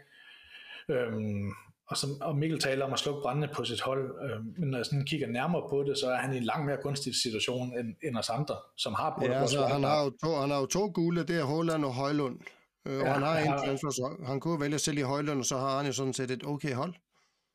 Øhm, 0.90 1.50
og, 1.88 1.98
som, 1.98 2.10
og 2.22 2.38
Mikkel 2.38 2.60
taler 2.60 2.86
om 2.86 2.94
at 2.94 3.00
slukke 3.00 3.22
brændende 3.22 3.50
på 3.54 3.64
sit 3.66 3.82
hold, 3.82 4.16
øh, 4.24 4.46
men 4.60 4.70
når 4.70 4.78
jeg 4.78 4.86
sådan 4.86 5.06
kigger 5.06 5.28
nærmere 5.28 5.70
på 5.70 5.84
det, 5.88 5.98
så 5.98 6.08
er 6.10 6.16
han 6.16 6.34
i 6.34 6.38
en 6.38 6.44
langt 6.44 6.66
mere 6.66 6.78
gunstig 6.84 7.16
situation 7.16 7.80
end, 7.80 7.96
end 8.04 8.18
os 8.18 8.30
andre, 8.30 8.56
som 8.78 8.94
har 8.94 9.16
på 9.20 9.26
Ja, 9.26 9.42
altså, 9.42 9.66
han 9.66 9.84
har, 9.84 10.04
jo 10.04 10.10
to, 10.24 10.36
han 10.36 10.50
har 10.50 10.60
jo 10.60 10.66
to 10.66 10.92
gule, 10.94 11.24
det 11.24 11.36
er 11.40 11.44
Holland 11.44 11.86
og 11.86 11.94
Højlund. 11.94 12.40
Øh, 12.86 13.00
og 13.00 13.06
Ja, 13.06 13.14
han 13.14 13.24
har 13.24 13.38
en 13.38 13.60
transfer, 13.66 13.90
så 13.90 14.26
han 14.26 14.40
kunne 14.40 14.62
vælge 14.62 14.80
selv 14.80 14.98
i 14.98 15.02
Højlund, 15.02 15.40
og 15.40 15.46
så 15.46 15.58
har 15.58 15.78
han 15.78 15.86
jo 15.86 15.94
sådan 15.94 16.14
set 16.14 16.32
et 16.32 16.44
okay 16.46 16.74
hold. 16.74 16.94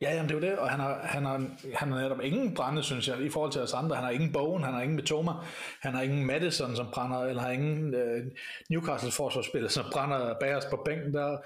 Ja, 0.03 0.15
jamen 0.15 0.29
det 0.29 0.35
er 0.35 0.41
jo 0.41 0.51
det, 0.51 0.59
og 0.59 0.71
han 0.71 0.81
har, 0.81 1.01
han 1.03 1.25
har, 1.25 1.47
han 1.75 1.93
har 1.93 2.03
netop 2.03 2.21
ingen 2.23 2.55
brænde, 2.55 2.83
synes 2.83 3.09
jeg, 3.09 3.21
i 3.21 3.31
forhold 3.31 3.53
til 3.53 3.61
os 3.61 3.75
andre. 3.75 3.97
Han 3.97 4.05
har 4.05 4.11
ingen 4.11 4.33
Bowen, 4.33 4.63
han 4.63 4.75
har 4.75 4.83
ingen 4.83 4.97
Mitoma, 4.97 5.33
han 5.81 5.95
har 5.95 6.03
ingen 6.03 6.27
Madison, 6.27 6.77
som 6.77 6.87
brænder, 6.93 7.19
eller 7.19 7.43
har 7.43 7.51
ingen 7.51 7.95
øh, 7.95 8.25
Newcastle-forsvarsspiller, 8.71 9.69
som 9.69 9.85
brænder 9.93 10.35
bag 10.41 10.57
os 10.57 10.65
på 10.71 10.83
bænken 10.85 11.15
der. 11.15 11.39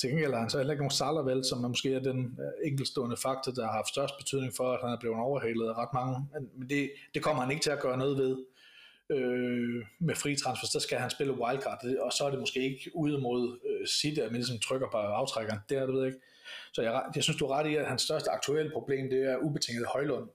Til 0.00 0.10
gengæld 0.10 0.32
har 0.32 0.40
han 0.40 0.50
så 0.50 0.58
heller 0.58 0.72
ikke 0.72 0.82
nogen 0.82 0.90
Salah 0.90 1.26
vel, 1.26 1.44
som 1.44 1.64
er 1.64 1.68
måske 1.68 1.94
er 1.94 2.00
den 2.00 2.18
øh, 2.18 2.70
enkeltstående 2.70 3.16
faktor, 3.16 3.52
der 3.52 3.64
har 3.66 3.72
haft 3.72 3.88
størst 3.88 4.14
betydning 4.18 4.52
for, 4.56 4.72
at 4.72 4.80
han 4.82 4.90
er 4.90 5.00
blevet 5.00 5.16
overhalet 5.16 5.68
af 5.68 5.74
ret 5.82 5.94
mange. 5.94 6.28
Men 6.32 6.48
men 6.58 6.68
det, 6.68 6.90
det 7.14 7.22
kommer 7.22 7.42
han 7.42 7.50
ikke 7.50 7.62
til 7.62 7.70
at 7.70 7.80
gøre 7.80 7.98
noget 7.98 8.18
ved 8.18 8.36
øh, 9.10 9.84
med 10.00 10.14
fri 10.14 10.36
transfer, 10.36 10.66
så 10.66 10.80
skal 10.80 10.98
han 10.98 11.10
spille 11.10 11.32
wildcard, 11.32 11.84
og 12.00 12.12
så 12.12 12.24
er 12.24 12.30
det 12.30 12.38
måske 12.40 12.60
ikke 12.60 12.90
ude 12.94 13.18
mod 13.18 13.58
øh, 13.68 13.86
City, 13.86 14.20
at 14.20 14.30
man 14.30 14.34
ligesom 14.34 14.58
trykker 14.58 14.88
på 14.90 14.96
aftrækkeren. 14.96 15.60
Det 15.68 15.76
er 15.78 15.86
det 15.86 15.94
ved 15.94 16.02
jeg 16.02 16.06
ikke. 16.06 16.20
Så 16.72 16.82
jeg, 16.82 17.02
jeg 17.14 17.22
synes, 17.22 17.38
du 17.38 17.46
er 17.46 17.54
ret 17.58 17.70
i, 17.70 17.74
at 17.74 17.86
hans 17.86 18.02
største 18.02 18.30
aktuelle 18.30 18.72
problem, 18.72 19.10
det 19.10 19.30
er 19.30 19.36
ubetinget 19.36 19.86
Højlund, 19.86 20.28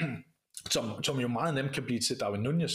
som, 0.74 1.02
som 1.02 1.20
jo 1.20 1.28
meget 1.28 1.54
nemt 1.54 1.72
kan 1.72 1.84
blive 1.84 2.00
til 2.00 2.20
Darwin 2.20 2.42
Nunez, 2.42 2.72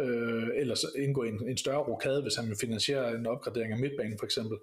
øh, 0.00 0.48
eller 0.56 0.74
så 0.74 0.86
indgå 0.98 1.22
en, 1.22 1.48
en 1.48 1.56
større 1.56 1.82
rokade, 1.88 2.22
hvis 2.22 2.36
han 2.36 2.48
vil 2.48 2.56
finansiere 2.60 3.14
en 3.14 3.26
opgradering 3.26 3.72
af 3.72 3.78
midtbanen 3.78 4.18
for 4.18 4.26
eksempel. 4.26 4.58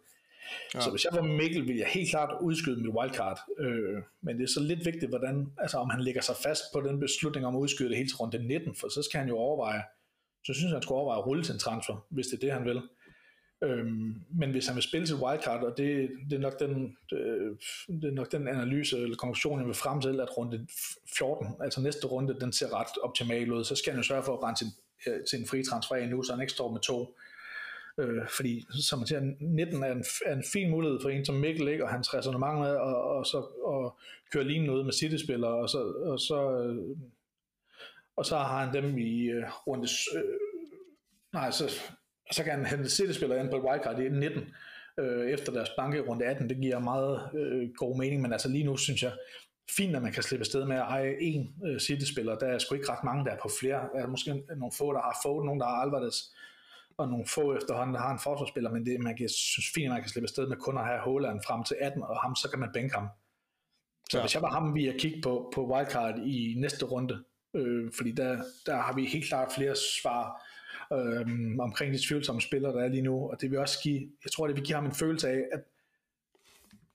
Ja. 0.73 0.81
Så 0.81 0.89
hvis 0.89 1.05
jeg 1.05 1.13
var 1.13 1.21
Mikkel, 1.21 1.67
ville 1.67 1.79
jeg 1.79 1.87
helt 1.87 2.09
klart 2.09 2.37
udskyde 2.41 2.81
mit 2.81 2.93
wildcard. 2.95 3.39
Øh, 3.59 3.97
men 4.21 4.37
det 4.37 4.43
er 4.43 4.47
så 4.47 4.59
lidt 4.59 4.85
vigtigt, 4.85 5.09
hvordan, 5.09 5.47
altså 5.57 5.77
om 5.77 5.89
han 5.89 6.01
lægger 6.01 6.21
sig 6.21 6.35
fast 6.43 6.63
på 6.73 6.81
den 6.81 6.99
beslutning 6.99 7.45
om 7.45 7.55
at 7.55 7.59
udskyde 7.59 7.89
det 7.89 7.97
hele 7.97 8.09
til 8.09 8.15
runde 8.15 8.47
19, 8.47 8.75
for 8.75 8.89
så 8.89 9.01
skal 9.01 9.19
han 9.19 9.29
jo 9.29 9.37
overveje, 9.37 9.81
så 10.49 10.53
synes 10.53 10.69
jeg, 10.69 10.75
han 10.75 10.81
skulle 10.81 10.97
overveje 10.97 11.19
at 11.19 11.25
rulle 11.25 11.43
til 11.43 11.53
en 11.53 11.59
transfer, 11.59 12.05
hvis 12.09 12.27
det 12.27 12.33
er 12.33 12.39
det, 12.39 12.51
han 12.51 12.65
vil. 12.65 12.81
Øhm, 13.63 14.13
men 14.39 14.51
hvis 14.51 14.67
han 14.67 14.75
vil 14.75 14.83
spille 14.83 15.07
til 15.07 15.15
wildcard, 15.15 15.63
og 15.63 15.77
det, 15.77 16.09
det, 16.29 16.35
er 16.35 16.39
nok 16.39 16.59
den, 16.59 16.97
øh, 17.13 17.55
det 17.87 18.03
er 18.03 18.11
nok 18.11 18.31
den 18.31 18.47
analyse 18.47 18.97
eller 18.97 19.15
konklusion, 19.15 19.59
jeg 19.59 19.67
vil 19.67 19.75
frem 19.75 20.01
til, 20.01 20.19
at 20.19 20.37
runde 20.37 20.67
14, 21.17 21.47
altså 21.61 21.81
næste 21.81 22.07
runde, 22.07 22.39
den 22.39 22.53
ser 22.53 22.79
ret 22.79 22.97
optimal 23.03 23.51
ud, 23.51 23.63
så 23.63 23.75
skal 23.75 23.93
han 23.93 23.99
jo 23.99 24.07
sørge 24.07 24.23
for 24.23 24.33
at 24.33 24.39
brænde 24.39 24.59
sin, 24.59 24.67
øh, 25.07 25.23
til 25.29 25.39
en 25.39 25.47
fri 25.47 25.63
transfer 25.63 26.07
nu, 26.07 26.23
så 26.23 26.33
han 26.33 26.41
ikke 26.41 26.53
står 26.53 26.71
med 26.71 26.79
to. 26.79 27.15
Øh, 27.99 28.27
fordi, 28.35 28.65
som 28.81 28.99
man 28.99 29.07
siger, 29.07 29.21
19 29.39 29.83
er 29.83 29.91
en, 29.91 30.03
er 30.25 30.33
en 30.33 30.43
fin 30.53 30.69
mulighed 30.69 30.99
for 31.01 31.09
en 31.09 31.25
som 31.25 31.35
Mikkel, 31.35 31.67
ikke? 31.67 31.83
og 31.83 31.89
hans 31.89 32.13
resonemang 32.13 32.59
med 32.59 32.71
og, 32.71 33.03
og 33.03 33.25
så 33.25 33.37
og 33.63 33.97
køre 34.31 34.43
lignende 34.43 34.73
ud 34.73 34.83
med 34.83 34.93
City-spillere, 34.93 35.51
og 35.51 35.69
så, 35.69 35.79
og 35.83 36.19
så, 36.19 36.63
øh, 36.63 36.97
og 38.19 38.25
så 38.25 38.37
har 38.37 38.65
han 38.65 38.73
dem 38.73 38.97
i 38.97 39.29
øh, 39.29 39.43
runde... 39.67 39.87
Øh, 40.15 40.39
nej, 41.33 41.51
så 41.51 41.81
så 42.31 42.43
kan 42.43 42.53
han 42.53 42.65
hente 42.65 42.89
City-spillere 42.89 43.39
ind 43.39 43.49
på 43.49 43.67
wildcard 43.67 43.99
i 43.99 44.09
19 44.09 44.53
øh, 44.99 45.29
efter 45.29 45.51
deres 45.51 45.69
banke 45.77 46.01
runde 46.01 46.25
18. 46.25 46.49
Det 46.49 46.57
giver 46.57 46.79
meget 46.79 47.29
øh, 47.33 47.69
god 47.77 47.97
mening, 47.97 48.21
men 48.21 48.33
altså 48.33 48.49
lige 48.49 48.63
nu 48.63 48.77
synes 48.77 49.03
jeg, 49.03 49.13
fint, 49.77 49.95
at 49.95 50.01
man 50.01 50.11
kan 50.11 50.23
slippe 50.23 50.41
afsted 50.41 50.65
med 50.65 50.75
at 50.75 50.81
eje 50.81 51.15
en 51.19 51.55
øh, 51.65 51.79
City-spiller. 51.79 52.37
Der 52.37 52.47
er 52.47 52.59
sgu 52.59 52.75
ikke 52.75 52.91
ret 52.91 53.03
mange, 53.03 53.25
der 53.25 53.31
er 53.31 53.37
på 53.41 53.49
flere. 53.59 53.89
Der 53.93 53.99
er 54.03 54.07
måske 54.07 54.43
nogle 54.57 54.71
få, 54.77 54.93
der 54.93 55.01
har 55.01 55.19
få, 55.23 55.43
nogle, 55.43 55.59
der 55.59 55.67
har 55.67 55.81
Alvarez, 55.81 56.17
og 56.97 57.07
nogle 57.07 57.25
få 57.27 57.55
efterhånden, 57.55 57.93
der 57.95 58.01
har 58.01 58.13
en 58.13 58.19
forsvarsspiller, 58.23 58.71
men 58.71 58.85
det, 58.85 58.99
man 58.99 59.17
kan, 59.17 59.29
synes 59.29 59.71
fint, 59.75 59.85
at 59.85 59.91
man 59.91 60.01
kan 60.01 60.09
slippe 60.09 60.25
afsted 60.25 60.47
med 60.47 60.57
kun 60.57 60.77
at 60.77 60.85
have 60.85 60.99
Holland 60.99 61.39
frem 61.47 61.63
til 61.63 61.75
18, 61.81 62.03
og 62.03 62.17
ham, 62.21 62.35
så 62.35 62.49
kan 62.49 62.59
man 62.59 62.69
bænke 62.73 62.95
ham. 62.95 63.07
Så 64.09 64.17
ja. 64.17 64.23
hvis 64.23 64.33
jeg 64.35 64.41
var 64.41 64.51
ham, 64.51 64.75
vi 64.75 64.87
at 64.87 64.95
kigge 64.99 65.21
på, 65.21 65.51
på 65.55 65.73
wildcard 65.73 66.19
i 66.19 66.55
næste 66.57 66.85
runde, 66.85 67.23
øh, 67.55 67.91
fordi 67.97 68.11
der, 68.11 68.43
der 68.65 68.75
har 68.75 68.93
vi 68.95 69.05
helt 69.05 69.25
klart 69.25 69.51
flere 69.57 69.75
svar 69.75 70.41
øh, 70.93 71.27
omkring 71.59 71.93
de 71.93 72.07
tvivlsomme 72.07 72.41
spillere, 72.41 72.73
der 72.73 72.83
er 72.83 72.87
lige 72.87 73.01
nu, 73.01 73.29
og 73.29 73.41
det 73.41 73.51
vil 73.51 73.59
også 73.59 73.79
give, 73.83 74.09
jeg 74.23 74.31
tror, 74.31 74.47
det 74.47 74.55
vil 74.55 74.65
give 74.65 74.75
ham 74.75 74.85
en 74.85 74.95
følelse 74.95 75.29
af, 75.29 75.43
at 75.51 75.61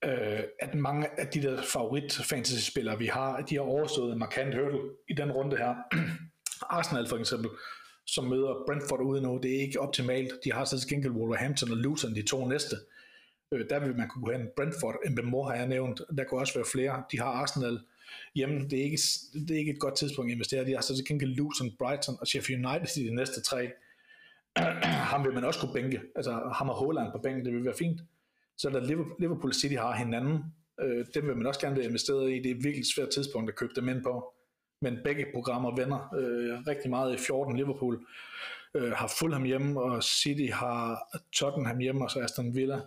øh, 0.03 0.43
at 0.59 0.75
mange 0.75 1.19
af 1.19 1.27
de 1.27 1.41
der 1.41 1.61
favorit 1.61 2.13
fantasy 2.13 2.69
spillere 2.69 2.97
vi 2.97 3.05
har, 3.05 3.41
de 3.41 3.55
har 3.55 3.61
overstået 3.61 4.13
en 4.13 4.19
markant 4.19 4.55
hurdle 4.55 4.79
i 5.09 5.13
den 5.13 5.31
runde 5.31 5.57
her. 5.57 5.75
Arsenal 6.77 7.07
for 7.07 7.17
eksempel, 7.17 7.49
som 8.05 8.25
møder 8.25 8.63
Brentford 8.67 9.01
ude 9.01 9.21
nu, 9.21 9.39
det 9.43 9.55
er 9.55 9.61
ikke 9.61 9.79
optimalt. 9.79 10.31
De 10.43 10.53
har 10.53 10.65
så 10.65 10.79
til 10.79 10.89
gengæld 10.89 11.13
Wolverhampton 11.13 11.71
og 11.71 11.77
Luton, 11.77 12.15
de 12.15 12.27
to 12.27 12.47
næste. 12.47 12.75
Øh, 13.51 13.69
der 13.69 13.79
vil 13.79 13.95
man 13.97 14.07
kunne 14.07 14.25
gå 14.25 14.31
hen. 14.31 14.47
Brentford, 14.55 14.95
Mbemo 15.09 15.43
har 15.43 15.55
jeg 15.55 15.67
nævnt, 15.67 16.01
der 16.17 16.23
kunne 16.23 16.39
også 16.39 16.53
være 16.53 16.65
flere. 16.71 17.03
De 17.11 17.19
har 17.19 17.25
Arsenal 17.25 17.79
jamen 18.35 18.69
det 18.69 18.79
er 18.79 18.83
ikke, 18.83 18.99
det 19.33 19.51
er 19.51 19.59
ikke 19.59 19.71
et 19.71 19.79
godt 19.79 19.95
tidspunkt 19.97 20.31
at 20.31 20.33
investere. 20.33 20.65
De 20.65 20.73
har 20.73 20.81
så 20.81 20.95
til 20.95 21.05
gengæld 21.05 21.35
Luton, 21.35 21.71
Brighton 21.79 22.15
og 22.21 22.27
Sheffield 22.27 22.65
United 22.65 22.97
i 23.03 23.07
de 23.07 23.15
næste 23.15 23.41
tre. 23.41 23.69
ham 25.11 25.25
vil 25.25 25.33
man 25.33 25.43
også 25.43 25.59
kunne 25.59 25.73
bænke. 25.73 26.01
Altså 26.15 26.31
ham 26.53 26.69
og 26.69 26.75
Holland 26.75 27.11
på 27.11 27.17
bænken, 27.17 27.45
det 27.45 27.53
vil 27.53 27.65
være 27.65 27.75
fint. 27.79 28.01
Så 28.57 28.69
der 28.69 29.05
Liverpool 29.19 29.53
City 29.53 29.75
har 29.75 29.95
hinanden. 29.95 30.39
Øh, 30.81 31.05
dem 31.13 31.27
vil 31.27 31.37
man 31.37 31.47
også 31.47 31.59
gerne 31.59 31.75
være 31.75 31.85
investeret 31.85 32.31
i. 32.31 32.35
Det 32.35 32.51
er 32.51 32.55
et 32.55 32.63
virkelig 32.63 32.85
svært 32.95 33.09
tidspunkt 33.09 33.49
at 33.49 33.55
købe 33.55 33.73
dem 33.75 33.89
ind 33.89 34.03
på. 34.03 34.33
Men 34.81 34.97
begge 35.03 35.25
programmer 35.33 35.75
vender 35.75 36.15
øh, 36.17 36.67
rigtig 36.67 36.89
meget 36.89 37.13
i 37.13 37.17
14. 37.17 37.57
Liverpool 37.57 38.05
øh, 38.73 38.91
har 38.91 39.13
Fulham 39.19 39.43
hjemme, 39.43 39.81
og 39.81 40.03
City 40.03 40.51
har 40.53 41.01
Tottenham 41.33 41.77
hjemme, 41.77 42.05
og 42.05 42.11
så 42.11 42.19
Aston 42.19 42.55
Villa. 42.55 42.79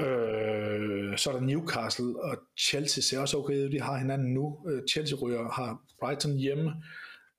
Øh, 0.00 1.18
så 1.18 1.30
er 1.30 1.34
der 1.34 1.40
Newcastle, 1.40 2.22
og 2.22 2.36
Chelsea 2.58 3.02
ser 3.02 3.20
også 3.20 3.38
okay 3.38 3.64
ud. 3.64 3.70
De 3.70 3.80
har 3.80 3.98
hinanden 3.98 4.34
nu. 4.34 4.66
Øh, 4.68 4.82
Chelsea 4.90 5.18
ryger, 5.18 5.50
har 5.50 5.82
Brighton 6.00 6.36
hjemme. 6.36 6.82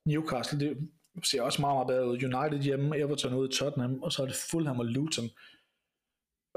Newcastle, 0.06 0.60
det 0.60 0.78
ser 1.24 1.41
også 1.41 1.62
meget, 1.62 1.76
meget 1.76 1.88
bedre 1.88 2.08
ud. 2.08 2.24
United 2.24 2.62
hjemme, 2.62 2.97
Everton 2.97 3.34
ude 3.34 3.50
i 3.50 3.54
Tottenham, 3.54 4.04
og 4.04 4.12
så 4.12 4.21
er 4.21 4.26
det 4.26 4.36
Fulham 4.52 4.80
og 4.80 4.86
Luton. 4.86 5.30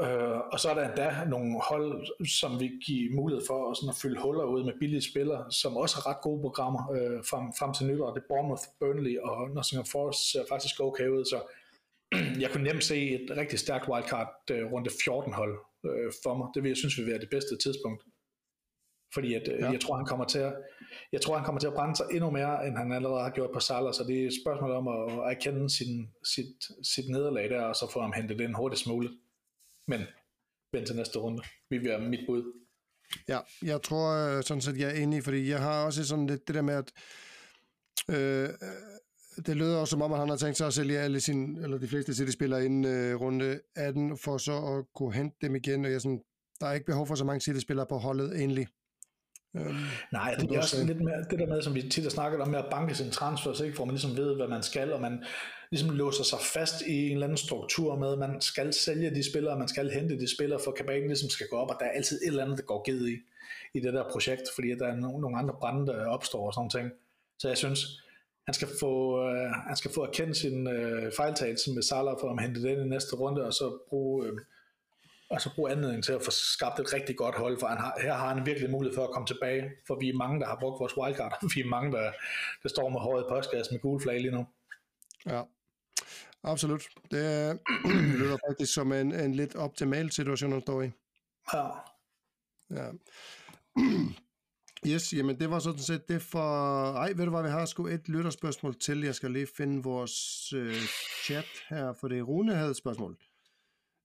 Øh, 0.01 0.39
og 0.53 0.61
så 0.61 0.71
er 0.71 0.75
der 0.75 0.89
endda 0.89 1.25
nogle 1.29 1.61
hold, 1.71 2.07
som 2.27 2.61
vi 2.61 2.71
giver 2.87 3.15
mulighed 3.15 3.47
for 3.47 3.71
at, 3.71 3.77
sådan 3.77 3.89
at 3.89 4.01
fylde 4.03 4.23
huller 4.23 4.45
ud 4.45 4.65
med 4.65 4.73
billige 4.81 5.11
spillere, 5.11 5.53
som 5.53 5.77
også 5.77 5.97
har 5.97 6.07
ret 6.11 6.23
gode 6.23 6.41
programmer 6.41 6.93
øh, 6.93 7.25
frem, 7.31 7.45
frem 7.59 7.75
til 7.75 7.87
nytår. 7.87 8.15
Det 8.15 8.21
er 8.23 8.29
Bournemouth, 8.29 8.63
Burnley 8.81 9.19
og 9.19 9.51
Nottingham 9.51 9.87
Forest 9.87 10.33
ser 10.33 10.45
faktisk 10.49 10.81
okay 10.81 11.09
ud, 11.09 11.25
så 11.25 11.39
jeg 12.43 12.51
kunne 12.51 12.69
nemt 12.69 12.85
se 12.85 12.99
et 13.11 13.37
rigtig 13.37 13.59
stærkt 13.59 13.89
wildcard 13.89 14.33
øh, 14.51 14.73
rundt 14.73 14.89
14 15.05 15.33
hold 15.33 15.59
øh, 15.85 16.13
for 16.23 16.35
mig. 16.39 16.49
Det 16.55 16.63
vil 16.63 16.69
jeg 16.69 16.77
synes 16.77 16.99
vil 16.99 17.07
være 17.07 17.19
det 17.19 17.31
bedste 17.31 17.57
tidspunkt. 17.65 18.03
Fordi 19.15 19.35
at, 19.35 19.49
øh, 19.53 19.61
ja. 19.61 19.71
jeg 19.71 19.81
tror 19.81 19.97
han 19.97 20.07
kommer 20.07 20.25
til 20.25 20.39
at 20.39 20.55
jeg 21.13 21.21
tror 21.21 21.37
han 21.37 21.45
kommer 21.45 21.61
til 21.61 21.67
at 21.67 21.75
brænde 21.75 21.97
sig 21.97 22.07
endnu 22.11 22.31
mere 22.31 22.67
end 22.67 22.77
han 22.77 22.93
allerede 22.93 23.23
har 23.23 23.31
gjort 23.31 23.51
på 23.55 23.61
Salah, 23.61 23.95
så 23.95 24.05
det 24.09 24.23
er 24.23 24.27
et 24.27 24.41
spørgsmål 24.45 24.71
om 24.71 24.89
at, 24.89 25.33
erkende 25.33 25.71
sin, 25.71 26.09
sit, 26.35 26.87
sit 26.93 27.09
nederlag 27.09 27.51
der 27.51 27.63
og 27.63 27.77
så 27.77 27.91
få 27.93 28.01
ham 28.01 28.13
hentet 28.13 28.41
ind 28.41 28.55
hurtigst 28.55 28.87
muligt. 28.87 29.15
Men 29.89 30.01
vent 30.73 30.87
til 30.87 30.97
næste 30.97 31.19
runde. 31.19 31.43
Vi 31.71 31.79
vil 31.79 31.89
være 31.89 32.01
mit 32.01 32.27
bud. 32.27 32.43
Ja, 33.29 33.39
jeg 33.63 33.83
tror 33.83 34.37
øh, 34.37 34.43
sådan 34.43 34.61
set, 34.61 34.79
jeg 34.79 34.89
er 34.91 35.03
enig, 35.03 35.25
fordi 35.25 35.51
jeg 35.51 35.61
har 35.61 35.85
også 35.85 36.05
sådan 36.05 36.27
lidt 36.27 36.47
det 36.47 36.55
der 36.55 36.63
med, 36.63 36.75
at 36.75 36.93
øh, 38.11 38.49
det 39.47 39.57
lyder 39.57 39.77
også 39.77 39.91
som 39.91 40.03
om, 40.03 40.13
at 40.13 40.19
han 40.19 40.29
har 40.29 40.37
tænkt 40.37 40.57
sig 40.57 40.67
at 40.67 40.75
sælge 40.75 40.99
alle 40.99 41.21
sine, 41.21 41.63
eller 41.63 41.79
de 41.79 41.89
fleste 41.89 42.15
City-spillere 42.15 42.65
inden 42.65 42.85
øh, 42.85 43.21
runde 43.21 43.61
18, 43.77 44.19
for 44.19 44.39
så 44.39 44.53
at 44.53 44.85
kunne 44.95 45.15
hente 45.15 45.37
dem 45.43 45.57
igen, 45.57 45.85
og 45.85 45.91
jeg 45.91 46.01
sådan, 46.01 46.21
der 46.61 46.67
er 46.67 46.73
ikke 46.73 46.87
behov 46.87 47.07
for 47.07 47.15
så 47.15 47.25
mange 47.25 47.41
City-spillere 47.41 47.87
på 47.87 47.99
holdet 47.99 48.37
egentlig. 48.37 48.67
Øhm, 49.57 49.75
Nej, 50.13 50.35
det 50.35 50.53
er 50.53 50.59
også 50.59 50.85
lidt 50.85 51.01
mere 51.01 51.25
det 51.31 51.39
der 51.39 51.47
med, 51.47 51.63
som 51.63 51.75
vi 51.75 51.83
tit 51.83 52.05
har 52.05 52.11
snakket 52.11 52.41
om, 52.41 52.49
med 52.49 52.59
at 52.59 52.67
banke 52.71 52.95
sin 52.95 53.11
transfer, 53.11 53.53
så 53.53 53.65
ikke, 53.65 53.77
for 53.77 53.85
man 53.85 53.95
ligesom 53.95 54.17
ved, 54.17 54.37
hvad 54.37 54.49
man 54.49 54.63
skal, 54.63 54.93
og 54.93 55.01
man 55.01 55.25
ligesom 55.71 55.91
låser 55.91 56.25
sig 56.25 56.39
fast 56.55 56.81
i 56.87 57.07
en 57.07 57.13
eller 57.13 57.27
anden 57.27 57.37
struktur 57.37 57.99
med, 57.99 58.13
at 58.13 58.19
man 58.19 58.41
skal 58.41 58.73
sælge 58.73 59.11
de 59.11 59.31
spillere, 59.31 59.59
man 59.59 59.69
skal 59.69 59.91
hente 59.91 60.19
de 60.19 60.35
spillere, 60.37 60.61
for 60.65 60.71
kabalen 60.71 61.09
ligesom 61.09 61.29
skal 61.29 61.47
gå 61.51 61.57
op, 61.57 61.71
og 61.71 61.77
der 61.81 61.87
er 61.87 61.91
altid 61.91 62.17
et 62.23 62.27
eller 62.27 62.45
andet, 62.45 62.59
der 62.59 62.65
går 62.65 62.83
givet 62.83 63.09
i, 63.09 63.17
i 63.75 63.81
det 63.81 63.95
der 63.95 64.11
projekt, 64.11 64.43
fordi 64.55 64.69
der 64.69 64.87
er 64.87 64.97
nogle, 64.97 65.21
nogle 65.21 65.39
andre 65.39 65.55
brænde, 65.61 65.87
der 65.87 66.07
opstår 66.07 66.47
og 66.47 66.55
sådan 66.55 66.71
ting. 66.71 66.91
Så 67.39 67.49
jeg 67.49 67.57
synes, 67.57 68.04
han 68.47 68.55
skal 68.55 68.69
få, 68.81 69.23
øh, 69.29 69.51
han 69.51 69.77
skal 69.77 69.91
få 69.95 70.03
erkendt 70.03 70.37
sin 70.37 70.67
øh, 70.67 71.13
fejltagelse 71.17 71.73
med 71.73 71.83
Salah 71.83 72.17
for 72.21 72.31
at 72.31 72.43
hente 72.43 72.63
den 72.63 72.87
i 72.87 72.89
næste 72.89 73.17
runde, 73.17 73.47
og 73.47 73.53
så 73.53 73.79
bruge, 73.89 74.27
øh, 74.27 74.33
og 75.31 75.41
så 75.41 75.51
bruge 75.55 75.71
anledningen 75.71 76.03
til 76.03 76.13
at 76.13 76.23
få 76.23 76.31
skabt 76.31 76.81
et 76.81 76.93
rigtig 76.95 77.17
godt 77.17 77.35
hold, 77.35 77.61
for 77.61 77.67
han 77.67 77.79
har, 77.79 77.99
her 78.03 78.15
har 78.15 78.35
han 78.35 78.47
virkelig 78.47 78.71
mulighed 78.71 78.95
for 78.95 79.05
at 79.05 79.11
komme 79.11 79.27
tilbage, 79.27 79.71
for 79.87 79.99
vi 80.01 80.09
er 80.09 80.15
mange, 80.15 80.41
der 80.41 80.47
har 80.47 80.59
brugt 80.61 80.81
vores 80.81 80.97
wildcard, 80.97 81.39
og 81.43 81.51
vi 81.55 81.61
er 81.61 81.67
mange, 81.67 81.93
der, 81.93 82.13
der 82.63 82.69
står 82.69 82.89
med 82.89 83.01
håret 83.01 83.23
i 83.23 83.27
postkassen 83.29 83.75
med 83.75 83.81
gule 83.81 84.01
flag 84.01 84.21
lige 84.21 84.33
nu. 84.33 84.47
Ja, 85.27 85.43
absolut. 86.43 86.83
Det 87.11 87.59
lyder 88.21 88.39
faktisk 88.49 88.75
som 88.75 88.93
en, 88.93 89.13
en 89.13 89.35
lidt 89.35 89.57
optimal 89.57 90.11
situation 90.11 90.53
at 90.53 90.63
stå 90.63 90.81
i. 90.81 90.91
Ja. 91.55 91.67
Ja. 92.71 92.91
Yes, 94.87 95.13
jamen 95.13 95.41
det 95.41 95.51
var 95.51 95.59
sådan 95.59 95.79
set 95.79 96.09
det 96.09 96.23
for... 96.23 96.93
Ej, 96.93 97.13
ved 97.17 97.25
du 97.25 97.31
hvad, 97.31 97.43
vi 97.43 97.49
har 97.49 97.67
sgu 97.67 97.87
et 97.87 98.09
lytterspørgsmål 98.09 98.75
til. 98.79 99.01
Jeg 99.01 99.15
skal 99.15 99.31
lige 99.31 99.47
finde 99.57 99.83
vores 99.83 100.53
øh, 100.53 100.75
chat 101.25 101.47
her, 101.69 101.93
for 102.01 102.09
det 102.09 102.29
Rune 102.29 102.55
havde 102.55 102.71
et 102.71 102.77
spørgsmål. 102.77 103.17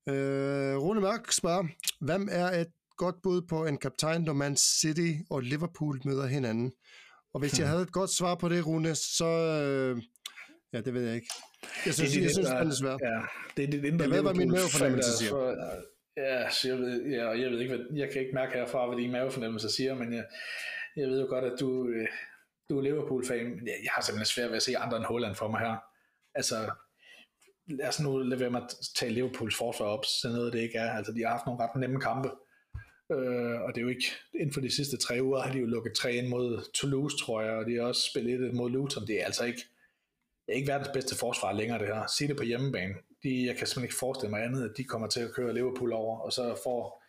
Øh, 0.10 0.78
Rune 0.78 1.02
Mørk 1.02 1.32
spørger, 1.32 1.64
hvem 2.00 2.28
er 2.32 2.62
et 2.62 2.68
godt 2.98 3.22
bud 3.24 3.42
på 3.42 3.66
en 3.66 3.78
kaptajn, 3.78 4.22
når 4.22 4.34
Man 4.34 4.58
City 4.58 5.12
og 5.30 5.42
Liverpool 5.42 6.02
møder 6.06 6.28
hinanden? 6.28 6.72
Og 7.34 7.40
hvis 7.40 7.52
hmm. 7.52 7.60
jeg 7.60 7.70
havde 7.70 7.82
et 7.82 7.92
godt 7.92 8.10
svar 8.10 8.36
på 8.36 8.50
det, 8.50 8.68
Rune, 8.68 8.96
så... 8.96 9.26
Øh, 9.26 10.02
ja, 10.74 10.82
det 10.82 10.94
ved 10.94 11.06
jeg 11.06 11.16
ikke. 11.16 11.34
Jeg 11.86 11.94
synes, 11.94 12.12
det 12.12 12.20
er 12.20 12.24
jeg 12.24 12.32
synes, 12.32 12.48
det 12.48 12.58
er 12.58 12.72
svært. 12.72 13.00
Ja, 13.04 13.22
det 13.58 13.64
er 13.64 13.72
det 13.72 13.86
indre 13.86 14.04
Jeg 14.04 14.12
ved, 14.12 14.22
hvad 14.22 14.34
min 14.34 14.52
mavefornemmelse 14.52 15.18
siger. 15.18 15.30
For, 15.30 15.56
ja, 16.20 16.50
så 16.50 16.68
jeg 16.68 16.78
ved, 16.78 17.06
ja, 17.06 17.30
jeg 17.30 17.52
ved 17.52 17.60
ikke, 17.60 17.76
hvad, 17.76 17.86
jeg 17.94 18.10
kan 18.10 18.22
ikke 18.22 18.36
mærke 18.36 18.54
herfra, 18.54 18.88
hvad 18.88 18.98
din 18.98 19.12
mavefornemmelse 19.12 19.70
siger, 19.70 19.96
men 19.96 20.14
jeg, 20.14 20.26
jeg 20.96 21.08
ved 21.08 21.22
jo 21.22 21.28
godt, 21.30 21.46
at 21.46 21.60
du, 21.60 21.88
øh, 21.88 22.08
du 22.70 22.78
er 22.78 22.82
Liverpool-fan, 22.82 23.46
men 23.46 23.68
jeg, 23.68 23.76
jeg 23.84 23.92
har 23.96 24.02
simpelthen 24.02 24.26
svært 24.26 24.50
ved 24.50 24.56
at 24.56 24.64
se 24.64 24.78
andre 24.78 24.98
end 24.98 25.06
Holland 25.06 25.36
for 25.36 25.48
mig 25.48 25.60
her. 25.60 25.76
Altså, 26.36 26.56
lad 27.68 27.88
os 27.88 28.00
nu 28.00 28.18
lade 28.18 28.40
være 28.40 28.50
med 28.50 28.62
at 28.62 28.76
tage 28.96 29.12
Liverpools 29.12 29.58
forsvar 29.58 29.86
op, 29.86 30.06
så 30.06 30.30
noget 30.30 30.54
det 30.54 30.60
ikke 30.60 30.78
er. 30.78 30.92
Altså, 30.92 31.12
de 31.12 31.22
har 31.22 31.30
haft 31.30 31.46
nogle 31.46 31.64
ret 31.64 31.80
nemme 31.80 32.02
kampe, 32.02 32.30
øh, 33.12 33.62
og 33.62 33.70
det 33.70 33.78
er 33.78 33.82
jo 33.82 33.88
ikke, 33.88 34.12
inden 34.34 34.54
for 34.54 34.62
de 34.62 34.76
sidste 34.76 34.98
tre 34.98 35.24
uger 35.24 35.42
har 35.42 35.52
de 35.52 35.60
jo 35.60 35.66
lukket 35.66 35.94
tre 35.94 36.14
ind 36.14 36.28
mod 36.28 36.72
Toulouse, 36.74 37.18
tror 37.18 37.42
jeg, 37.42 37.52
og 37.52 37.66
de 37.66 37.76
har 37.76 37.84
også 37.84 38.10
spillet 38.12 38.42
et 38.42 38.54
mod 38.54 38.70
Luton. 38.70 39.08
Det 39.08 39.22
er 39.22 39.26
altså 39.26 39.46
ikke, 39.46 39.62
det 40.46 40.54
er 40.54 40.58
ikke 40.58 40.72
verdens 40.72 40.90
bedste 40.94 41.16
forsvar 41.20 41.52
længere, 41.54 41.80
det 41.80 41.88
her. 41.88 42.08
Sig 42.18 42.28
det 42.30 42.38
på 42.38 42.44
hjemmebane. 42.44 42.96
De, 43.24 43.46
jeg 43.46 43.56
kan 43.56 43.68
simpelthen 43.68 43.84
ikke 43.84 44.00
forestille 44.00 44.32
mig 44.32 44.44
andet, 44.44 44.70
at 44.70 44.78
de 44.78 44.84
kommer 44.84 45.08
til 45.08 45.20
at 45.20 45.34
køre 45.34 45.54
Liverpool 45.54 45.94
over, 45.94 46.20
og 46.20 46.34
så 46.34 46.56
får 46.64 47.04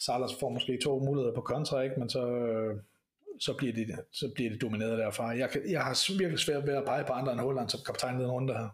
Salah 0.00 0.28
får 0.40 0.48
måske 0.48 0.78
to 0.82 0.98
muligheder 0.98 1.34
på 1.34 1.40
kontra, 1.40 1.82
ikke? 1.82 1.96
men 1.98 2.10
så, 2.10 2.22
så, 3.40 3.54
bliver 3.58 3.72
de, 3.72 3.86
så 4.12 4.30
bliver 4.34 4.50
de 4.50 4.58
domineret 4.58 4.98
derfra. 4.98 5.26
Jeg, 5.26 5.50
kan, 5.50 5.62
jeg 5.70 5.82
har 5.82 6.18
virkelig 6.18 6.38
svært 6.38 6.66
ved 6.66 6.74
at 6.74 6.84
pege 6.84 7.04
på 7.04 7.12
andre 7.12 7.32
end 7.32 7.40
Holland 7.40 7.68
som 7.68 7.80
kaptajn 7.86 8.20
den 8.20 8.30
runde 8.30 8.52
her. 8.52 8.68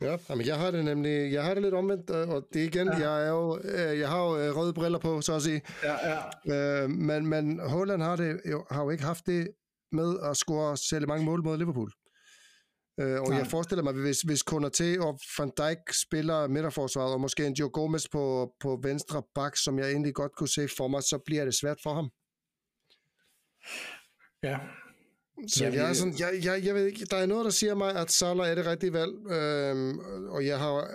Ja, 0.00 0.16
men 0.28 0.46
jeg 0.46 0.56
har 0.56 0.70
det 0.70 0.84
nemlig, 0.84 1.32
jeg 1.32 1.44
har 1.44 1.54
det 1.54 1.62
lidt 1.62 1.74
omvendt, 1.74 2.10
og 2.10 2.46
det 2.52 2.60
igen, 2.60 2.86
ja. 2.86 3.10
jeg, 3.10 3.26
er 3.26 3.30
jo, 3.30 3.60
øh, 3.64 3.98
jeg 3.98 4.08
har 4.08 4.24
jo 4.26 4.38
øh, 4.38 4.56
røde 4.56 4.74
briller 4.74 4.98
på, 4.98 5.20
så 5.20 5.34
at 5.34 5.42
sige. 5.42 5.62
Ja, 5.82 5.96
ja. 6.10 6.82
Øh, 6.82 6.90
men, 6.90 7.26
men 7.26 7.60
Holland 7.60 8.02
har, 8.02 8.16
det, 8.16 8.40
jo, 8.50 8.64
har 8.70 8.82
jo 8.82 8.90
ikke 8.90 9.04
haft 9.04 9.26
det 9.26 9.48
med 9.92 10.16
at 10.30 10.36
score 10.36 10.76
særlig 10.76 11.08
mange 11.08 11.24
mål 11.24 11.42
mod 11.44 11.58
Liverpool. 11.58 11.90
Øh, 13.00 13.20
og 13.20 13.28
Nej. 13.28 13.38
jeg 13.38 13.46
forestiller 13.46 13.82
mig, 13.82 13.92
hvis, 13.92 14.20
hvis 14.20 14.42
Konaté 14.50 15.00
og 15.06 15.18
Van 15.38 15.50
Dijk 15.56 15.78
spiller 15.92 16.48
midterforsvaret, 16.48 17.12
og 17.12 17.20
måske 17.20 17.46
en 17.46 17.54
Joe 17.54 17.70
Gomez 17.70 18.04
på, 18.12 18.52
på 18.60 18.80
venstre 18.82 19.22
bak, 19.34 19.56
som 19.56 19.78
jeg 19.78 19.90
egentlig 19.90 20.14
godt 20.14 20.32
kunne 20.36 20.48
se 20.48 20.68
for 20.76 20.88
mig, 20.88 21.02
så 21.02 21.18
bliver 21.26 21.44
det 21.44 21.54
svært 21.54 21.78
for 21.82 21.94
ham. 21.94 22.10
Ja, 24.42 24.58
så 25.48 25.64
jeg, 25.64 25.74
jeg, 25.74 25.88
er 25.88 25.92
sådan, 25.92 26.14
jeg, 26.18 26.30
jeg, 26.44 26.64
jeg 26.64 26.74
ved 26.74 26.86
ikke, 26.86 27.04
der 27.04 27.16
er 27.16 27.26
noget, 27.26 27.44
der 27.44 27.50
siger 27.50 27.74
mig, 27.74 27.96
at 27.96 28.10
Salah 28.10 28.50
er 28.50 28.54
det 28.54 28.66
rigtige 28.66 28.92
valg, 28.92 29.12
øhm, 29.30 29.98
og 30.28 30.46
jeg 30.46 30.58
har, 30.58 30.88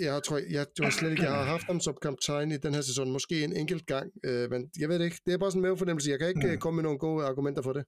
jeg, 0.00 0.12
har, 0.12 0.20
tror 0.20 0.36
jeg, 0.36 0.46
jeg 0.50 0.66
tror 0.78 0.90
slet 0.90 1.10
ikke, 1.10 1.22
jeg 1.22 1.32
har 1.32 1.44
haft 1.44 1.66
ham 1.66 1.80
som 1.80 1.96
kaptajn 2.02 2.52
i 2.52 2.56
den 2.56 2.74
her 2.74 2.80
sæson, 2.80 3.12
måske 3.12 3.44
en 3.44 3.56
enkelt 3.56 3.86
gang, 3.86 4.10
øh, 4.24 4.50
men 4.50 4.70
jeg 4.78 4.88
ved 4.88 4.98
det 4.98 5.04
ikke, 5.04 5.20
det 5.26 5.34
er 5.34 5.38
bare 5.38 5.50
sådan 5.50 5.58
en 5.58 5.62
mavefornemmelse, 5.62 6.10
jeg 6.10 6.18
kan 6.18 6.28
ikke 6.28 6.52
mm. 6.52 6.58
komme 6.58 6.76
med 6.76 6.82
nogle 6.82 6.98
gode 6.98 7.24
argumenter 7.24 7.62
for 7.62 7.72
det. 7.72 7.84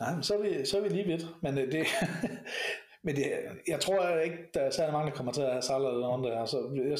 Nej, 0.00 0.14
men 0.14 0.22
så 0.22 0.34
er 0.34 0.42
vi, 0.42 0.66
så 0.66 0.78
er 0.78 0.82
vi 0.82 0.88
lige 0.88 1.04
vidt, 1.04 1.26
men 1.42 1.58
øh, 1.58 1.72
det, 1.72 1.86
men 3.04 3.16
det, 3.16 3.32
jeg 3.68 3.80
tror 3.80 4.18
ikke, 4.18 4.36
der 4.54 4.60
er 4.60 4.70
særlig 4.70 4.92
mange, 4.92 5.10
der 5.10 5.16
kommer 5.16 5.32
til 5.32 5.42
at 5.42 5.50
have 5.50 5.62
Salah 5.62 5.92
eller 5.92 6.22
der. 6.22 6.40
Altså, 6.40 6.56
jeg, 6.90 6.98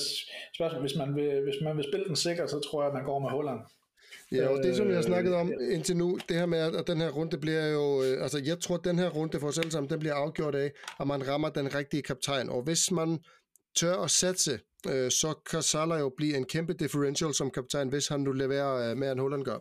spørgsmål, 0.54 0.80
hvis, 0.80 0.96
man 0.96 1.16
vil, 1.16 1.42
hvis 1.42 1.54
man 1.64 1.76
vil 1.76 1.84
spille 1.90 2.06
den 2.06 2.16
sikkert, 2.16 2.50
så 2.50 2.60
tror 2.60 2.82
jeg, 2.82 2.88
at 2.88 2.94
man 2.94 3.04
går 3.04 3.18
med 3.18 3.30
Holland. 3.30 3.60
Ja, 4.32 4.48
og 4.48 4.62
det 4.62 4.76
som 4.76 4.88
vi 4.88 4.94
har 4.94 5.02
snakket 5.02 5.34
om 5.34 5.52
indtil 5.70 5.96
nu, 5.96 6.18
det 6.28 6.36
her 6.36 6.46
med, 6.46 6.58
at 6.58 6.86
den 6.86 7.00
her 7.00 7.10
runde 7.10 7.38
bliver 7.38 7.66
jo, 7.66 8.02
øh, 8.02 8.22
altså 8.22 8.38
jeg 8.44 8.60
tror, 8.60 8.74
at 8.74 8.84
den 8.84 8.98
her 8.98 9.08
runde 9.08 9.40
for 9.40 9.48
os 9.48 9.58
alle 9.58 9.70
sammen, 9.70 9.90
den 9.90 9.98
bliver 9.98 10.14
afgjort 10.14 10.54
af, 10.54 10.72
at 11.00 11.06
man 11.06 11.28
rammer 11.28 11.48
den 11.48 11.74
rigtige 11.74 12.02
kaptajn. 12.02 12.48
Og 12.48 12.62
hvis 12.62 12.90
man 12.90 13.18
tør 13.76 13.96
at 13.96 14.10
satse, 14.10 14.60
øh, 14.88 15.10
så 15.10 15.34
kan 15.50 15.62
Salah 15.62 16.00
jo 16.00 16.12
blive 16.16 16.36
en 16.36 16.44
kæmpe 16.44 16.72
differential 16.72 17.34
som 17.34 17.50
kaptajn, 17.50 17.88
hvis 17.88 18.08
han 18.08 18.20
nu 18.20 18.32
leverer 18.32 18.90
øh, 18.90 18.96
mere 18.96 19.12
end 19.12 19.20
Holland 19.20 19.44
gør. 19.44 19.58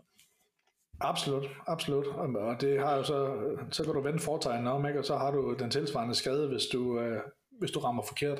Absolut, 1.01 1.45
absolut. 1.67 2.07
Og 2.35 2.61
det 2.61 2.79
har 2.79 2.95
jo 2.95 3.03
så, 3.03 3.35
så 3.71 3.83
kan 3.83 3.93
du 3.93 4.01
vende 4.01 4.19
fortegnen 4.19 4.67
om, 4.67 4.87
ikke? 4.87 4.99
og 4.99 5.05
så 5.05 5.17
har 5.17 5.31
du 5.31 5.55
den 5.59 5.69
tilsvarende 5.69 6.15
skade, 6.15 6.47
hvis 6.47 6.65
du, 6.73 6.99
øh, 6.99 7.21
hvis 7.59 7.71
du 7.71 7.79
rammer 7.79 8.03
forkert. 8.07 8.39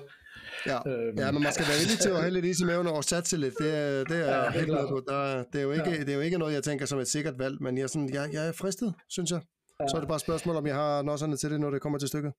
Ja. 0.66 0.80
Øhm. 0.88 1.18
ja, 1.18 1.32
men 1.32 1.44
man 1.44 1.54
skal 1.54 1.66
være 1.68 1.80
villig 1.80 2.00
til 2.00 2.10
at 2.10 2.22
have 2.22 2.32
lidt 2.32 2.46
is 2.46 2.60
i 2.60 2.66
maven 2.66 2.88
og 2.88 3.04
satse 3.04 3.38
lidt. 3.38 3.54
Det 3.60 3.78
er, 3.78 4.04
det 4.04 4.30
er 4.30 4.36
ja, 4.36 4.50
helt 4.50 4.68
med 4.68 4.88
på. 4.88 5.02
Der, 5.08 5.44
det, 5.44 5.60
er 5.60 5.64
jo 5.64 5.72
ikke, 5.72 5.90
ja. 5.90 6.00
det 6.00 6.10
er 6.10 6.16
jo 6.16 6.22
ikke 6.22 6.38
noget, 6.38 6.54
jeg 6.54 6.64
tænker 6.64 6.86
som 6.86 7.00
et 7.00 7.08
sikkert 7.08 7.40
valg, 7.40 7.62
men 7.62 7.78
jeg 7.78 7.84
er, 7.84 7.88
sådan, 7.88 8.14
jeg, 8.14 8.34
jeg 8.34 8.48
er 8.48 8.52
fristet, 8.52 8.94
synes 9.10 9.32
jeg. 9.32 9.42
Ja. 9.80 9.88
Så 9.88 9.96
er 9.96 10.00
det 10.00 10.08
bare 10.08 10.16
et 10.16 10.22
spørgsmål, 10.22 10.56
om 10.56 10.68
jeg 10.68 10.76
har 10.76 11.02
nosserne 11.02 11.38
til 11.38 11.52
det, 11.52 11.60
når 11.60 11.70
det 11.70 11.82
kommer 11.82 12.00
til 12.00 12.08
stykket. 12.08 12.34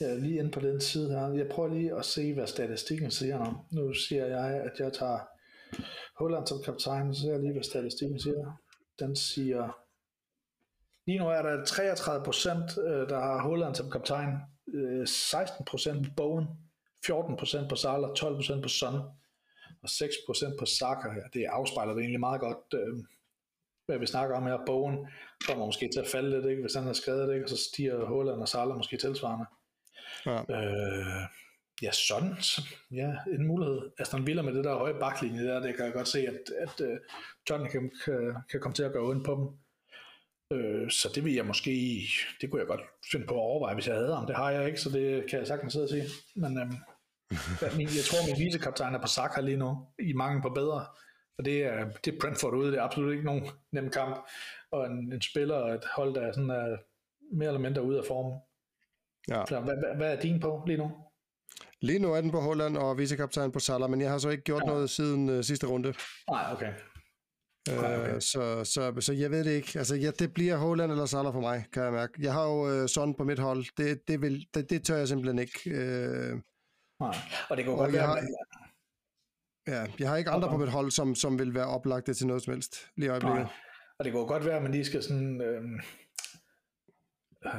Ja, 0.00 0.14
lige 0.14 0.38
ind 0.38 0.52
på 0.52 0.60
den 0.60 0.80
side 0.80 1.10
her. 1.10 1.32
Jeg 1.32 1.46
prøver 1.50 1.74
lige 1.74 1.94
at 1.94 2.04
se, 2.04 2.34
hvad 2.34 2.46
statistikken 2.46 3.10
siger 3.10 3.38
nu. 3.38 3.80
Nu 3.80 3.94
siger 3.94 4.26
jeg, 4.26 4.46
at 4.46 4.72
jeg 4.78 4.92
tager 4.92 5.18
Holland 6.18 6.46
som 6.46 6.62
kaptajn, 6.64 7.14
så 7.14 7.20
ser 7.20 7.30
jeg 7.30 7.40
lige, 7.40 7.52
hvad 7.52 7.62
statistikken 7.62 8.20
siger. 8.20 8.63
Den 8.98 9.16
siger, 9.16 9.78
lige 11.06 11.18
nu 11.18 11.28
er 11.28 11.42
der 11.42 11.64
33 11.64 12.24
procent, 12.24 12.78
øh, 12.78 13.08
der 13.08 13.20
har 13.20 13.42
Holland 13.42 13.74
som 13.74 13.90
kaptajn, 13.90 14.38
16 15.06 15.62
øh, 15.62 15.66
procent 15.66 16.16
Bowen, 16.16 16.46
14% 17.06 17.68
på 17.68 17.76
Salah, 17.76 18.10
12% 18.10 18.62
på 18.62 18.68
Son 18.68 18.94
og 19.82 19.88
6% 19.88 20.58
på 20.58 20.66
Saka 20.66 21.08
her. 21.10 21.28
Det 21.32 21.44
afspejler 21.44 21.92
det 21.92 22.00
egentlig 22.00 22.20
meget 22.20 22.40
godt, 22.40 22.74
øh, 22.74 23.04
hvad 23.86 23.98
vi 23.98 24.06
snakker 24.06 24.36
om 24.36 24.46
her. 24.46 24.58
Bogen 24.66 25.08
kommer 25.46 25.66
måske 25.66 25.90
til 25.92 26.00
at 26.00 26.06
falde 26.06 26.30
lidt, 26.30 26.46
ikke? 26.46 26.62
hvis 26.62 26.74
han 26.74 26.84
har 26.84 26.92
skrevet 26.92 27.28
det, 27.28 27.34
ikke? 27.34 27.46
og 27.46 27.50
så 27.50 27.56
stiger 27.56 28.04
Holland 28.04 28.40
og 28.40 28.48
Salah 28.48 28.76
måske 28.76 28.96
tilsvarende. 28.96 29.46
Ja. 30.26 30.38
Øh, 30.40 31.22
ja, 31.82 31.90
Son, 31.92 32.36
ja, 32.90 33.12
en 33.34 33.46
mulighed. 33.46 33.90
Aston 33.98 34.26
Villa 34.26 34.42
med 34.42 34.54
det 34.54 34.64
der 34.64 34.74
høje 34.74 34.94
baklinje 35.00 35.44
der, 35.44 35.60
det 35.60 35.76
kan 35.76 35.84
jeg 35.84 35.92
godt 35.92 36.08
se, 36.08 36.18
at, 36.18 36.68
at 36.68 36.80
uh, 36.80 36.96
John 37.50 37.68
kan, 37.68 37.90
kan, 38.50 38.60
komme 38.60 38.74
til 38.74 38.82
at 38.82 38.92
gøre 38.92 39.02
ondt 39.02 39.26
på 39.26 39.34
dem. 39.34 39.46
Øh, 40.58 40.90
så 40.90 41.10
det 41.14 41.24
vil 41.24 41.34
jeg 41.34 41.46
måske, 41.46 42.00
det 42.40 42.50
kunne 42.50 42.60
jeg 42.60 42.68
godt 42.68 42.80
finde 43.12 43.26
på 43.26 43.34
at 43.34 43.40
overveje, 43.40 43.74
hvis 43.74 43.86
jeg 43.86 43.94
havde 43.94 44.14
ham. 44.14 44.26
Det 44.26 44.36
har 44.36 44.50
jeg 44.50 44.66
ikke, 44.66 44.80
så 44.80 44.90
det 44.90 45.30
kan 45.30 45.38
jeg 45.38 45.46
sagtens 45.46 45.72
sidde 45.72 45.84
og 45.84 45.88
sige. 45.88 46.04
Men 46.36 46.58
øhm, 46.58 46.74
jeg 47.98 48.04
tror, 48.08 48.26
min 48.26 48.44
vicekaptajn 48.44 48.94
er 48.94 49.00
på 49.00 49.06
Saka 49.06 49.40
lige 49.40 49.56
nu, 49.56 49.86
i 49.98 50.12
mange 50.12 50.42
på 50.42 50.48
bedre. 50.48 50.86
Og 51.38 51.44
det 51.44 51.64
er, 51.64 51.90
det 52.04 52.14
er 52.14 52.18
Brentford 52.20 52.54
ude, 52.54 52.72
det 52.72 52.78
er 52.78 52.82
absolut 52.82 53.12
ikke 53.12 53.24
nogen 53.24 53.46
nem 53.72 53.90
kamp. 53.90 54.28
Og 54.70 54.86
en, 54.86 55.12
en 55.12 55.22
spiller 55.22 55.54
og 55.54 55.74
et 55.74 55.84
hold, 55.96 56.14
der 56.14 56.20
er 56.20 56.32
sådan, 56.32 56.50
er 56.50 56.76
mere 57.32 57.48
eller 57.48 57.60
mindre 57.60 57.82
ude 57.82 57.98
af 57.98 58.04
formen. 58.04 58.38
Ja. 59.28 59.44
Så 59.48 59.60
hvad, 59.60 59.74
hvad, 59.74 59.96
hvad 59.96 60.16
er 60.16 60.20
din 60.20 60.40
på 60.40 60.64
lige 60.66 60.78
nu? 60.78 61.03
Lige 61.82 61.98
nu 61.98 62.12
er 62.12 62.20
den 62.20 62.30
på 62.30 62.40
Holland 62.40 62.76
og 62.76 62.98
vicekaptajn 62.98 63.52
på 63.52 63.58
Salah, 63.58 63.90
men 63.90 64.00
jeg 64.00 64.10
har 64.10 64.18
så 64.18 64.28
ikke 64.28 64.44
gjort 64.44 64.62
ja. 64.66 64.70
noget 64.70 64.90
siden 64.90 65.28
uh, 65.28 65.42
sidste 65.42 65.66
runde. 65.66 65.94
Nej, 66.30 66.52
okay. 66.52 66.72
Okay, 67.68 67.98
okay. 67.98 68.14
Øh, 68.14 68.20
så, 68.20 68.64
så, 68.64 69.00
så 69.00 69.12
jeg 69.12 69.30
ved 69.30 69.44
det 69.44 69.50
ikke. 69.50 69.78
Altså, 69.78 69.94
ja, 69.94 70.10
det 70.10 70.34
bliver 70.34 70.56
Holland 70.56 70.92
eller 70.92 71.06
Salah 71.06 71.32
for 71.32 71.40
mig, 71.40 71.64
kan 71.72 71.82
jeg 71.82 71.92
mærke. 71.92 72.12
Jeg 72.18 72.32
har 72.32 72.44
jo 72.44 72.82
uh, 72.82 72.86
Son 72.88 73.14
på 73.14 73.24
mit 73.24 73.38
hold. 73.38 73.64
Det, 73.76 74.08
det, 74.08 74.22
vil, 74.22 74.46
det, 74.54 74.70
det 74.70 74.84
tør 74.84 74.96
jeg 74.96 75.08
simpelthen 75.08 75.38
ikke. 75.38 75.60
Uh, 75.66 76.40
Nej, 77.00 77.16
og 77.50 77.56
det 77.56 77.64
kunne 77.64 77.76
godt 77.76 77.92
være... 77.92 78.06
Har, 78.06 78.22
ja, 79.66 79.86
jeg 79.98 80.08
har 80.08 80.16
ikke 80.16 80.30
andre 80.30 80.48
på 80.48 80.56
mit 80.56 80.68
hold, 80.68 80.90
som, 80.90 81.14
som 81.14 81.38
vil 81.38 81.54
være 81.54 81.66
oplagte 81.66 82.14
til 82.14 82.26
noget 82.26 82.42
som 82.42 82.52
helst 82.52 82.76
lige 82.96 83.06
i 83.06 83.10
øjeblikket. 83.10 83.40
Nej. 83.40 83.52
Og 83.98 84.04
det 84.04 84.12
kunne 84.12 84.26
godt 84.26 84.44
være, 84.44 84.56
at 84.56 84.62
man 84.62 84.72
lige 84.72 84.84
skal 84.84 85.02
sådan... 85.02 85.40
Øh, 85.40 85.62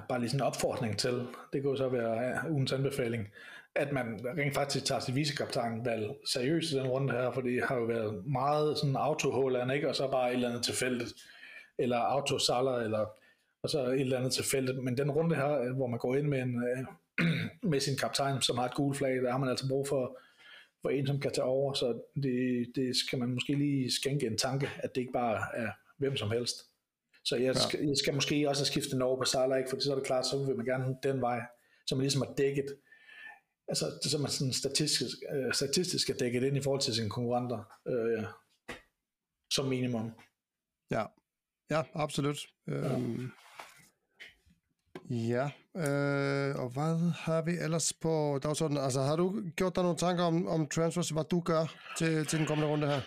bare 0.10 0.20
lige 0.20 0.30
sådan 0.30 0.42
en 0.42 0.48
opfordring 0.48 1.00
til, 1.00 1.28
det 1.54 1.64
kunne 1.64 1.78
så 1.78 1.90
være 1.90 2.14
ja, 2.14 2.50
ugens 2.50 2.72
anbefaling, 2.72 3.28
at 3.76 3.92
man 3.92 4.20
rent 4.38 4.54
faktisk 4.54 4.86
tager 4.86 5.00
sit 5.02 5.16
visekaptajnvalg 5.16 6.12
seriøst 6.26 6.72
i 6.72 6.76
den 6.76 6.88
runde 6.88 7.14
her, 7.14 7.32
for 7.32 7.42
det 7.42 7.64
har 7.64 7.76
jo 7.76 7.84
været 7.84 8.26
meget 8.26 8.78
sådan 8.78 8.96
auto 8.96 9.50
ikke? 9.74 9.90
og 9.90 9.96
så 9.96 10.12
bare 10.12 10.30
et 10.30 10.36
eller 10.36 10.50
andet 10.50 10.64
tilfældigt, 10.64 11.14
eller 11.78 11.98
auto 11.98 12.36
eller 12.36 13.06
og 13.64 13.70
så 13.70 13.86
et 13.86 14.02
eller 14.02 14.18
andet 14.18 14.34
tilfældigt. 14.34 14.84
Men 14.84 14.98
den 14.98 15.12
runde 15.12 15.36
her, 15.36 15.74
hvor 15.74 15.88
man 15.88 16.00
går 16.00 16.16
ind 16.16 16.28
med, 16.28 16.42
en, 16.42 16.64
øh, 16.64 16.86
med 17.72 17.80
sin 17.80 17.98
kaptajn, 17.98 18.42
som 18.42 18.58
har 18.58 18.66
et 18.66 18.76
gult 18.76 18.98
flag, 18.98 19.16
der 19.16 19.32
har 19.32 19.38
man 19.38 19.50
altså 19.50 19.68
brug 19.70 19.88
for, 19.88 20.20
for 20.82 20.90
en, 20.90 21.08
som 21.08 21.20
kan 21.20 21.32
tage 21.32 21.46
over, 21.46 21.74
så 21.74 22.02
det, 22.24 22.68
det 22.76 22.96
skal 22.96 23.20
man 23.20 23.30
måske 23.30 23.54
lige 23.54 23.92
skænke 23.92 24.28
en 24.28 24.38
tanke, 24.38 24.70
at 24.78 24.96
det 24.96 25.02
ikke 25.02 25.14
bare 25.14 25.42
er 25.54 25.70
hvem 25.98 26.16
som 26.16 26.32
helst. 26.32 26.56
Så 27.24 27.36
jeg, 27.36 27.56
ja. 27.56 27.60
skal, 27.68 27.80
jeg 27.80 27.98
skal 27.98 28.14
måske 28.14 28.50
også 28.50 28.66
skifte 28.66 28.92
den 28.92 29.02
over 29.02 29.18
på 29.18 29.24
Salah, 29.24 29.58
ikke? 29.58 29.70
for 29.70 29.80
så 29.80 29.92
er 29.92 29.96
det 29.96 30.06
klart, 30.06 30.26
så 30.26 30.46
vil 30.46 30.56
man 30.56 30.66
gerne 30.66 30.96
den 31.04 31.22
vej, 31.22 31.42
så 31.88 31.96
man 31.96 32.02
ligesom 32.02 32.22
har 32.22 32.34
dækket 32.34 32.76
altså, 33.68 34.00
det 34.04 34.12
så 34.12 34.18
man 34.18 34.32
sådan 34.32 34.54
statistisk, 34.54 35.18
øh, 35.36 35.54
statistisk 35.54 36.10
er 36.10 36.14
dækket 36.14 36.44
ind 36.44 36.58
i 36.58 36.62
forhold 36.62 36.82
til 36.82 36.96
sine 36.96 37.10
konkurrenter, 37.10 37.80
øh, 37.88 38.24
som 39.54 39.66
minimum. 39.66 40.12
Ja, 40.92 41.06
ja 41.72 41.84
absolut. 41.94 42.38
Ja. 42.68 42.74
Øhm, 42.74 43.32
ja, 45.10 45.50
øh, 45.76 46.56
og 46.56 46.70
hvad 46.70 47.12
har 47.12 47.42
vi 47.42 47.52
ellers 47.52 47.94
på 47.94 48.40
dagsordenen? 48.44 48.84
Altså, 48.84 49.02
har 49.02 49.16
du 49.16 49.42
gjort 49.56 49.76
dig 49.76 49.84
nogle 49.84 49.98
tanker 49.98 50.24
om, 50.24 50.48
om 50.48 50.68
transfers, 50.70 51.10
hvad 51.10 51.24
du 51.24 51.40
gør 51.40 51.94
til, 51.98 52.26
til 52.26 52.40
den 52.40 52.48
kommende 52.48 52.72
runde 52.72 52.88
her? 52.88 53.02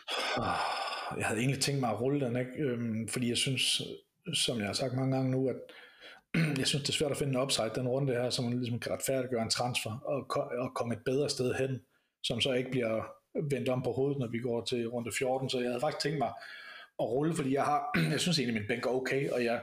Jeg 1.17 1.27
havde 1.27 1.41
egentlig 1.41 1.63
tænkt 1.63 1.81
mig 1.81 1.91
at 1.91 2.01
rulle 2.01 2.27
den, 2.27 2.37
ikke? 2.37 2.53
Øhm, 2.59 3.09
fordi 3.09 3.29
jeg 3.29 3.37
synes, 3.37 3.83
som 4.35 4.59
jeg 4.59 4.67
har 4.67 4.73
sagt 4.73 4.95
mange 4.95 5.17
gange 5.17 5.31
nu, 5.31 5.49
at 5.49 5.57
jeg 6.61 6.67
synes, 6.67 6.83
det 6.83 6.89
er 6.89 6.99
svært 6.99 7.11
at 7.11 7.17
finde 7.17 7.33
en 7.33 7.43
upside 7.43 7.71
den 7.75 7.89
runde 7.89 8.13
her, 8.13 8.31
så 8.31 8.43
man 8.43 8.59
ligesom 8.59 8.81
kan 8.81 8.93
retfærdiggøre 8.93 9.43
en 9.43 9.51
transfer 9.51 9.91
og, 10.05 10.19
og 10.59 10.75
komme 10.75 10.95
et 10.95 11.05
bedre 11.05 11.29
sted 11.31 11.55
hen, 11.55 11.81
som 12.23 12.41
så 12.41 12.53
ikke 12.53 12.71
bliver 12.71 13.07
vendt 13.51 13.69
om 13.69 13.83
på 13.83 13.93
hovedet, 13.93 14.19
når 14.19 14.27
vi 14.27 14.39
går 14.39 14.65
til 14.65 14.89
runde 14.89 15.11
14. 15.19 15.51
Så 15.51 15.59
jeg 15.59 15.69
havde 15.69 15.81
faktisk 15.81 16.03
tænkt 16.03 16.19
mig 16.19 16.33
at 16.99 17.05
rulle, 17.05 17.35
fordi 17.35 17.55
jeg 17.55 17.65
har, 17.65 17.91
jeg 18.13 18.21
synes 18.21 18.39
egentlig, 18.39 18.61
min 18.61 18.69
bænk 18.69 18.87
er 18.87 18.91
okay, 18.91 19.31
og 19.31 19.45
jeg, 19.45 19.61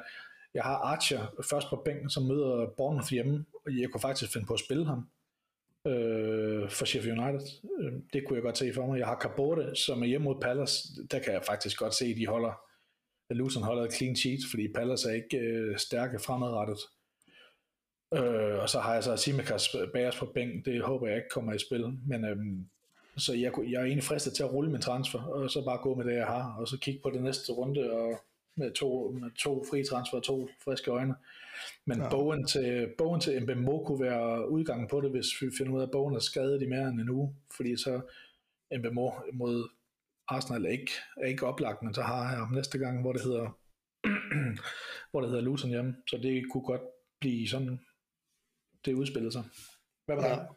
jeg 0.53 0.63
har 0.63 0.75
Archer 0.75 1.33
først 1.49 1.69
på 1.69 1.81
bænken, 1.85 2.09
som 2.09 2.23
møder 2.23 2.67
Bournemouth 2.77 3.11
hjemme, 3.11 3.45
og 3.65 3.79
jeg 3.79 3.89
kunne 3.89 4.01
faktisk 4.01 4.33
finde 4.33 4.47
på 4.47 4.53
at 4.53 4.59
spille 4.59 4.85
ham 4.85 5.07
øh, 5.87 6.69
for 6.69 6.85
Sheffield 6.85 7.19
United. 7.19 7.47
Øh, 7.79 7.93
det 8.13 8.27
kunne 8.27 8.35
jeg 8.35 8.43
godt 8.43 8.57
se 8.57 8.73
for 8.73 8.87
mig. 8.87 8.99
Jeg 8.99 9.07
har 9.07 9.19
Cabote, 9.19 9.75
som 9.75 10.01
er 10.01 10.07
hjemme 10.07 10.25
mod 10.25 10.41
Palace. 10.41 10.87
Der 11.11 11.19
kan 11.19 11.33
jeg 11.33 11.43
faktisk 11.43 11.79
godt 11.79 11.93
se, 11.93 12.05
at 12.05 12.17
de 12.17 12.27
holder 12.27 12.64
at 13.29 13.35
Luton 13.35 13.63
holder 13.63 13.83
et 13.83 13.93
clean 13.93 14.15
sheet, 14.15 14.39
fordi 14.49 14.67
Palace 14.67 15.09
er 15.09 15.13
ikke 15.13 15.37
øh, 15.37 15.77
stærke 15.77 16.19
fremadrettet. 16.19 16.79
Øh, 18.13 18.59
og 18.59 18.69
så 18.69 18.79
har 18.79 18.93
jeg 18.93 19.03
så 19.03 19.17
Simikas 19.17 19.75
Bagerst 19.93 20.17
på 20.17 20.25
bænk, 20.25 20.65
det 20.65 20.81
håber 20.81 21.07
jeg 21.07 21.15
ikke 21.15 21.29
kommer 21.29 21.53
i 21.53 21.59
spil, 21.59 21.97
men 22.07 22.25
øhm, 22.25 22.65
så 23.17 23.33
jeg, 23.33 23.51
jeg 23.57 23.79
er 23.79 23.85
egentlig 23.85 24.03
fristet 24.03 24.33
til 24.33 24.43
at 24.43 24.53
rulle 24.53 24.71
min 24.71 24.81
transfer, 24.81 25.19
og 25.19 25.49
så 25.49 25.65
bare 25.65 25.77
gå 25.77 25.95
med 25.95 26.05
det, 26.05 26.15
jeg 26.15 26.25
har, 26.25 26.55
og 26.59 26.67
så 26.67 26.77
kigge 26.77 26.99
på 27.03 27.09
det 27.09 27.23
næste 27.23 27.51
runde, 27.51 27.91
og 27.91 28.19
med 28.57 28.71
to, 28.71 29.11
med 29.11 29.31
to 29.37 29.65
fri 29.69 29.83
transfer 29.83 30.17
og 30.17 30.23
to 30.23 30.49
friske 30.63 30.91
øjne. 30.91 31.15
Men 31.85 32.01
ja. 32.01 32.09
Bowen, 32.09 32.47
til, 32.47 32.89
Bowen 32.97 33.21
til 33.21 33.43
Mbemo 33.43 33.83
kunne 33.83 34.01
være 34.01 34.49
udgangen 34.49 34.87
på 34.87 35.01
det, 35.01 35.11
hvis 35.11 35.41
vi 35.41 35.51
finder 35.57 35.73
ud 35.73 35.81
af, 35.81 35.85
at 35.85 35.91
Bowen 35.91 36.15
er 36.15 36.19
skadet 36.19 36.61
i 36.61 36.65
mere 36.65 36.87
end 36.87 36.99
en 36.99 37.09
uge, 37.09 37.35
fordi 37.57 37.77
så 37.77 38.01
Mbemo 38.77 39.11
mod 39.33 39.69
Arsenal 40.27 40.65
er 40.65 40.69
ikke, 40.69 40.91
er 41.23 41.27
ikke 41.27 41.45
oplagt, 41.45 41.81
men 41.83 41.93
så 41.93 42.01
har 42.01 42.29
jeg 42.29 42.39
ham 42.39 42.51
næste 42.53 42.77
gang, 42.77 43.01
hvor 43.01 43.13
det 43.13 43.21
hedder, 43.21 43.49
hvor 45.11 45.21
det 45.21 45.29
hedder 45.29 45.43
Luton 45.43 45.69
hjemme, 45.69 45.95
så 46.09 46.17
det 46.23 46.43
kunne 46.51 46.63
godt 46.65 46.81
blive 47.21 47.47
sådan 47.49 47.79
det 48.85 48.93
udspillede 48.93 49.31
sig. 49.31 49.43
Hvad 50.05 50.15
var 50.15 50.27
Ja. 50.27 50.35
det? 50.35 50.47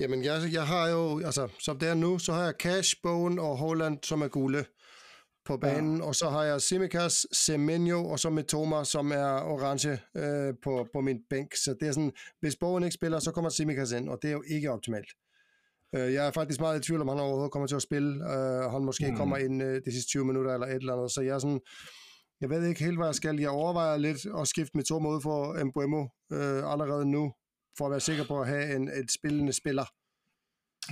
Jamen, 0.00 0.24
jeg, 0.24 0.40
jeg 0.52 0.66
har 0.66 0.88
jo, 0.88 1.20
altså, 1.24 1.48
som 1.60 1.78
det 1.78 1.88
er 1.88 1.94
nu, 1.94 2.18
så 2.18 2.32
har 2.32 2.44
jeg 2.44 2.54
Cash, 2.60 2.96
Bowen 3.02 3.38
og 3.38 3.58
Holland, 3.58 3.98
som 4.02 4.22
er 4.22 4.28
gule 4.28 4.66
på 5.44 5.56
banen, 5.56 5.96
ja. 5.98 6.04
og 6.04 6.14
så 6.14 6.28
har 6.30 6.42
jeg 6.42 6.62
Simikas, 6.62 7.26
Semenyo, 7.32 8.06
og 8.06 8.18
så 8.18 8.30
Mitoma, 8.30 8.84
som 8.84 9.12
er 9.12 9.42
orange 9.42 9.92
øh, 10.16 10.54
på, 10.62 10.88
på 10.92 11.00
min 11.00 11.18
bænk. 11.30 11.54
Så 11.54 11.76
det 11.80 11.88
er 11.88 11.92
sådan, 11.92 12.12
hvis 12.40 12.56
Bowen 12.56 12.84
ikke 12.84 12.94
spiller, 12.94 13.18
så 13.18 13.32
kommer 13.32 13.50
Simikas 13.50 13.92
ind, 13.92 14.08
og 14.08 14.18
det 14.22 14.28
er 14.28 14.32
jo 14.32 14.44
ikke 14.46 14.70
optimalt. 14.70 15.10
Øh, 15.96 16.12
jeg 16.14 16.26
er 16.26 16.30
faktisk 16.30 16.60
meget 16.60 16.78
i 16.80 16.82
tvivl 16.82 17.00
om, 17.00 17.08
han 17.08 17.18
overhovedet 17.18 17.52
kommer 17.52 17.66
til 17.66 17.76
at 17.76 17.82
spille. 17.82 18.10
Øh, 18.32 18.70
han 18.72 18.84
måske 18.84 19.04
Mm. 19.06 19.10
mm. 19.10 19.16
kommer 19.16 19.36
ind 19.36 19.62
øh, 19.62 19.80
de 19.84 19.92
sidste 19.92 20.08
20 20.10 20.24
minutter 20.24 20.54
eller 20.54 20.66
et 20.66 20.74
eller 20.74 20.94
andet, 20.94 21.10
så 21.10 21.20
jeg 21.20 21.34
er 21.34 21.38
sådan, 21.38 21.60
jeg 22.40 22.50
ved 22.50 22.66
ikke 22.68 22.84
helt, 22.84 22.98
hvad 22.98 23.06
jeg 23.06 23.14
skal. 23.14 23.36
Jeg 23.40 23.48
overvejer 23.50 23.96
lidt 23.96 24.26
at 24.40 24.48
skifte 24.48 24.76
Mitoma 24.76 25.08
ud 25.08 25.20
for 25.20 25.64
Mbuemo 25.64 26.02
øh, 26.32 26.72
allerede 26.72 27.10
nu, 27.10 27.32
for 27.78 27.84
at 27.86 27.90
være 27.90 28.00
sikker 28.00 28.24
på 28.24 28.40
at 28.40 28.48
have 28.48 28.76
en, 28.76 28.88
et 28.88 29.10
spillende 29.18 29.52
spiller. 29.52 29.84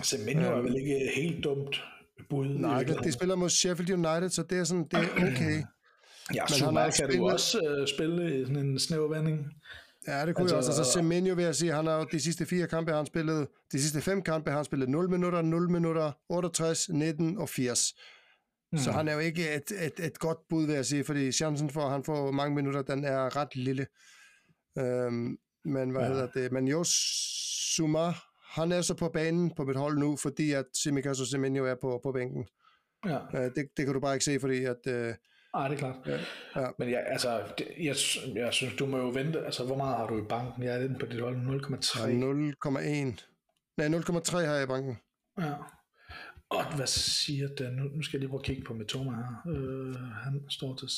Semenyo 0.03 0.43
er 0.49 0.55
Øhm. 0.57 0.65
vel 0.65 0.77
ikke 0.77 1.11
helt 1.17 1.45
dumt 1.45 1.83
bud. 2.31 2.47
Nej, 2.49 2.83
det, 2.83 2.99
de 3.05 3.13
spiller 3.13 3.35
mod 3.37 3.51
Sheffield 3.51 3.93
United, 3.93 4.29
så 4.29 4.43
det 4.43 4.59
er 4.59 4.65
sådan, 4.65 4.85
det 4.85 4.95
er 4.99 5.09
okay. 5.17 5.63
Ja, 6.35 6.41
han 6.41 6.49
Zuma 6.59 6.81
har 6.81 6.91
kan 6.91 7.07
du 7.07 7.13
spillet- 7.13 7.33
også 7.33 7.61
øh, 7.79 7.87
spille 7.89 8.41
i 8.41 8.45
sådan 8.45 8.57
en 8.67 8.79
snæver 8.79 9.09
vending. 9.09 9.39
Ja, 10.07 10.27
det 10.27 10.35
kunne 10.37 10.43
Altså- 10.43 10.55
jeg 10.57 10.59
også. 10.69 10.81
Altså 10.81 10.93
Semenyo 10.93 11.35
vil 11.35 11.45
jeg 11.45 11.55
sige, 11.55 11.73
han 11.73 11.87
har 11.87 11.97
jo 11.99 12.07
de 12.13 12.21
sidste 12.21 12.47
fire 12.47 12.67
kampe, 12.69 12.93
han 12.93 13.07
spillet, 13.07 13.49
de 13.73 13.81
sidste 13.81 14.01
fem 14.01 14.23
kampe 14.23 14.51
han 14.51 14.65
spillet 14.65 14.89
0 14.89 15.11
minutter, 15.11 15.43
0 15.43 15.71
minutter, 15.71 16.13
68, 16.29 16.89
19 16.89 17.39
og 17.39 17.49
80. 17.49 17.95
Mm. 18.73 18.79
Så 18.79 18.93
han 18.93 19.09
er 19.09 19.13
jo 19.13 19.19
ikke 19.19 19.55
et, 19.55 19.71
et, 19.87 20.07
et 20.07 20.19
godt 20.19 20.39
bud, 20.49 20.67
vil 20.67 20.75
jeg 20.75 20.87
sige, 20.87 21.05
fordi 21.05 21.33
chancen 21.33 21.71
for, 21.71 21.81
at 21.81 21.91
han 21.91 22.05
får 22.05 22.31
mange 22.31 22.55
minutter, 22.55 22.83
den 22.83 23.05
er 23.05 23.37
ret 23.37 23.57
lille. 23.57 23.87
Øhm, 24.79 25.37
men 25.65 25.91
hvad 25.91 26.03
ja. 26.03 26.09
hedder 26.09 26.27
det? 26.35 26.53
Men 26.53 26.69
jo, 26.69 26.85
Suma, 27.77 28.13
han 28.51 28.73
er 28.73 28.83
så 28.83 28.95
på 28.95 29.09
banen 29.09 29.51
på 29.57 29.65
mit 29.65 29.77
hold 29.77 29.99
nu, 29.99 30.17
fordi 30.17 30.53
at 30.53 30.65
Simikas 30.83 31.21
og 31.21 31.27
Semenyo 31.27 31.65
er 31.67 31.75
på, 31.81 32.01
på 32.03 32.13
bænken. 32.13 32.47
Ja, 33.07 33.19
Øh, 33.35 33.51
det, 33.55 33.69
det 33.77 33.85
kan 33.85 33.95
du 33.95 34.01
bare 34.01 34.15
ikke 34.15 34.25
se, 34.25 34.41
fordi 34.41 34.65
at... 34.65 34.87
Øh, 34.87 35.15
Ej, 35.55 35.69
det 35.69 35.75
er 35.75 35.79
klart. 35.79 35.97
Ja, 36.07 36.19
ja. 36.61 36.71
Men 36.79 36.95
altså, 36.95 37.43
det, 37.59 37.67
jeg, 37.79 37.97
jeg 38.35 38.53
synes, 38.53 38.75
du 38.79 38.87
må 38.87 38.99
jo 38.99 39.09
vente. 39.09 39.45
Altså, 39.45 39.65
hvor 39.65 39.77
meget 39.77 39.97
har 39.97 40.07
du 40.07 40.19
i 40.19 40.27
banken? 40.29 40.63
Jeg 40.63 40.75
er 40.75 40.85
inde 40.85 40.99
på 40.99 41.07
dit 41.07 41.21
hold 41.21 41.37
0,3. 41.37 41.99
0,1. 42.69 43.27
Nej, 43.77 43.89
0,3 43.89 44.47
har 44.47 44.55
jeg 44.55 44.63
i 44.63 44.67
banken. 44.67 44.99
Ja. 45.39 45.53
Og 46.51 46.77
hvad 46.77 46.87
siger 46.87 47.49
den? 47.49 47.73
Nu, 47.73 47.85
nu 47.85 48.03
skal 48.03 48.17
jeg 48.17 48.21
lige 48.21 48.29
prøve 48.29 48.41
at 48.41 48.45
kigge 48.45 48.63
på 48.63 48.75
Mitoma 48.75 49.11
her. 49.11 49.43
Øh, 49.49 49.95
han 49.95 50.43
står 50.49 50.77
til... 50.77 50.89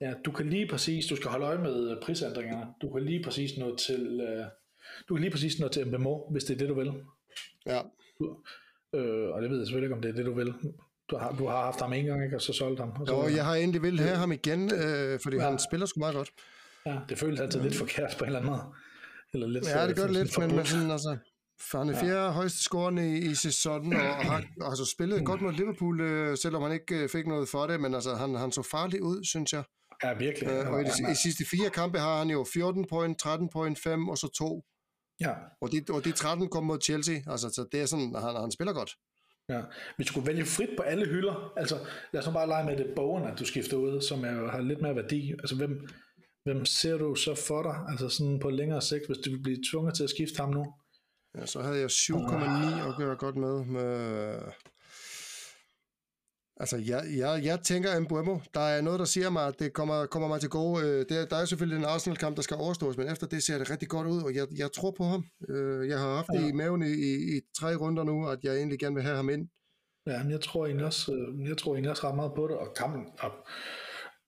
Ja, 0.00 0.14
du 0.24 0.32
kan 0.32 0.50
lige 0.50 0.68
præcis, 0.68 1.06
du 1.06 1.16
skal 1.16 1.30
holde 1.30 1.46
øje 1.46 1.58
med 1.58 1.90
øh, 1.90 2.02
prisændringerne. 2.02 2.66
Du 2.82 2.92
kan 2.92 3.02
lige 3.02 3.24
præcis 3.24 3.58
nå 3.58 3.76
til, 3.76 4.20
øh, 4.20 4.44
du 5.08 5.14
kan 5.14 5.20
lige 5.20 5.30
præcis 5.30 5.60
nå 5.60 5.68
til 5.68 5.86
MBMO, 5.86 6.30
hvis 6.30 6.44
det 6.44 6.54
er 6.54 6.58
det, 6.58 6.68
du 6.68 6.74
vil. 6.74 6.92
Ja, 7.66 7.80
Øh, 8.94 9.28
og 9.30 9.42
det 9.42 9.50
ved 9.50 9.58
jeg 9.58 9.66
selvfølgelig 9.66 9.86
ikke, 9.86 9.94
om 9.94 10.02
det 10.02 10.08
er 10.08 10.14
det, 10.14 10.26
du 10.26 10.34
vil. 10.34 10.54
Du 11.10 11.16
har, 11.16 11.32
du 11.32 11.46
har 11.46 11.64
haft 11.64 11.80
ham 11.80 11.92
en 11.92 12.04
gang, 12.04 12.24
ikke? 12.24 12.36
og 12.36 12.42
så 12.42 12.52
solgt 12.52 12.80
ham. 12.80 12.90
Og 13.00 13.06
så, 13.06 13.14
jo, 13.14 13.28
jeg 13.36 13.44
har 13.44 13.54
egentlig 13.54 13.82
vil 13.82 14.00
have 14.00 14.16
ham 14.16 14.32
igen, 14.32 14.74
øh, 14.74 15.20
fordi 15.22 15.36
Ja. 15.36 15.42
ja. 15.42 15.48
han 15.50 15.58
spiller 15.58 15.86
sgu 15.86 15.98
meget 16.00 16.14
godt. 16.14 16.30
ja, 16.86 16.98
det 17.08 17.18
føles 17.18 17.40
altid 17.40 17.60
lidt 17.60 17.76
forkert 17.76 18.14
på 18.18 18.24
en 18.24 18.28
eller 18.28 18.38
anden 18.40 18.52
måde. 18.52 18.62
Eller 19.34 19.46
lidt, 19.48 19.66
Ja, 19.66 19.86
det 19.88 19.96
gør 19.96 20.02
det 20.06 20.10
øh, 20.16 20.22
lidt, 20.22 20.38
men, 20.38 20.66
sådan, 20.66 20.90
altså, 20.90 21.16
han 21.72 21.88
er 21.88 22.00
fjerde 22.00 22.24
ja. 22.24 22.30
højeste 22.30 22.58
scorende 22.58 23.18
i, 23.18 23.30
i 23.30 23.34
sæsonen, 23.34 23.92
og 23.92 24.00
har 24.00 24.42
altså, 24.64 24.84
spillet 24.84 25.24
godt 25.26 25.42
mod 25.42 25.52
Liverpool, 25.52 26.00
øh, 26.00 26.36
selvom 26.36 26.62
han 26.62 26.72
ikke 26.72 26.94
øh, 27.02 27.08
fik 27.08 27.26
noget 27.26 27.48
for 27.48 27.66
det, 27.66 27.80
men 27.80 27.94
altså, 27.94 28.14
han, 28.14 28.34
han 28.34 28.52
så 28.52 28.62
farlig 28.70 29.02
ud, 29.02 29.24
synes 29.24 29.52
jeg. 29.52 29.62
Ja, 30.04 30.12
virkelig. 30.12 30.48
Øh, 30.48 30.70
og 30.72 30.80
i 30.80 30.84
de, 30.84 30.90
er- 31.06 31.10
i 31.10 31.14
sidste 31.22 31.44
fire 31.50 31.70
kampe 31.70 31.98
har 31.98 32.18
han 32.18 32.30
jo 32.30 32.46
14 32.52 32.86
point, 32.90 33.18
13 33.18 33.48
point, 33.52 33.78
5 33.78 34.08
og 34.08 34.18
så 34.18 34.28
2. 34.28 34.64
ja, 35.20 35.30
Og 35.60 35.72
de, 35.72 35.84
og 35.90 36.04
de 36.04 36.12
13 36.12 36.48
kom 36.48 36.64
mod 36.64 36.78
Chelsea, 36.84 37.16
altså, 37.26 37.48
så 37.48 37.66
det 37.72 37.80
er 37.80 37.86
sådan, 37.86 38.14
han, 38.14 38.34
han 38.40 38.50
spiller 38.50 38.72
godt. 38.72 38.90
Ja. 39.50 39.60
Hvis 39.96 40.06
du 40.06 40.14
kunne 40.14 40.26
vælge 40.26 40.44
frit 40.44 40.70
på 40.76 40.82
alle 40.82 41.06
hylder, 41.06 41.52
altså 41.56 41.78
lad 42.12 42.20
os 42.20 42.26
nu 42.26 42.32
bare 42.32 42.48
lege 42.48 42.66
med 42.66 42.76
det 42.76 42.92
bogen, 42.96 43.24
at 43.24 43.38
du 43.38 43.44
skifter 43.44 43.76
ud, 43.76 44.00
som 44.00 44.24
er, 44.24 44.50
har 44.50 44.60
lidt 44.60 44.82
mere 44.82 44.96
værdi. 44.96 45.32
Altså 45.32 45.56
hvem, 45.56 45.88
hvem 46.44 46.64
ser 46.64 46.98
du 46.98 47.14
så 47.14 47.34
for 47.34 47.62
dig, 47.62 47.76
altså 47.88 48.08
sådan 48.08 48.38
på 48.40 48.50
længere 48.50 48.82
sigt, 48.82 49.06
hvis 49.06 49.18
du 49.18 49.30
vil 49.30 49.42
blive 49.42 49.58
tvunget 49.70 49.94
til 49.94 50.04
at 50.04 50.10
skifte 50.10 50.40
ham 50.40 50.50
nu? 50.50 50.74
Ja, 51.38 51.46
så 51.46 51.62
havde 51.62 51.78
jeg 51.78 51.90
7,9 51.90 52.88
at 52.88 52.96
gøre 52.96 53.16
godt 53.16 53.36
med. 53.36 53.64
med 53.64 54.34
altså, 56.62 56.76
jeg, 56.92 57.02
jeg, 57.22 57.40
jeg 57.44 57.58
tænker 57.70 58.00
Mbuemo. 58.00 58.38
Der 58.54 58.60
er 58.60 58.80
noget, 58.80 58.98
der 58.98 59.04
siger 59.14 59.30
mig, 59.30 59.46
at 59.46 59.58
det 59.58 59.72
kommer, 59.72 60.06
kommer 60.06 60.28
mig 60.28 60.40
til 60.40 60.50
gode. 60.50 60.76
Øh, 60.84 60.98
Det, 61.08 61.12
er- 61.20 61.26
der 61.32 61.36
er 61.36 61.44
selvfølgelig 61.44 61.78
en 61.78 61.84
Arsenal-kamp, 61.94 62.36
der 62.36 62.42
skal 62.42 62.56
overstås, 62.56 62.96
men 62.96 63.08
efter 63.12 63.26
det 63.26 63.42
ser 63.42 63.58
det 63.58 63.70
rigtig 63.70 63.88
godt 63.88 64.06
ud, 64.14 64.22
og 64.22 64.34
jeg, 64.34 64.46
jeg 64.56 64.72
tror 64.72 64.90
på 64.98 65.04
ham. 65.04 65.24
Øh, 65.48 65.88
Jeg 65.88 65.98
har 65.98 66.14
haft 66.14 66.28
det 66.34 66.48
i 66.48 66.52
maven 66.52 66.82
i, 66.82 66.92
i, 67.10 67.12
i 67.36 67.40
tre 67.60 67.74
runder 67.76 68.04
nu, 68.04 68.28
at 68.28 68.38
jeg 68.42 68.56
egentlig 68.56 68.78
gerne 68.78 68.94
vil 68.94 69.04
have 69.04 69.16
ham 69.16 69.30
ind. 69.30 69.48
Ja, 70.06 70.22
men 70.22 70.30
jeg 70.32 70.40
tror 70.40 70.66
egentlig 70.66 70.86
også, 70.86 71.12
øh, 71.14 71.48
jeg 71.48 71.56
tror 71.58 71.72
egentlig 71.74 71.90
også 71.90 72.08
ret 72.08 72.16
meget 72.16 72.32
på 72.36 72.46
det, 72.48 72.56
og 72.56 72.68
kampen 72.76 73.02
og, 73.20 73.30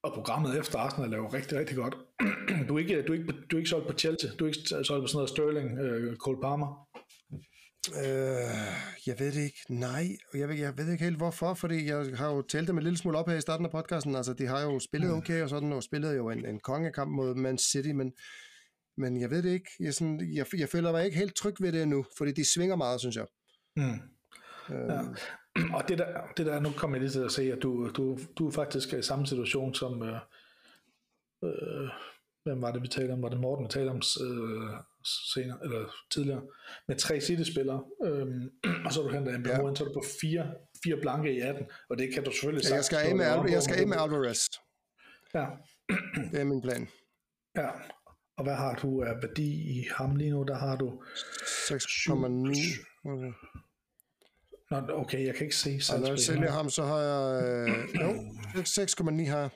og 0.05 0.13
programmet 0.15 0.59
efter 0.59 0.79
Arsenal 0.79 1.13
er 1.13 1.17
jo 1.17 1.27
rigtig, 1.29 1.59
rigtig 1.59 1.77
godt. 1.77 1.97
Du 2.69 2.75
er 2.77 2.79
ikke, 2.79 3.03
du 3.03 3.13
er 3.13 3.17
ikke, 3.19 3.33
du 3.51 3.57
er 3.57 3.59
ikke 3.59 3.71
solgt 3.71 3.87
på 3.87 3.93
Chelsea, 3.99 4.31
du 4.39 4.45
er 4.45 4.49
ikke 4.49 4.61
solgt 4.69 5.03
på 5.03 5.07
sådan 5.07 5.17
noget 5.17 5.31
Sterling, 5.31 5.79
øh, 5.79 6.17
Cole 6.17 6.41
Palmer. 6.43 6.89
Øh, 7.89 8.67
jeg 9.07 9.19
ved 9.19 9.33
det 9.33 9.43
ikke. 9.45 9.59
Nej, 9.69 10.07
og 10.33 10.39
jeg 10.39 10.49
ved, 10.49 10.57
jeg 10.57 10.79
ved 10.79 10.93
ikke 10.93 11.05
helt 11.05 11.17
hvorfor, 11.17 11.55
fordi 11.55 11.87
jeg 11.87 12.17
har 12.17 12.31
jo 12.31 12.43
talt 12.43 12.69
dem 12.69 12.79
en 12.79 12.85
lille 12.85 12.99
smule 12.99 13.19
op 13.19 13.29
her 13.29 13.37
i 13.37 13.41
starten 13.41 13.67
af 13.67 13.73
podcasten. 13.73 14.15
Altså, 14.15 14.33
de 14.33 14.47
har 14.47 14.61
jo 14.63 14.79
spillet 14.79 15.13
okay 15.13 15.43
og 15.43 15.49
sådan, 15.49 15.73
og 15.73 15.83
spillet 15.83 16.17
jo 16.17 16.31
en, 16.31 16.47
en 16.47 16.61
kongekamp 16.61 17.11
mod 17.11 17.35
Man 17.35 17.59
City, 17.59 17.89
men, 17.89 18.13
men 18.97 19.21
jeg 19.21 19.31
ved 19.31 19.43
det 19.43 19.51
ikke. 19.51 19.71
Jeg, 19.81 19.95
sådan, 19.95 20.35
jeg, 20.35 20.47
jeg 20.59 20.69
føler 20.69 20.93
mig 20.93 21.05
ikke 21.05 21.19
helt 21.19 21.37
tryg 21.37 21.55
ved 21.61 21.73
det 21.73 21.83
endnu, 21.83 22.05
fordi 22.19 22.33
de 22.33 22.53
svinger 22.55 22.77
meget, 22.77 23.01
synes 23.01 23.17
jeg. 23.17 23.27
Mm. 23.77 23.83
Øh, 24.75 24.89
Ja. 24.89 25.01
Og 25.77 25.89
det 25.89 25.99
der, 25.99 26.21
det 26.37 26.47
der, 26.47 26.61
nu 26.61 26.71
kommer 26.71 26.97
jeg 26.97 27.03
lige 27.03 27.13
til 27.13 27.25
at 27.25 27.33
se, 27.33 27.53
at 27.53 27.63
du, 27.63 27.91
du, 27.91 28.19
du 28.39 28.47
er 28.47 28.53
faktisk 28.53 28.93
i 28.93 29.03
samme 29.03 29.27
situation 29.27 29.75
som, 29.75 30.03
øh, 30.03 30.21
øh, 31.45 31.89
hvem 32.45 32.63
var 32.63 32.73
det, 32.73 32.83
vi 32.83 32.89
talte 32.89 33.13
om? 33.13 33.23
Var 33.23 33.29
det 33.29 33.41
Morten, 33.41 33.65
vi 33.65 33.69
talte 33.69 33.91
om 33.91 34.03
øh, 34.27 34.77
senere, 35.35 35.59
eller 35.65 35.95
tidligere? 36.11 36.43
Med 36.89 36.97
tre 36.97 37.21
City-spillere, 37.21 37.85
øh, 38.05 38.27
og 38.87 38.93
så 38.93 39.01
er 39.01 39.05
du 39.09 39.11
hentet 39.15 39.35
en 39.35 39.47
Ja. 39.47 39.51
ja. 39.53 39.75
så 39.75 39.85
er 39.85 39.89
du 39.89 39.95
på 39.95 40.05
fire, 40.21 40.55
fire 40.85 40.97
blanke 41.01 41.35
i 41.35 41.41
18, 41.41 41.65
og 41.91 41.99
det 41.99 42.15
kan 42.15 42.25
du 42.25 42.31
selvfølgelig 42.31 42.71
jeg 42.71 42.85
skal 42.85 42.99
af 42.99 43.17
med, 43.17 43.25
Al- 43.25 43.51
jeg 43.51 43.63
skal 43.63 43.81
af 43.81 43.87
med 43.89 43.97
Alvarez. 43.97 44.47
Ja, 45.35 45.47
Det 46.33 46.41
er 46.41 46.45
min 46.45 46.63
plan. 46.63 46.89
ja. 47.63 47.69
Og 48.37 48.45
hvad 48.45 48.55
har 48.55 48.75
du 48.75 49.03
af 49.03 49.15
værdi 49.23 49.79
i 49.79 49.87
ham 49.97 50.17
lige 50.17 50.31
nu? 50.31 50.43
Der 50.49 50.55
har 50.55 50.77
du... 50.77 51.03
6,9. 51.45 53.11
Okay. 53.11 53.33
Nå, 54.71 54.77
okay, 54.95 55.27
jeg 55.27 55.35
kan 55.35 55.45
ikke 55.45 55.57
se 55.57 55.99
når 56.01 56.09
jeg 56.09 56.19
sælger 56.19 56.51
ham, 56.51 56.71
så 56.71 56.83
har 56.85 56.99
jeg... 56.99 57.43
Øh, 57.45 57.69
jo, 57.95 58.61
6,9 58.61 59.31
har 59.31 59.39
jeg. 59.39 59.51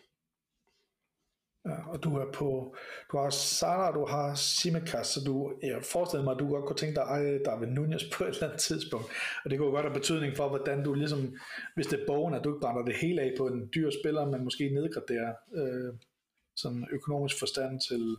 Ja, 1.67 1.77
og 1.93 2.05
du 2.05 2.17
er 2.17 2.33
på, 2.33 2.77
du 3.13 3.17
har 3.19 3.31
Sara, 3.31 3.93
du 3.93 4.07
har 4.07 4.35
Simicas, 4.35 5.07
så 5.07 5.21
du, 5.27 5.53
jeg 5.63 5.83
forestiller 5.93 6.25
mig, 6.25 6.33
at 6.33 6.39
du 6.39 6.49
godt 6.49 6.65
kunne 6.67 6.77
tænke 6.77 6.95
dig 6.95 7.03
at 7.03 7.09
eje 7.09 7.41
David 7.47 7.69
Nunez 7.69 8.03
på 8.13 8.25
et 8.25 8.29
eller 8.29 8.45
andet 8.47 8.61
tidspunkt. 8.61 9.07
Og 9.45 9.51
det 9.51 9.59
kunne 9.59 9.71
godt 9.71 9.85
have 9.87 9.95
betydning 9.95 10.37
for, 10.37 10.49
hvordan 10.49 10.85
du 10.85 10.95
ligesom, 10.95 11.37
hvis 11.75 11.87
det 11.87 12.01
er 12.01 12.07
bogen, 12.07 12.35
at 12.35 12.45
du 12.45 12.49
ikke 12.51 12.61
brænder 12.61 12.85
det 12.85 12.95
hele 12.95 13.23
af 13.23 13.35
på 13.39 13.47
en 13.47 13.71
dyr 13.75 13.91
spiller, 14.01 14.27
men 14.27 14.45
måske 14.45 14.69
nedgraderer 14.75 15.33
øh, 15.55 15.95
sådan 16.57 16.87
økonomisk 16.93 17.39
forstand 17.39 17.81
til, 17.89 18.17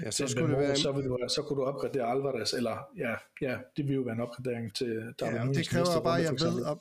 Ja, 0.00 0.10
til 0.10 0.12
så 0.12 0.32
skulle 0.32 0.48
det 0.54 0.58
være... 0.58 0.76
så, 0.76 0.92
vil 0.92 1.04
du, 1.04 1.18
så 1.28 1.42
kunne 1.42 1.56
du 1.56 1.64
opgradere 1.64 2.04
Alvarez, 2.04 2.52
eller 2.52 2.76
ja, 2.96 3.14
ja, 3.40 3.58
det 3.76 3.88
vil 3.88 3.94
jo 3.94 4.02
være 4.02 4.14
en 4.14 4.20
opgradering 4.20 4.74
til 4.74 5.14
David 5.20 5.36
Ja, 5.36 5.44
Nunez. 5.44 5.56
det 5.56 5.68
kræver 5.68 6.00
bare, 6.02 6.18
runde, 6.18 6.44
jeg 6.44 6.52
ved, 6.52 6.66
at, 6.66 6.78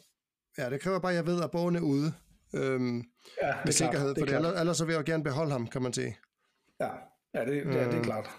ja, 0.58 0.70
det 0.70 0.82
kræver 0.82 1.00
bare, 1.00 1.14
jeg 1.14 1.26
ved, 1.26 1.44
at 1.44 1.52
bogen 1.52 1.76
er 1.76 1.82
ude. 1.82 2.14
Øhm, 2.54 2.98
ja, 3.42 3.48
det 3.48 3.56
med 3.66 3.68
er 3.68 3.72
sikkerhed, 3.72 4.10
det 4.10 4.18
er 4.18 4.22
for 4.22 4.26
klart. 4.28 4.40
ellers, 4.46 4.60
ellers 4.60 4.78
så 4.78 4.86
vil 4.86 4.94
jeg 4.94 5.08
jo 5.08 5.12
gerne 5.12 5.24
beholde 5.24 5.52
ham, 5.52 5.68
kan 5.68 5.82
man 5.82 5.94
sige. 5.94 6.18
Ja, 6.80 6.90
ja, 7.34 7.46
det, 7.46 7.56
ja, 7.66 7.70
det 7.86 7.94
er 7.94 7.98
Øh, 7.98 8.04
klart. 8.04 8.30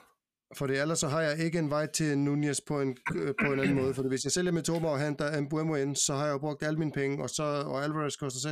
For 0.57 0.67
ellers 0.67 0.99
så 0.99 1.09
har 1.09 1.21
jeg 1.21 1.39
ikke 1.39 1.59
en 1.59 1.71
vej 1.71 1.87
til 1.87 2.19
Nunez 2.19 2.61
på 2.69 2.81
en, 2.81 2.97
øh, 3.15 3.35
på 3.45 3.53
en 3.53 3.61
anden 3.61 3.75
måde. 3.75 3.95
For 3.95 4.03
hvis 4.09 4.25
jeg 4.25 4.33
sælger 4.33 4.53
Mitoma 4.53 4.89
og 4.89 5.01
henter 5.01 5.41
Mbuemo 5.41 5.75
ind, 5.75 5.97
så 5.97 6.15
har 6.15 6.25
jeg 6.25 6.33
jo 6.33 6.39
brugt 6.39 6.63
alle 6.63 6.79
mine 6.79 6.93
penge, 6.93 7.23
og, 7.23 7.31
så, 7.31 7.43
og 7.43 7.85
Alvarez 7.85 8.17
koster 8.17 8.51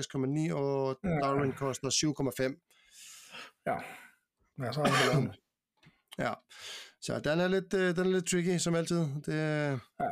6,9, 0.48 0.54
og 0.54 0.98
Ja. 1.04 1.08
Darwin 1.08 1.52
koster 1.52 1.88
7,5. 1.90 3.62
Ja, 3.66 3.74
ja 4.66 4.72
så 4.72 4.80
har 4.84 5.16
vi 5.20 5.26
det. 5.26 5.34
Ja, 6.18 6.32
så 7.00 7.20
den 7.20 7.40
er 7.40 7.48
lidt, 7.48 7.74
øh, 7.74 7.96
den 7.96 8.06
er 8.06 8.10
lidt 8.10 8.26
tricky, 8.26 8.58
som 8.58 8.74
altid. 8.74 8.96
Det, 8.98 9.28
øh, 9.28 9.78
Ja, 10.00 10.08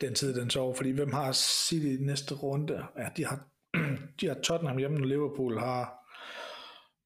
den 0.00 0.14
tid, 0.14 0.34
den 0.40 0.50
sov, 0.50 0.76
fordi 0.76 0.90
hvem 0.90 1.12
har 1.12 1.32
City 1.32 1.86
i 1.86 1.96
næste 2.04 2.34
runde? 2.34 2.84
Ja, 2.98 3.08
de 3.16 3.24
har, 3.26 3.46
de 4.20 4.26
har 4.26 4.34
Tottenham 4.44 4.76
hjemme, 4.78 4.96
og 5.00 5.06
Liverpool 5.06 5.58
har 5.58 5.82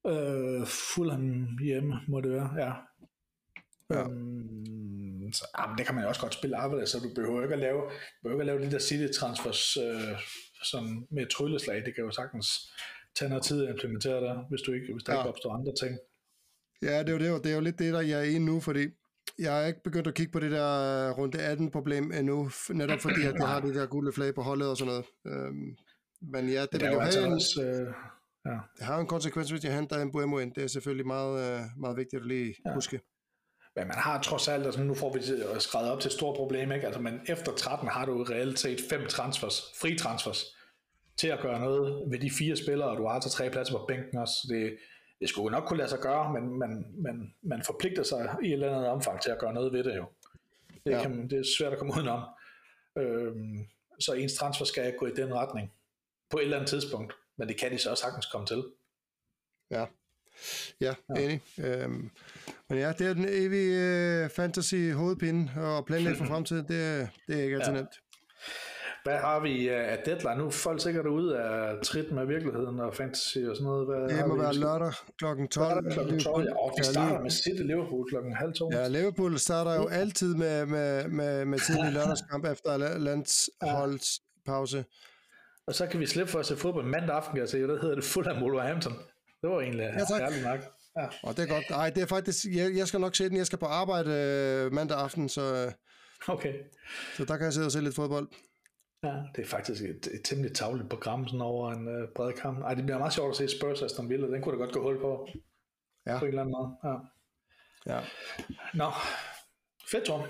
øh, 0.07 0.67
Fulham 0.67 1.57
hjemme, 1.63 1.95
må 2.07 2.21
det 2.21 2.31
være, 2.31 2.49
ja. 2.57 2.71
Ja. 3.89 4.01
Øhm, 4.09 5.33
så, 5.33 5.45
ah, 5.53 5.69
men 5.69 5.77
det 5.77 5.85
kan 5.85 5.95
man 5.95 6.03
jo 6.03 6.07
også 6.09 6.21
godt 6.21 6.33
spille 6.33 6.57
arbejde, 6.57 6.85
så 6.87 6.99
du 6.99 7.09
behøver 7.15 7.41
ikke 7.41 7.53
at 7.53 7.59
lave, 7.59 7.81
du 7.81 7.89
behøver 8.23 8.41
ikke 8.41 8.51
at 8.51 8.59
lave 8.59 8.69
de 8.69 8.71
der 8.75 8.79
City-transfers 8.79 9.77
øh, 9.85 10.17
sådan 10.63 11.07
med 11.11 11.25
trylleslag. 11.27 11.75
Det 11.85 11.95
kan 11.95 12.03
jo 12.03 12.11
sagtens 12.11 12.47
tage 13.15 13.29
noget 13.29 13.43
tid 13.43 13.63
at 13.65 13.69
implementere 13.73 14.21
der, 14.21 14.45
hvis, 14.49 14.61
du 14.61 14.71
ikke, 14.71 14.93
hvis 14.93 15.03
der 15.03 15.13
Ja. 15.13 15.19
ikke 15.19 15.29
opstår 15.29 15.53
andre 15.53 15.73
ting. 15.81 15.97
ja, 16.81 16.99
det 16.99 17.09
er, 17.09 17.13
jo, 17.13 17.19
det, 17.19 17.27
er 17.27 17.31
jo, 17.31 17.37
det 17.37 17.51
er 17.51 17.55
jo 17.55 17.61
lidt 17.61 17.79
det, 17.79 17.93
der 17.93 18.01
jeg 18.01 18.19
er 18.19 18.23
i 18.23 18.39
nu, 18.39 18.59
fordi 18.59 18.87
jeg 19.39 19.63
er 19.63 19.67
ikke 19.67 19.83
begyndt 19.83 20.07
at 20.07 20.13
kigge 20.13 20.31
på 20.31 20.39
det 20.39 20.51
der 20.51 20.69
øh, 21.09 21.17
runde 21.17 21.53
18-problem 21.53 22.11
endnu, 22.11 22.49
netop 22.69 22.99
fordi, 22.99 23.21
at 23.25 23.35
jeg 23.35 23.47
har 23.47 23.59
det 23.59 23.75
der 23.75 23.85
gule 23.85 24.13
flag 24.13 24.35
på 24.35 24.41
holdet 24.41 24.69
og 24.69 24.77
sådan 24.77 24.93
noget. 24.93 25.05
Øhm, 25.27 25.75
men 26.21 26.49
ja, 26.49 26.61
det, 26.61 26.71
det 26.71 26.81
vil 26.81 26.89
jo 26.89 26.99
altså 26.99 27.19
have 27.19 27.27
en, 27.27 27.33
også, 27.33 27.61
øh, 27.61 27.93
ja. 28.45 28.57
det 28.77 28.85
har 28.85 28.97
en 28.99 29.07
konsekvens, 29.07 29.49
hvis 29.49 29.63
jeg 29.63 29.75
henter 29.75 30.01
en 30.01 30.11
Buemo 30.11 30.39
ind. 30.39 30.53
Det 30.53 30.63
er 30.63 30.67
selvfølgelig 30.67 31.07
meget, 31.07 31.53
øh, 31.53 31.61
meget 31.79 31.97
vigtigt 31.97 32.21
at 32.21 32.27
lige 32.27 32.55
ja. 32.65 32.73
huske. 32.73 33.01
Men 33.75 33.87
man 33.87 33.97
har 33.97 34.21
trods 34.21 34.47
alt, 34.47 34.65
altså 34.65 34.83
nu 34.83 34.93
får 34.93 35.13
vi 35.13 35.19
skrevet 35.59 35.91
op 35.91 35.99
til 35.99 36.09
et 36.09 36.13
stort 36.13 36.35
problem, 36.35 36.71
ikke? 36.71 36.85
Altså, 36.85 37.01
men 37.01 37.19
efter 37.27 37.55
13 37.55 37.87
har 37.87 38.05
du 38.05 38.23
reelt 38.23 38.59
set 38.59 38.79
fem 38.89 39.07
transfers, 39.07 39.61
fri 39.81 39.97
transfers, 39.97 40.45
til 41.17 41.27
at 41.27 41.39
gøre 41.39 41.59
noget 41.59 42.11
ved 42.11 42.19
de 42.19 42.31
fire 42.31 42.55
spillere, 42.55 42.89
og 42.89 42.97
du 42.97 43.03
har 43.07 43.13
altså 43.13 43.29
tre 43.29 43.49
pladser 43.49 43.73
på 43.77 43.85
bænken 43.87 44.17
også. 44.17 44.33
Det, 44.49 44.77
det 45.19 45.29
skulle 45.29 45.51
nok 45.51 45.63
kunne 45.67 45.77
lade 45.77 45.89
sig 45.89 45.99
gøre, 45.99 46.33
men 46.33 46.59
man, 46.59 46.85
man, 47.03 47.33
man 47.43 47.63
forpligter 47.65 48.03
sig 48.03 48.35
i 48.43 48.47
et 48.47 48.53
eller 48.53 48.75
andet 48.75 48.89
omfang 48.89 49.21
til 49.21 49.31
at 49.31 49.39
gøre 49.39 49.53
noget 49.53 49.73
ved 49.73 49.83
det 49.83 49.95
jo. 49.95 50.05
Det, 50.85 50.91
ja. 50.91 51.01
kan, 51.01 51.29
det 51.29 51.39
er 51.39 51.43
svært 51.57 51.73
at 51.73 51.79
komme 51.79 51.93
udenom. 51.97 52.23
Øhm, 52.97 53.57
så 53.99 54.13
ens 54.13 54.33
transfer 54.33 54.65
skal 54.65 54.93
gå 54.97 55.05
i 55.05 55.13
den 55.13 55.33
retning 55.33 55.71
på 56.31 56.37
et 56.37 56.43
eller 56.43 56.57
andet 56.57 56.69
tidspunkt, 56.69 57.13
men 57.37 57.47
det 57.47 57.59
kan 57.59 57.71
de 57.71 57.77
så 57.77 57.89
også 57.89 58.01
sagtens 58.01 58.25
komme 58.25 58.47
til. 58.47 58.63
Ja, 59.71 59.85
ja, 60.81 60.93
ja. 61.15 61.21
enig. 61.21 61.41
Øhm, 61.59 62.11
men 62.69 62.79
ja, 62.79 62.93
det 62.97 63.07
er 63.07 63.13
den 63.13 63.25
evige 63.29 64.23
uh, 64.25 64.29
fantasy 64.29 64.91
hovedpinde 64.93 65.51
og 65.57 65.85
planlægge 65.85 66.17
for 66.17 66.25
fremtiden, 66.25 66.65
det, 66.67 67.09
det 67.27 67.39
er 67.39 67.43
ikke 67.43 67.55
altid 67.55 67.73
ja. 67.73 67.77
nemt. 67.77 67.95
Hvad 69.03 69.17
har 69.17 69.39
vi 69.39 69.67
af 69.67 69.97
deadline? 70.05 70.37
Nu 70.37 70.45
er 70.45 70.49
folk 70.49 70.81
sikkert 70.81 71.05
ude 71.05 71.39
af 71.39 71.81
trit 71.83 72.11
med 72.11 72.25
virkeligheden 72.25 72.79
og 72.79 72.95
fantasy 72.95 73.37
og 73.37 73.55
sådan 73.55 73.65
noget. 73.65 73.87
Hvad 73.87 74.17
det 74.17 74.27
må 74.27 74.37
være 74.37 74.53
lørdag 74.55 74.93
kl. 75.17 75.25
12. 75.51 75.83
Lørdag 75.83 76.07
kl. 76.07 76.23
12, 76.23 76.45
ja. 76.45 76.55
Og 76.57 76.73
vi 76.77 76.83
starter 76.83 77.21
med 77.21 77.31
City 77.31 77.61
Liverpool 77.61 78.09
kl. 78.09 78.15
halv 78.35 78.53
to. 78.53 78.69
Ja, 78.71 78.87
Liverpool 78.87 79.39
starter 79.39 79.75
jo 79.75 79.87
altid 79.87 80.35
med, 80.35 80.65
med, 80.65 81.07
med, 81.07 81.45
med 81.45 81.59
tidlig 81.59 81.93
lørdagskamp 81.93 82.45
efter 82.45 82.77
landsholdspause. 82.97 84.85
Og 85.71 85.75
så 85.75 85.87
kan 85.87 85.99
vi 85.99 86.05
slippe 86.05 86.31
for 86.31 86.39
at 86.39 86.45
se 86.45 86.57
fodbold 86.57 86.85
mandag 86.85 87.15
aften, 87.15 87.33
kan 87.33 87.39
jeg 87.39 87.49
se. 87.49 87.61
Det 87.61 87.81
hedder 87.81 87.95
det 87.95 88.03
Fulham 88.03 88.43
Wolverhampton. 88.43 88.93
Det 89.41 89.49
var 89.49 89.61
egentlig 89.61 89.93
ja, 90.09 90.25
ærligt 90.25 90.43
nok. 90.43 90.59
Ja. 90.97 91.07
Og 91.23 91.37
det 91.37 91.43
er 91.43 91.47
godt. 91.47 91.69
Nej, 91.69 91.89
det 91.89 92.03
er 92.03 92.05
faktisk, 92.05 92.45
jeg, 92.45 92.75
jeg 92.75 92.87
skal 92.87 92.99
nok 92.99 93.15
se 93.15 93.29
den. 93.29 93.37
Jeg 93.37 93.45
skal 93.45 93.59
på 93.59 93.65
arbejde 93.65 94.11
øh, 94.11 94.73
mandag 94.73 94.97
aften, 94.97 95.29
så, 95.29 95.73
okay. 96.27 96.53
så 97.17 97.25
der 97.25 97.37
kan 97.37 97.45
jeg 97.45 97.53
sidde 97.53 97.65
og 97.65 97.71
se 97.71 97.81
lidt 97.81 97.95
fodbold. 97.95 98.27
Ja, 99.03 99.15
det 99.35 99.43
er 99.43 99.47
faktisk 99.47 99.83
et, 99.83 100.07
et 100.13 100.21
temmelig 100.23 100.55
tavligt 100.55 100.89
program 100.89 101.27
sådan 101.27 101.41
over 101.41 101.71
en 101.71 101.87
uh, 101.87 102.09
bred 102.15 102.33
kamp. 102.33 102.59
Ej, 102.63 102.73
det 102.73 102.83
bliver 102.85 102.97
meget 102.97 103.13
sjovt 103.13 103.29
at 103.29 103.49
se 103.49 103.57
Spurs 103.57 103.81
Aston 103.81 104.09
Villa. 104.09 104.27
Den 104.27 104.41
kunne 104.41 104.57
da 104.57 104.63
godt 104.63 104.73
gå 104.73 104.81
hul 104.81 104.99
på. 105.01 105.27
Ja. 106.05 106.19
På 106.19 106.25
en 106.25 106.29
eller 106.29 106.41
anden 106.41 106.55
måde. 106.57 106.69
Ja. 106.83 107.93
ja. 107.93 107.99
Nå, 108.73 108.91
fedt, 109.91 110.03
Tom. 110.05 110.21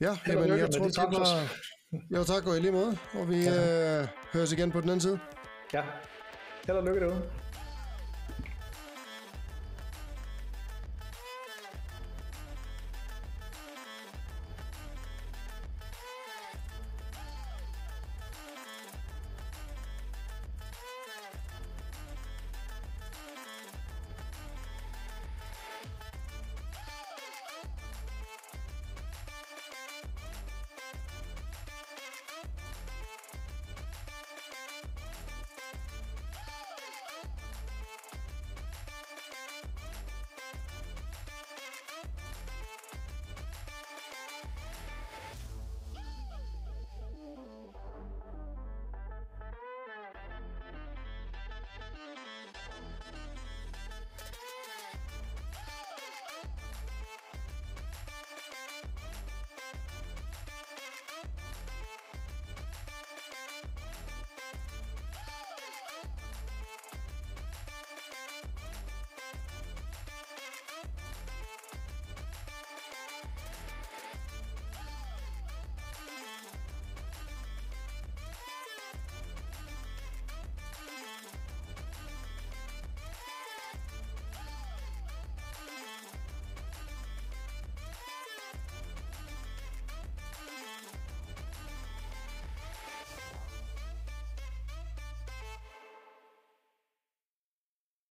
Ja, 0.00 0.18
jamen, 0.26 0.48
jeg 0.48 0.70
tror, 0.70 0.84
det 0.84 1.18
var... 1.18 1.72
Jo, 1.92 2.24
tak 2.24 2.46
og 2.46 2.56
i 2.56 2.60
lige 2.60 2.72
måde. 2.72 2.98
Og 3.14 3.28
vi 3.28 3.36
ja. 3.44 4.00
øh, 4.00 4.08
høres 4.32 4.52
igen 4.52 4.72
på 4.72 4.80
den 4.80 4.88
anden 4.88 5.00
side. 5.00 5.18
Ja. 5.72 5.82
Held 6.66 6.76
og 6.78 6.84
lykke 6.84 7.00
derude. 7.00 7.22